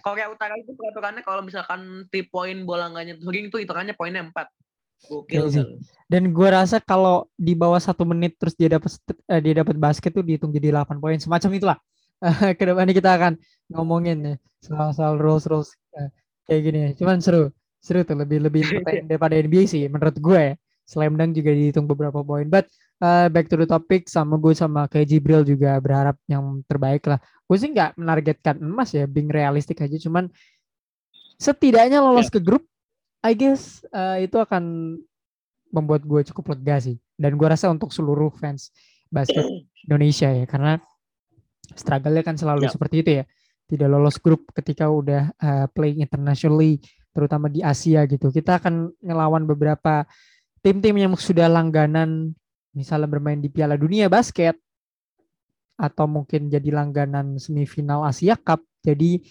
Korea, 0.06 0.30
Utara 0.30 0.54
itu 0.62 0.78
peraturannya 0.78 1.26
kalau 1.26 1.42
misalkan 1.42 2.06
tip 2.14 2.30
poin 2.30 2.62
bola 2.62 2.94
nggak 2.94 3.06
nyentuh 3.10 3.34
ring 3.34 3.50
itu 3.50 3.58
hitungannya 3.58 3.98
poinnya 3.98 4.22
empat. 4.22 4.46
Gokil 5.06 5.46
sih. 5.54 5.64
Dan 6.10 6.34
gue 6.34 6.50
rasa 6.50 6.82
kalau 6.82 7.30
di 7.38 7.54
bawah 7.54 7.78
satu 7.78 8.08
menit 8.08 8.40
terus 8.40 8.58
dia 8.58 8.72
dapat 8.72 8.92
eh, 9.30 9.42
dia 9.44 9.54
dapat 9.62 9.76
basket 9.78 10.12
tuh 10.16 10.24
dihitung 10.26 10.50
jadi 10.50 10.74
8 10.74 10.98
poin 10.98 11.20
semacam 11.22 11.50
itulah. 11.54 11.78
Ke 12.58 12.64
depannya 12.66 12.98
kita 12.98 13.14
akan 13.14 13.34
ngomongin 13.70 14.18
nih 14.24 14.38
soal 14.64 14.90
soal 14.96 15.22
rules 15.22 15.46
rules 15.46 15.70
eh, 15.94 16.10
kayak 16.50 16.62
gini. 16.66 16.80
Cuman 16.98 17.22
seru 17.22 17.54
seru 17.78 18.02
tuh 18.02 18.18
lebih 18.18 18.42
lebih 18.42 18.64
daripada 19.10 19.38
NBA 19.38 19.70
sih 19.70 19.86
menurut 19.86 20.18
gue 20.18 20.42
ya. 20.42 20.56
Slam 20.88 21.20
dunk 21.20 21.36
juga 21.36 21.52
dihitung 21.52 21.84
beberapa 21.84 22.24
poin. 22.24 22.48
But 22.48 22.72
uh, 23.04 23.28
back 23.28 23.52
to 23.52 23.60
the 23.60 23.68
topic 23.68 24.08
sama 24.08 24.40
gue 24.40 24.56
sama 24.56 24.88
kayak 24.88 25.08
Jibril 25.12 25.44
juga 25.44 25.76
berharap 25.84 26.16
yang 26.32 26.64
terbaik 26.64 27.04
lah. 27.12 27.20
Gue 27.44 27.58
sih 27.60 27.70
nggak 27.76 28.00
menargetkan 28.00 28.56
emas 28.64 28.96
ya, 28.96 29.04
being 29.04 29.28
realistik 29.28 29.84
aja. 29.84 30.00
Cuman 30.00 30.32
setidaknya 31.36 32.00
lolos 32.00 32.32
yeah. 32.32 32.34
ke 32.34 32.40
grup, 32.40 32.64
I 33.28 33.36
guess 33.36 33.84
uh, 33.92 34.16
itu 34.24 34.40
akan 34.40 34.96
membuat 35.76 36.08
gue 36.08 36.24
cukup 36.32 36.56
lega 36.56 36.80
sih. 36.80 36.96
Dan 37.20 37.36
gue 37.36 37.48
rasa 37.48 37.68
untuk 37.68 37.92
seluruh 37.92 38.32
fans 38.40 38.72
basket 39.12 39.44
Indonesia 39.88 40.32
ya, 40.32 40.48
karena 40.48 40.80
struggle-nya 41.76 42.24
kan 42.24 42.40
selalu 42.40 42.68
yeah. 42.68 42.72
seperti 42.72 42.96
itu 43.04 43.12
ya. 43.22 43.24
Tidak 43.68 43.88
lolos 43.92 44.16
grup 44.24 44.48
ketika 44.56 44.88
udah 44.88 45.36
uh, 45.44 45.68
playing 45.76 46.00
internationally, 46.00 46.80
terutama 47.12 47.52
di 47.52 47.60
Asia 47.60 48.08
gitu. 48.08 48.32
Kita 48.32 48.64
akan 48.64 48.96
ngelawan 49.04 49.44
beberapa 49.44 50.08
tim-tim 50.64 50.96
yang 50.96 51.14
sudah 51.20 51.52
langganan 51.52 52.32
misalnya 52.72 53.10
bermain 53.12 53.42
di 53.42 53.52
Piala 53.52 53.76
Dunia 53.76 54.08
basket 54.08 54.56
atau 55.78 56.06
mungkin 56.10 56.50
jadi 56.50 56.70
langganan 56.74 57.38
semifinal 57.38 58.06
Asia 58.06 58.38
Cup 58.38 58.66
jadi 58.82 59.22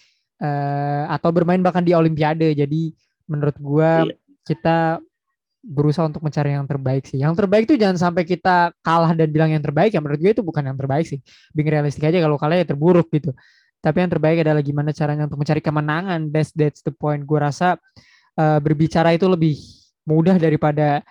uh, 0.42 1.10
atau 1.10 1.30
bermain 1.34 1.58
bahkan 1.62 1.82
di 1.82 1.94
Olimpiade 1.94 2.54
jadi 2.54 2.82
menurut 3.26 3.56
gua 3.58 4.06
iya. 4.06 4.14
kita 4.46 4.98
berusaha 5.66 6.06
untuk 6.06 6.22
mencari 6.22 6.54
yang 6.54 6.62
terbaik 6.62 7.10
sih 7.10 7.18
yang 7.18 7.34
terbaik 7.34 7.66
itu 7.66 7.74
jangan 7.74 7.98
sampai 7.98 8.22
kita 8.22 8.70
kalah 8.86 9.10
dan 9.18 9.26
bilang 9.34 9.50
yang 9.50 9.58
terbaik 9.58 9.90
ya 9.90 9.98
menurut 9.98 10.22
gue 10.22 10.30
itu 10.30 10.38
bukan 10.46 10.62
yang 10.62 10.78
terbaik 10.78 11.10
sih 11.10 11.18
Bing 11.50 11.66
realistik 11.66 12.06
aja 12.06 12.22
kalau 12.22 12.38
kalah 12.38 12.54
ya 12.54 12.62
terburuk 12.62 13.10
gitu 13.10 13.34
tapi 13.82 13.98
yang 13.98 14.06
terbaik 14.06 14.46
adalah 14.46 14.62
gimana 14.62 14.94
caranya 14.94 15.26
untuk 15.26 15.42
mencari 15.42 15.58
kemenangan 15.58 16.30
that's 16.30 16.54
that's 16.54 16.86
the 16.86 16.94
point 16.94 17.26
gue 17.26 17.34
rasa 17.34 17.74
uh, 18.38 18.58
berbicara 18.62 19.10
itu 19.18 19.26
lebih 19.26 19.58
mudah 20.06 20.38
daripada 20.38 21.02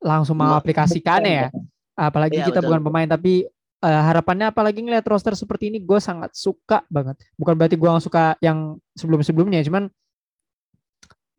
langsung 0.00 0.36
mengaplikasikannya 0.36 1.32
ya. 1.32 1.48
Apalagi 1.96 2.40
ya, 2.40 2.48
kita 2.48 2.60
betul. 2.60 2.68
bukan 2.72 2.80
pemain 2.88 3.08
tapi 3.08 3.44
uh, 3.84 4.02
harapannya 4.08 4.48
apalagi 4.48 4.80
ngeliat 4.80 5.04
roster 5.04 5.36
seperti 5.36 5.72
ini 5.72 5.78
gue 5.80 6.00
sangat 6.00 6.32
suka 6.32 6.84
banget. 6.88 7.20
Bukan 7.36 7.54
berarti 7.56 7.76
gue 7.76 7.88
gak 7.88 8.04
suka 8.04 8.24
yang 8.40 8.80
sebelum-sebelumnya, 8.96 9.64
cuman 9.68 9.92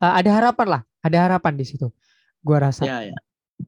uh, 0.01 0.13
ada 0.17 0.29
harapan 0.33 0.67
lah, 0.77 0.81
ada 1.05 1.17
harapan 1.29 1.53
di 1.55 1.65
situ. 1.69 1.87
Gue 2.41 2.57
rasa. 2.57 2.83
Ya, 2.83 3.13
ya. 3.13 3.17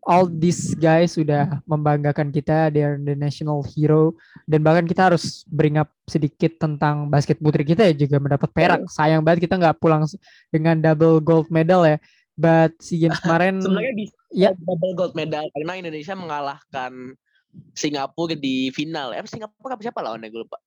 All 0.09 0.25
these 0.25 0.73
guys 0.73 1.13
sudah 1.13 1.61
membanggakan 1.69 2.34
kita, 2.34 2.73
they 2.73 2.81
are 2.81 2.97
the 2.97 3.13
national 3.13 3.61
hero 3.61 4.17
dan 4.49 4.65
bahkan 4.65 4.89
kita 4.89 5.13
harus 5.13 5.45
bring 5.45 5.77
up 5.77 5.93
sedikit 6.09 6.57
tentang 6.57 7.13
basket 7.13 7.38
putri 7.38 7.61
kita 7.61 7.86
ya 7.86 7.93
juga 7.93 8.17
mendapat 8.17 8.49
perak. 8.49 8.81
Sayang 8.89 9.21
banget 9.21 9.45
kita 9.45 9.61
nggak 9.61 9.77
pulang 9.77 10.01
dengan 10.49 10.81
double 10.81 11.21
gold 11.21 11.53
medal 11.53 11.86
ya. 11.86 12.01
But 12.34 12.73
si 12.81 13.05
Games 13.05 13.21
kemarin 13.21 13.61
sebenarnya 13.61 13.93
bisa 13.93 14.17
ya. 14.34 14.49
double 14.57 14.97
gold 14.97 15.13
medal 15.13 15.45
karena 15.53 15.77
Indonesia 15.77 16.17
mengalahkan 16.17 17.13
Singapura 17.77 18.34
di 18.34 18.73
final. 18.73 19.13
Eh 19.13 19.21
Singapura 19.29 19.77
apa 19.77 19.86
siapa 19.86 20.01
lawannya 20.01 20.34
gue 20.34 20.41
lupa. 20.41 20.57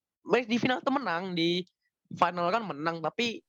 Di 0.47 0.55
final 0.55 0.79
tuh 0.79 0.95
menang 0.95 1.35
di 1.35 1.67
final 2.15 2.47
kan 2.47 2.63
menang 2.63 3.03
tapi 3.03 3.43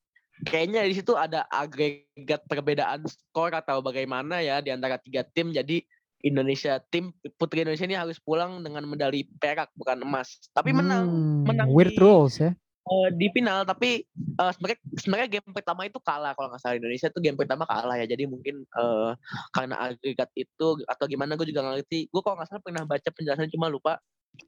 kayaknya 0.47 0.87
di 0.87 0.95
situ 0.95 1.13
ada 1.15 1.43
agregat 1.51 2.45
perbedaan 2.47 3.03
skor 3.07 3.51
atau 3.51 3.83
bagaimana 3.83 4.39
ya 4.39 4.63
di 4.63 4.71
antara 4.71 4.95
tiga 5.01 5.27
tim. 5.27 5.51
Jadi 5.51 5.83
Indonesia 6.23 6.83
tim 6.91 7.15
putri 7.39 7.63
Indonesia 7.63 7.87
ini 7.87 7.95
harus 7.95 8.19
pulang 8.19 8.59
dengan 8.59 8.83
medali 8.87 9.27
perak 9.39 9.71
bukan 9.75 10.03
emas. 10.03 10.51
Tapi 10.51 10.75
menang 10.75 11.07
hmm, 11.07 11.47
menang 11.47 11.67
weird 11.71 11.95
di, 11.95 11.99
rules 11.99 12.35
ya. 12.39 12.51
uh, 12.87 13.09
di 13.15 13.27
final. 13.31 13.63
Tapi 13.63 14.03
uh, 14.39 14.51
sebenarnya 14.51 14.79
sebenarnya 14.99 15.27
game 15.39 15.49
pertama 15.55 15.81
itu 15.87 15.99
kalah 16.03 16.35
kalau 16.35 16.51
nggak 16.51 16.61
salah. 16.63 16.75
Indonesia 16.79 17.07
itu 17.07 17.19
game 17.23 17.39
pertama 17.39 17.63
kalah 17.63 17.95
ya. 17.99 18.05
Jadi 18.07 18.27
mungkin 18.27 18.67
uh, 18.75 19.15
karena 19.55 19.75
agregat 19.91 20.29
itu 20.35 20.67
atau 20.87 21.05
gimana 21.07 21.39
gue 21.39 21.47
juga 21.47 21.63
nggak 21.63 21.75
ngerti. 21.83 21.99
Gue 22.11 22.21
kalau 22.23 22.35
nggak 22.39 22.49
salah 22.51 22.63
pernah 22.63 22.83
baca 22.83 23.09
penjelasan 23.15 23.51
cuma 23.51 23.71
lupa. 23.71 23.99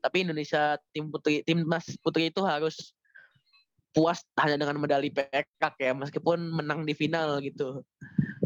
Tapi 0.04 0.28
Indonesia 0.28 0.76
tim 0.92 1.08
putri 1.08 1.44
tim 1.44 1.64
mas 1.64 1.88
putri 2.04 2.32
itu 2.32 2.40
harus 2.44 2.96
puas 3.92 4.24
hanya 4.40 4.56
dengan 4.56 4.80
medali 4.80 5.12
perak 5.12 5.76
ya 5.80 5.92
meskipun 5.92 6.40
menang 6.52 6.88
di 6.88 6.96
final 6.96 7.44
gitu 7.44 7.84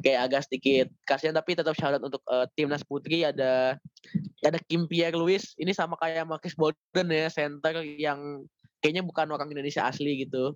kayak 0.02 0.30
agak 0.30 0.41
sedikit 0.46 0.88
kasihan 1.10 1.34
tapi 1.34 1.58
tetap 1.58 1.74
syarat 1.74 2.02
untuk 2.02 2.22
uh, 2.30 2.46
timnas 2.54 2.86
putri 2.86 3.26
ada 3.26 3.78
ada 4.46 4.60
Kim 4.70 4.86
Pierre 4.86 5.18
Louis 5.18 5.41
ini 5.58 5.74
sama 5.74 5.98
kayak 5.98 6.30
Marcus 6.30 6.54
Bolden 6.54 7.10
ya 7.10 7.30
center 7.34 7.82
yang 7.82 8.46
kayaknya 8.86 9.02
bukan 9.02 9.34
orang 9.34 9.50
Indonesia 9.50 9.82
asli 9.82 10.22
gitu. 10.22 10.54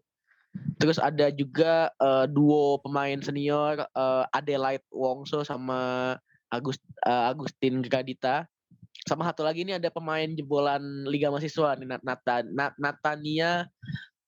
Terus 0.78 1.02
ada 1.02 1.34
juga 1.34 1.90
uh, 1.98 2.30
duo 2.30 2.78
pemain 2.86 3.18
senior 3.22 3.86
uh, 3.98 4.26
Adelaide 4.34 4.86
Wongso 4.94 5.42
sama 5.42 6.14
Agust, 6.54 6.82
uh, 7.10 7.34
Agustin 7.34 7.82
Gradita. 7.82 8.46
Sama 9.10 9.26
satu 9.26 9.42
lagi 9.42 9.66
ini 9.66 9.74
ada 9.78 9.90
pemain 9.90 10.30
jebolan 10.30 10.82
Liga 11.10 11.34
Mahasiswa 11.34 11.78
nih 11.78 11.90
Nata, 12.06 12.46
Nat, 12.46 12.74
Natania 12.78 13.66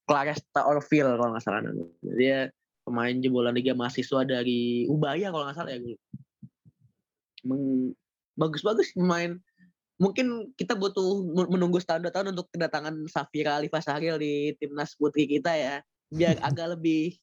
Claresta 0.06 0.68
Orville 0.68 1.16
kalau 1.18 1.32
nggak 1.36 1.44
salah 1.44 1.62
namanya. 1.64 1.88
Dia 2.18 2.40
pemain 2.84 3.16
jebolan 3.18 3.54
Liga 3.54 3.78
Mahasiswa 3.78 4.26
dari 4.26 4.90
Ubaya 4.90 5.30
kalau 5.30 5.46
nggak 5.48 5.58
salah 5.58 5.72
ya 5.72 5.80
gue. 5.80 5.98
Bagus-bagus 8.38 8.94
pemain 8.98 9.38
mungkin 10.02 10.50
kita 10.58 10.74
butuh 10.74 11.22
menunggu 11.46 11.78
setahun 11.78 12.02
dua 12.02 12.10
tahun 12.10 12.34
untuk 12.34 12.50
kedatangan 12.50 13.06
Safira 13.06 13.62
Alifa 13.62 13.86
Sahril 13.86 14.18
di 14.18 14.58
timnas 14.58 14.98
putri 14.98 15.30
kita 15.30 15.54
ya 15.54 15.86
biar 16.10 16.42
agak 16.50 16.74
lebih 16.74 17.22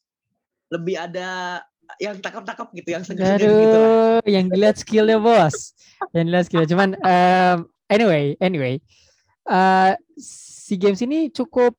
lebih 0.70 0.94
ada 0.94 1.58
yang 1.98 2.22
takap-takap 2.22 2.70
gitu 2.78 2.94
yang 2.94 3.02
segar 3.02 3.40
gitu 3.40 3.50
lah. 3.50 4.22
yang 4.28 4.46
dilihat 4.46 4.78
skillnya 4.78 5.18
bos 5.18 5.74
yang 6.14 6.30
dilihat 6.30 6.46
skillnya 6.46 6.68
cuman 6.70 6.90
um, 7.02 7.66
anyway 7.90 8.36
anyway 8.38 8.78
uh, 9.50 9.96
si 10.20 10.78
games 10.78 11.02
ini 11.02 11.32
cukup 11.32 11.74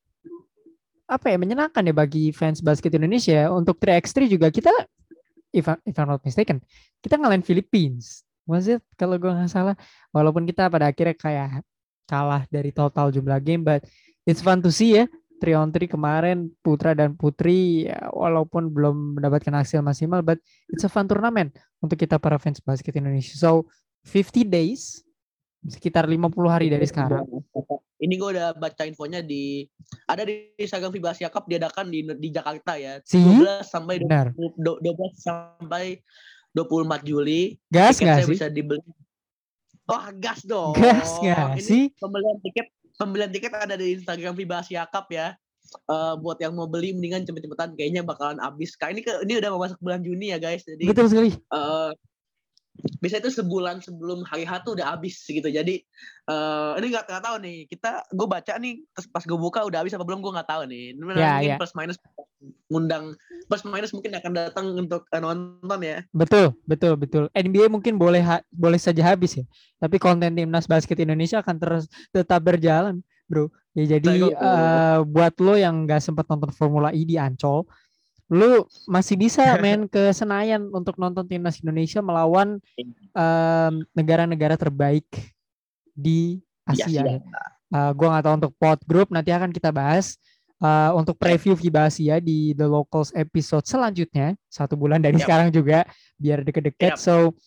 apa 1.10 1.34
ya 1.34 1.36
menyenangkan 1.42 1.82
ya 1.82 1.90
bagi 1.90 2.30
fans 2.30 2.62
basket 2.62 2.94
Indonesia 2.94 3.50
untuk 3.50 3.82
3x3 3.82 4.30
juga 4.30 4.46
kita 4.54 4.70
if, 5.50 5.66
if 5.66 5.96
I'm 5.98 6.06
not 6.06 6.22
mistaken 6.22 6.62
kita 7.02 7.18
ngalahin 7.18 7.42
Philippines. 7.42 8.22
Was 8.46 8.66
kalau 8.98 9.14
gue 9.18 9.30
nggak 9.30 9.50
salah 9.50 9.74
walaupun 10.10 10.46
kita 10.46 10.66
pada 10.70 10.90
akhirnya 10.90 11.14
kayak 11.14 11.62
kalah 12.06 12.42
dari 12.50 12.74
total 12.74 13.14
jumlah 13.14 13.38
game 13.42 13.62
but 13.62 13.82
it's 14.26 14.42
fun 14.42 14.62
to 14.62 14.70
see 14.70 15.02
ya. 15.02 15.06
3 15.40 15.56
on 15.56 15.72
3 15.72 15.88
kemarin 15.88 16.52
putra 16.60 16.92
dan 16.92 17.16
putri 17.16 17.88
ya, 17.88 18.12
walaupun 18.12 18.68
belum 18.68 19.16
mendapatkan 19.16 19.56
hasil 19.56 19.80
maksimal 19.80 20.20
but 20.20 20.36
it's 20.68 20.84
a 20.84 20.90
fun 20.92 21.08
turnamen 21.08 21.48
untuk 21.80 21.96
kita 21.96 22.20
para 22.20 22.36
fans 22.36 22.60
basket 22.60 22.92
Indonesia. 23.00 23.32
So 23.40 23.64
50 24.04 24.44
days 24.44 25.00
sekitar 25.66 26.08
50 26.08 26.32
hari 26.48 26.72
dari 26.72 26.86
sekarang. 26.88 27.26
Ini 28.00 28.16
gue 28.16 28.28
udah 28.32 28.56
baca 28.56 28.88
infonya 28.88 29.20
di 29.20 29.68
ada 30.08 30.24
di 30.24 30.48
Instagram 30.56 30.88
FIBA 30.88 31.10
Asia 31.12 31.28
Cup 31.28 31.44
diadakan 31.44 31.92
di 31.92 32.00
di 32.16 32.28
Jakarta 32.32 32.80
ya. 32.80 32.96
See? 33.04 33.20
12 33.20 33.60
sampai 33.60 34.00
Benar. 34.00 34.32
20, 34.32 34.80
12 34.80 35.20
sampai 35.20 36.00
24 36.56 37.04
Juli. 37.04 37.60
Gas 37.68 38.00
Tiketnya 38.00 38.24
nggak 38.24 38.24
sih? 38.24 38.32
bisa 38.32 38.46
dibeli. 38.48 38.80
Wah, 39.84 40.08
gas 40.16 40.40
dong. 40.48 40.72
Gas 40.80 41.20
nggak 41.20 41.60
Ini 41.60 41.62
sih? 41.62 41.82
Pembelian 42.00 42.40
tiket 42.40 42.66
pembelian 42.96 43.30
tiket 43.32 43.52
ada 43.52 43.76
di 43.76 44.00
Instagram 44.00 44.32
FIBA 44.32 44.56
Asia 44.64 44.88
Cup 44.88 45.12
ya. 45.12 45.36
Eh, 45.70 46.14
buat 46.18 46.40
yang 46.40 46.56
mau 46.56 46.66
beli 46.66 46.96
mendingan 46.96 47.22
cepet-cepetan 47.28 47.76
kayaknya 47.76 48.00
bakalan 48.00 48.40
habis. 48.40 48.74
Kayak 48.80 48.92
ini 48.96 49.02
ke 49.04 49.12
ini 49.28 49.32
udah 49.38 49.48
mau 49.54 49.60
masuk 49.62 49.78
bulan 49.78 50.00
Juni 50.00 50.32
ya 50.32 50.40
guys. 50.40 50.64
Jadi 50.64 50.88
Betul 50.88 51.06
sekali. 51.12 51.30
eh 51.36 51.90
biasanya 53.00 53.28
itu 53.28 53.32
sebulan 53.42 53.76
sebelum 53.84 54.24
hari 54.24 54.48
H 54.48 54.64
tuh 54.64 54.76
udah 54.78 54.96
habis 54.96 55.20
gitu. 55.24 55.48
Jadi 55.48 55.84
eh 56.30 56.72
ini 56.80 56.86
nggak 56.92 57.04
nggak 57.08 57.24
tahu 57.24 57.36
nih. 57.42 57.58
Kita 57.68 57.90
gue 58.08 58.26
baca 58.28 58.52
nih 58.56 58.74
pas 59.12 59.24
gue 59.24 59.38
buka 59.38 59.60
udah 59.66 59.84
habis 59.84 59.92
apa 59.96 60.04
belum 60.06 60.20
gue 60.24 60.32
nggak 60.32 60.48
tahu 60.48 60.62
nih. 60.70 60.84
Ini 60.96 61.02
mungkin 61.02 61.50
ya. 61.54 61.56
plus 61.60 61.72
minus 61.76 61.98
ngundang 62.72 63.14
plus 63.50 63.62
minus 63.66 63.92
mungkin 63.92 64.16
akan 64.16 64.32
datang 64.32 64.66
untuk 64.78 65.04
eh, 65.10 65.20
nonton 65.20 65.80
ya. 65.82 65.98
Betul, 66.14 66.56
betul, 66.64 66.94
betul. 66.96 67.24
NBA 67.36 67.68
mungkin 67.68 68.00
boleh 68.00 68.22
ha- 68.24 68.46
boleh 68.48 68.80
saja 68.80 69.02
habis 69.04 69.36
ya. 69.36 69.44
Tapi 69.82 70.00
konten 70.00 70.32
timnas 70.32 70.70
basket 70.70 70.96
Indonesia 71.02 71.42
akan 71.42 71.56
terus 71.60 71.84
tetap 72.14 72.40
berjalan, 72.40 73.02
bro. 73.28 73.50
Ya 73.74 73.98
jadi 73.98 74.34
eh, 74.34 74.98
buat 75.06 75.34
lo 75.38 75.54
yang 75.54 75.86
nggak 75.86 76.02
sempat 76.02 76.26
nonton 76.26 76.50
Formula 76.54 76.90
E 76.90 77.06
di 77.06 77.14
Ancol, 77.14 77.66
lu 78.30 78.62
masih 78.86 79.18
bisa 79.18 79.42
main 79.58 79.90
ke 79.90 80.14
Senayan 80.14 80.70
untuk 80.70 80.94
nonton 80.96 81.26
timnas 81.26 81.58
Indonesia 81.58 81.98
melawan 81.98 82.62
negara-negara 83.92 84.54
terbaik 84.54 85.06
di 85.90 86.38
Di 86.70 86.86
Asia. 86.86 87.02
Ya. 87.02 87.18
Eh, 87.70 87.90
gua 87.94 88.18
nggak 88.18 88.24
tahu 88.26 88.34
untuk 88.34 88.52
pot 88.58 88.80
group 88.82 89.08
nanti 89.14 89.30
akan 89.30 89.54
kita 89.54 89.70
bahas 89.70 90.18
eh, 90.58 90.90
untuk 90.90 91.14
preview 91.14 91.54
FIBA 91.54 91.86
Asia 91.86 92.16
di 92.18 92.50
The 92.58 92.66
Locals 92.66 93.14
episode 93.14 93.62
selanjutnya 93.62 94.34
satu 94.50 94.74
bulan 94.74 94.98
dari 94.98 95.14
Yap. 95.18 95.26
sekarang 95.26 95.48
juga 95.54 95.86
biar 96.18 96.42
deket-deket. 96.42 96.94
Yap. 96.94 96.98
So 96.98 97.38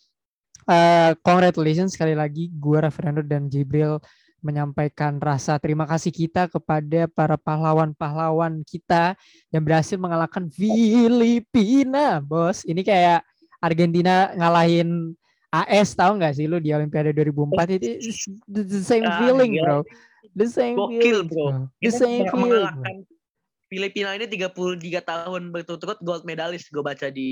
eh, 0.71 1.11
congratulations 1.19 1.91
sekali 1.99 2.15
lagi 2.15 2.47
gua 2.55 2.88
Raffrando 2.88 3.19
dan 3.19 3.51
Jibril 3.51 3.99
menyampaikan 4.43 5.17
rasa 5.17 5.55
terima 5.57 5.87
kasih 5.87 6.11
kita 6.11 6.51
kepada 6.51 7.07
para 7.07 7.39
pahlawan-pahlawan 7.39 8.61
kita 8.67 9.15
yang 9.49 9.63
berhasil 9.63 9.95
mengalahkan 9.95 10.51
Filipina, 10.51 12.19
bos. 12.19 12.67
Ini 12.67 12.83
kayak 12.83 13.23
Argentina 13.63 14.35
ngalahin 14.35 15.15
AS 15.47 15.95
tahu 15.95 16.19
nggak 16.19 16.35
sih 16.35 16.45
lu 16.49 16.59
di 16.59 16.75
Olimpiade 16.75 17.15
2004 17.15 17.77
itu 17.79 17.87
the 18.49 18.61
the 18.67 18.81
same 18.83 19.05
Ah, 19.07 19.23
feeling, 19.23 19.55
gila. 19.55 19.63
bro. 19.63 19.77
The 20.33 20.47
same 20.49 20.75
Gokil, 20.75 20.99
feeling, 20.99 21.27
bro. 21.29 21.47
The 21.79 21.91
same 21.93 22.25
feeling. 22.27 23.05
Filipina 23.69 24.13
ini 24.13 24.29
33 24.29 25.01
tahun 25.01 25.41
berturut-turut 25.49 25.97
gold 26.03 26.27
medalis 26.29 26.69
gue 26.69 26.83
baca 26.83 27.09
di 27.09 27.29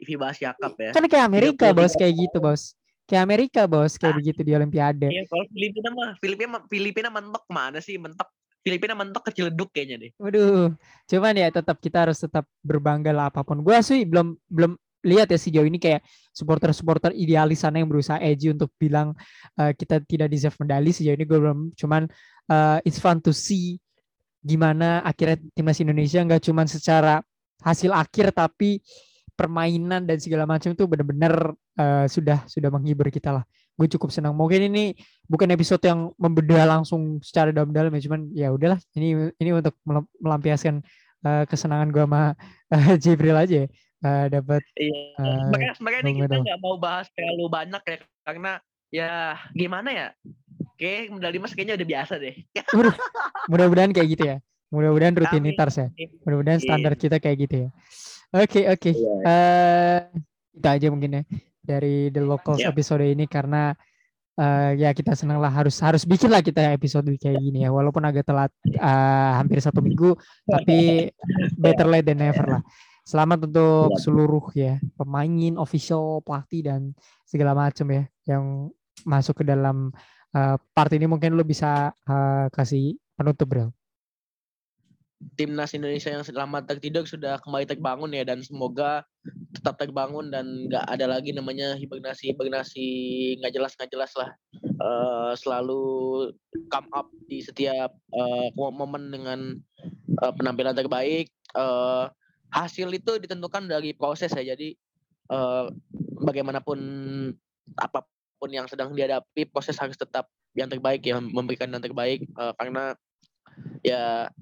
FIBA 0.00 0.32
Asia 0.32 0.50
Cup 0.56 0.72
ya. 0.80 0.92
Kan 0.96 1.04
kayak 1.04 1.24
Amerika, 1.28 1.68
33 1.72 1.76
bos, 1.76 1.92
kayak 1.92 2.14
gitu, 2.16 2.38
bos. 2.40 2.62
Kayak 3.10 3.26
Amerika, 3.26 3.60
bos, 3.66 3.98
kayak 3.98 4.14
Ah. 4.14 4.18
begitu 4.22 4.40
di 4.46 4.54
Olimpiade. 4.54 5.10
Iya, 5.10 5.26
kalau 5.26 5.44
Filipina 5.50 5.88
mah 5.90 6.10
Filipina 6.22 6.56
Filipina 6.70 7.08
mentok 7.10 7.44
mana 7.50 7.82
sih? 7.82 7.98
Mentok 7.98 8.30
Filipina 8.62 8.94
mentok 8.94 9.26
kecil 9.26 9.50
duk 9.50 9.74
kayaknya 9.74 10.06
deh. 10.06 10.10
Waduh, 10.20 10.78
cuman 11.10 11.34
ya 11.34 11.50
tetap 11.50 11.82
kita 11.82 12.06
harus 12.06 12.22
tetap 12.22 12.46
berbangga 12.62 13.10
lah 13.10 13.26
apa 13.26 13.42
pun. 13.42 13.58
Gua 13.66 13.82
sih 13.82 14.06
belum 14.06 14.38
belum 14.46 14.78
lihat 15.00 15.32
ya 15.32 15.40
sejauh 15.40 15.64
ini 15.64 15.80
kayak 15.80 16.04
supporter-supporter 16.30 17.16
idealis 17.16 17.64
sana 17.64 17.80
yang 17.80 17.88
berusaha 17.88 18.20
edgy 18.20 18.52
untuk 18.52 18.68
bilang 18.76 19.16
eh, 19.56 19.72
kita 19.72 20.04
tidak 20.04 20.28
deserve 20.28 20.54
medali 20.60 20.92
sejauh 20.92 21.16
ini 21.16 21.24
gue 21.24 21.40
belum 21.40 21.72
cuman 21.72 22.04
eh, 22.52 22.78
it's 22.84 23.00
fun 23.00 23.16
to 23.16 23.32
see 23.32 23.80
gimana 24.44 25.00
akhirnya 25.00 25.40
timnas 25.56 25.80
Indonesia 25.80 26.20
nggak 26.20 26.44
cuman 26.44 26.68
secara 26.68 27.24
hasil 27.64 27.92
akhir 27.96 28.36
tapi 28.36 28.84
permainan 29.32 30.04
dan 30.04 30.20
segala 30.20 30.44
macam 30.44 30.76
tuh 30.76 30.84
benar-benar 30.84 31.56
eh, 31.80 32.06
sudah 32.06 32.44
sudah 32.44 32.68
menghibur 32.68 33.08
kita 33.08 33.32
lah. 33.32 33.44
Gue 33.74 33.88
cukup 33.88 34.12
senang. 34.12 34.36
Mungkin 34.36 34.68
ini 34.68 34.92
bukan 35.24 35.48
episode 35.50 35.80
yang 35.80 36.12
membedah 36.20 36.68
langsung 36.68 37.16
secara 37.24 37.48
dalam-dalam 37.48 37.88
ya, 37.96 38.00
cuman 38.04 38.20
ya 38.36 38.48
udahlah. 38.52 38.76
Ini 38.92 39.32
ini 39.40 39.50
untuk 39.50 39.72
melampiaskan 40.20 40.84
eh, 41.20 41.44
kesenangan 41.48 41.88
gue 41.88 42.04
sama 42.04 42.36
eh, 42.68 42.94
Jibril 43.00 43.36
aja 43.36 43.64
ya. 43.64 43.68
Eh, 44.00 44.26
dapat 44.32 44.64
Iya. 44.76 44.96
eh, 45.16 45.44
Makanya 45.52 45.72
makanya 45.80 46.02
ini 46.08 46.20
kita 46.24 46.36
nggak 46.40 46.58
mau 46.60 46.76
bahas 46.76 47.08
terlalu 47.12 47.44
banyak 47.48 47.82
ya 47.84 47.96
karena 48.24 48.52
ya 48.88 49.10
gimana 49.52 49.88
ya? 49.92 50.08
Kayak 50.76 51.12
medali 51.12 51.36
emas 51.36 51.52
kayaknya 51.52 51.76
udah 51.76 51.88
biasa 51.88 52.14
deh. 52.16 52.36
mudah-mudahan 53.48 53.92
kayak 53.92 54.08
gitu 54.12 54.24
ya. 54.24 54.36
Mudah-mudahan 54.72 55.12
rutinitas 55.12 55.72
ya. 55.76 55.88
Mudah-mudahan 56.24 56.60
Iya. 56.60 56.64
standar 56.64 56.92
kita 56.96 57.16
kayak 57.20 57.36
gitu 57.44 57.54
ya. 57.64 57.68
Oke 58.32 58.60
oke. 58.64 58.90
Iya. 58.92 59.12
Eh 59.24 60.00
itu 60.56 60.66
aja 60.68 60.86
mungkin 60.88 61.20
ya 61.20 61.22
dari 61.60 62.08
the 62.08 62.24
locals 62.24 62.64
Yap. 62.64 62.72
episode 62.72 63.04
ini 63.04 63.28
karena 63.28 63.76
eh, 64.40 64.80
ya 64.80 64.90
kita 64.96 65.12
senang 65.12 65.38
lah 65.38 65.52
harus 65.52 65.76
harus 65.84 66.08
bikin 66.08 66.32
lah 66.32 66.40
kita 66.40 66.72
episode 66.72 67.06
kayak 67.20 67.38
gini 67.38 67.68
ya 67.68 67.70
walaupun 67.70 68.02
agak 68.04 68.24
telat 68.24 68.52
eh, 68.64 69.30
hampir 69.36 69.60
satu 69.60 69.84
minggu 69.84 70.16
tapi 70.48 71.08
better 71.56 71.86
late 71.86 72.08
than 72.08 72.20
never 72.20 72.58
lah. 72.58 72.62
Selamat 73.04 73.48
untuk 73.48 73.96
Yap. 73.96 74.00
seluruh 74.06 74.44
ya 74.54 74.78
pemain, 74.94 75.54
official, 75.58 76.22
pelatih 76.22 76.62
dan 76.62 76.80
segala 77.26 77.56
macam 77.56 77.86
ya 77.90 78.04
yang 78.28 78.70
masuk 79.04 79.42
ke 79.42 79.44
dalam 79.48 79.90
eh, 80.36 80.56
part 80.72 80.92
ini 80.96 81.06
mungkin 81.08 81.36
lu 81.36 81.44
bisa 81.44 81.92
eh, 81.92 82.46
kasih 82.52 82.96
penutup 83.16 83.48
bro. 83.48 83.66
Timnas 85.36 85.76
Indonesia 85.76 86.08
yang 86.08 86.24
selamat 86.24 86.68
tertidur 86.68 87.04
sudah 87.04 87.40
kembali 87.44 87.68
terbangun 87.68 88.12
ya 88.12 88.24
dan 88.24 88.40
semoga 88.40 89.04
tetap 89.52 89.76
terbangun 89.76 90.32
dan 90.32 90.68
nggak 90.68 90.84
ada 90.88 91.06
lagi 91.08 91.36
namanya 91.36 91.76
hibernasi 91.76 92.32
hibernasi 92.32 92.88
nggak 93.40 93.52
jelas 93.52 93.72
nggak 93.76 93.92
jelas 93.92 94.12
lah. 94.16 94.30
Eh, 94.60 95.32
selalu 95.36 95.82
come 96.72 96.88
up 96.96 97.12
di 97.28 97.44
setiap 97.44 97.92
eh, 97.92 98.48
momen 98.56 99.12
dengan 99.12 99.40
eh, 100.24 100.32
penampilan 100.32 100.72
terbaik. 100.72 101.28
Eh, 101.56 102.04
hasil 102.50 102.88
itu 102.90 103.20
ditentukan 103.20 103.68
dari 103.68 103.92
proses 103.92 104.32
ya 104.32 104.56
jadi 104.56 104.72
eh, 105.32 105.64
bagaimanapun 106.24 106.78
apa 107.76 108.08
pun 108.40 108.50
yang 108.50 108.64
sedang 108.64 108.96
dihadapi 108.96 109.52
proses 109.52 109.76
harus 109.76 110.00
tetap 110.00 110.26
yang 110.56 110.66
terbaik 110.72 111.04
ya 111.04 111.20
memberikan 111.20 111.68
yang 111.68 111.84
terbaik. 111.84 112.24
Eh, 112.24 112.52
karena 112.56 112.96
ya 113.84 114.32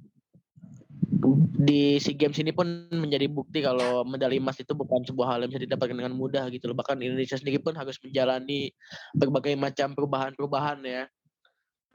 di 1.37 1.99
SEA 1.99 2.15
Games 2.15 2.39
ini 2.39 2.55
pun 2.55 2.87
menjadi 2.93 3.27
bukti 3.27 3.61
kalau 3.61 4.07
medali 4.07 4.39
emas 4.39 4.57
itu 4.61 4.73
bukan 4.73 5.03
sebuah 5.03 5.35
hal 5.35 5.39
yang 5.45 5.51
bisa 5.51 5.65
didapatkan 5.67 5.97
dengan 5.97 6.15
mudah 6.15 6.47
gitu 6.49 6.71
loh. 6.71 6.77
Bahkan 6.79 7.03
Indonesia 7.03 7.37
sendiri 7.37 7.59
pun 7.59 7.75
harus 7.75 7.99
menjalani 8.01 8.73
berbagai 9.13 9.59
macam 9.59 9.93
perubahan-perubahan 9.99 10.79
ya. 10.87 11.05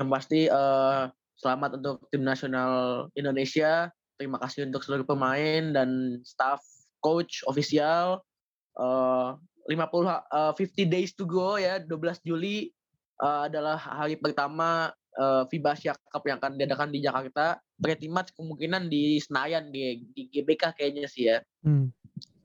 Yang 0.01 0.09
pasti 0.09 0.39
eh, 0.51 1.03
selamat 1.39 1.81
untuk 1.81 1.95
tim 2.11 2.23
nasional 2.25 2.71
Indonesia. 3.17 3.89
Terima 4.19 4.37
kasih 4.37 4.69
untuk 4.69 4.85
seluruh 4.85 5.07
pemain 5.07 5.73
dan 5.73 6.19
staff, 6.27 6.61
coach, 6.99 7.41
ofisial. 7.49 8.21
Eh 8.77 9.31
50 9.63 10.03
ha- 10.03 10.27
eh, 10.27 10.51
50 10.59 10.91
days 10.91 11.15
to 11.15 11.23
go 11.23 11.55
ya, 11.55 11.79
12 11.79 12.19
Juli 12.27 12.67
eh, 13.23 13.41
adalah 13.47 13.79
hari 13.79 14.19
pertama 14.19 14.91
eh, 15.17 15.43
FIBA 15.49 15.69
Asia 15.77 15.93
Cup 15.95 16.23
yang 16.25 16.37
akan 16.41 16.57
diadakan 16.57 16.89
di 16.89 16.99
Jakarta. 17.01 17.57
Pretty 17.77 18.07
much 18.07 18.31
kemungkinan 18.37 18.87
di 18.87 19.19
Senayan 19.19 19.69
di, 19.69 20.05
di 20.13 20.29
GBK 20.29 20.77
kayaknya 20.77 21.05
sih 21.09 21.29
ya. 21.29 21.37
Hmm. 21.65 21.93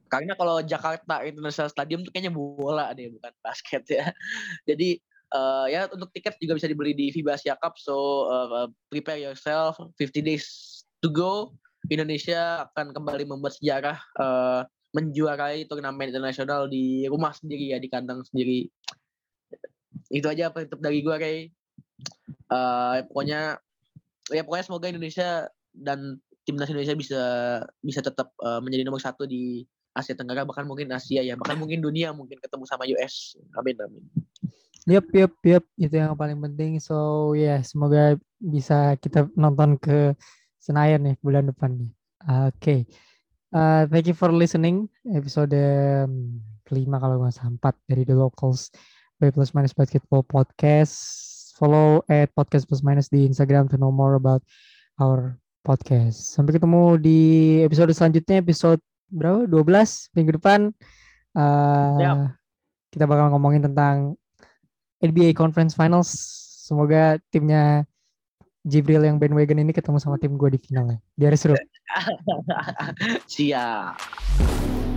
Karena 0.08 0.32
kalau 0.34 0.64
Jakarta 0.64 1.20
International 1.24 1.68
Stadium 1.68 2.00
tuh 2.00 2.10
kayaknya 2.10 2.32
bola 2.32 2.96
deh 2.96 3.12
bukan 3.12 3.32
basket 3.44 3.84
ya. 3.88 4.08
Jadi 4.68 4.96
eh, 5.34 5.66
ya 5.68 5.88
untuk 5.92 6.08
tiket 6.12 6.40
juga 6.40 6.56
bisa 6.56 6.68
dibeli 6.68 6.96
di 6.96 7.12
FIBA 7.12 7.36
Asia 7.36 7.54
Cup. 7.60 7.76
So 7.76 8.26
eh, 8.28 8.68
prepare 8.88 9.20
yourself. 9.20 9.76
50 10.00 10.24
days 10.24 10.46
to 11.04 11.12
go. 11.12 11.52
Indonesia 11.88 12.68
akan 12.68 12.90
kembali 12.92 13.24
membuat 13.28 13.56
sejarah 13.60 13.98
eh, 14.18 14.62
menjuarai 14.96 15.68
turnamen 15.68 16.08
internasional 16.08 16.66
di 16.66 17.04
rumah 17.06 17.36
sendiri 17.36 17.76
ya 17.76 17.78
di 17.78 17.88
kandang 17.92 18.24
sendiri. 18.24 18.68
Itu 20.08 20.26
aja 20.32 20.48
penutup 20.48 20.80
dari 20.80 21.04
gue 21.04 21.16
Ray. 21.16 21.38
Eh, 22.48 22.96
pokoknya 23.08 23.60
ya 24.32 24.42
pokoknya 24.44 24.64
semoga 24.64 24.86
Indonesia 24.88 25.48
dan 25.76 26.16
timnas 26.48 26.72
Indonesia 26.72 26.96
bisa 26.96 27.22
bisa 27.84 28.00
tetap 28.00 28.32
eh, 28.40 28.60
menjadi 28.64 28.88
nomor 28.88 29.02
satu 29.02 29.28
di 29.28 29.64
Asia 29.92 30.16
Tenggara 30.16 30.48
bahkan 30.48 30.64
mungkin 30.64 30.88
Asia 30.94 31.20
ya 31.20 31.36
bahkan 31.36 31.60
mungkin 31.60 31.84
dunia 31.84 32.14
mungkin 32.16 32.40
ketemu 32.40 32.64
sama 32.64 32.88
US 32.88 33.36
amin 33.58 33.76
amin 33.84 34.04
Yep, 34.88 35.12
yep, 35.12 35.32
yep. 35.44 35.64
Itu 35.76 36.00
yang 36.00 36.16
paling 36.16 36.40
penting. 36.40 36.80
So, 36.80 37.36
ya, 37.36 37.60
semoga 37.60 38.16
bisa 38.40 38.96
kita 38.96 39.28
nonton 39.36 39.76
ke 39.76 40.16
Senayan 40.56 41.04
nih 41.04 41.20
bulan 41.20 41.44
depan 41.44 41.76
nih. 41.76 41.92
Oke. 42.48 42.88
Uh, 43.52 43.84
thank 43.92 44.08
you 44.08 44.16
for 44.16 44.32
listening 44.32 44.88
episode 45.12 45.52
um, 45.52 46.40
kelima 46.64 46.96
kalau 47.00 47.20
nggak 47.20 47.36
salah 47.36 47.52
empat 47.52 47.76
dari 47.84 48.04
The 48.04 48.16
Locals 48.16 48.72
by 49.20 49.28
Plus 49.28 49.52
Minus 49.52 49.76
Basketball 49.76 50.24
Podcast. 50.24 51.27
Follow 51.58 52.06
at 52.06 52.30
podcast 52.38 52.70
plus 52.70 52.86
minus 52.86 53.10
di 53.10 53.26
Instagram 53.26 53.66
to 53.66 53.74
know 53.74 53.90
more 53.90 54.14
about 54.14 54.46
our 55.02 55.34
podcast. 55.66 56.38
Sampai 56.38 56.54
ketemu 56.54 56.94
di 57.02 57.20
episode 57.66 57.90
selanjutnya 57.90 58.38
episode 58.38 58.78
berapa? 59.10 59.42
12 59.50 60.14
minggu 60.14 60.38
depan. 60.38 60.70
Uh. 61.34 62.30
Kita 62.94 63.04
bakal 63.10 63.34
ngomongin 63.34 63.66
tentang 63.66 64.14
NBA 65.02 65.34
Conference 65.34 65.74
Finals. 65.74 66.14
Semoga 66.62 67.18
timnya 67.34 67.82
Jibril 68.62 69.02
yang 69.02 69.18
bandwagon 69.18 69.58
ini 69.58 69.74
ketemu 69.74 69.98
sama 69.98 70.14
tim 70.22 70.38
gue 70.38 70.54
di 70.54 70.60
finalnya. 70.62 71.02
Biar 71.18 71.34
seru. 71.34 71.58
Siap. 73.32 74.87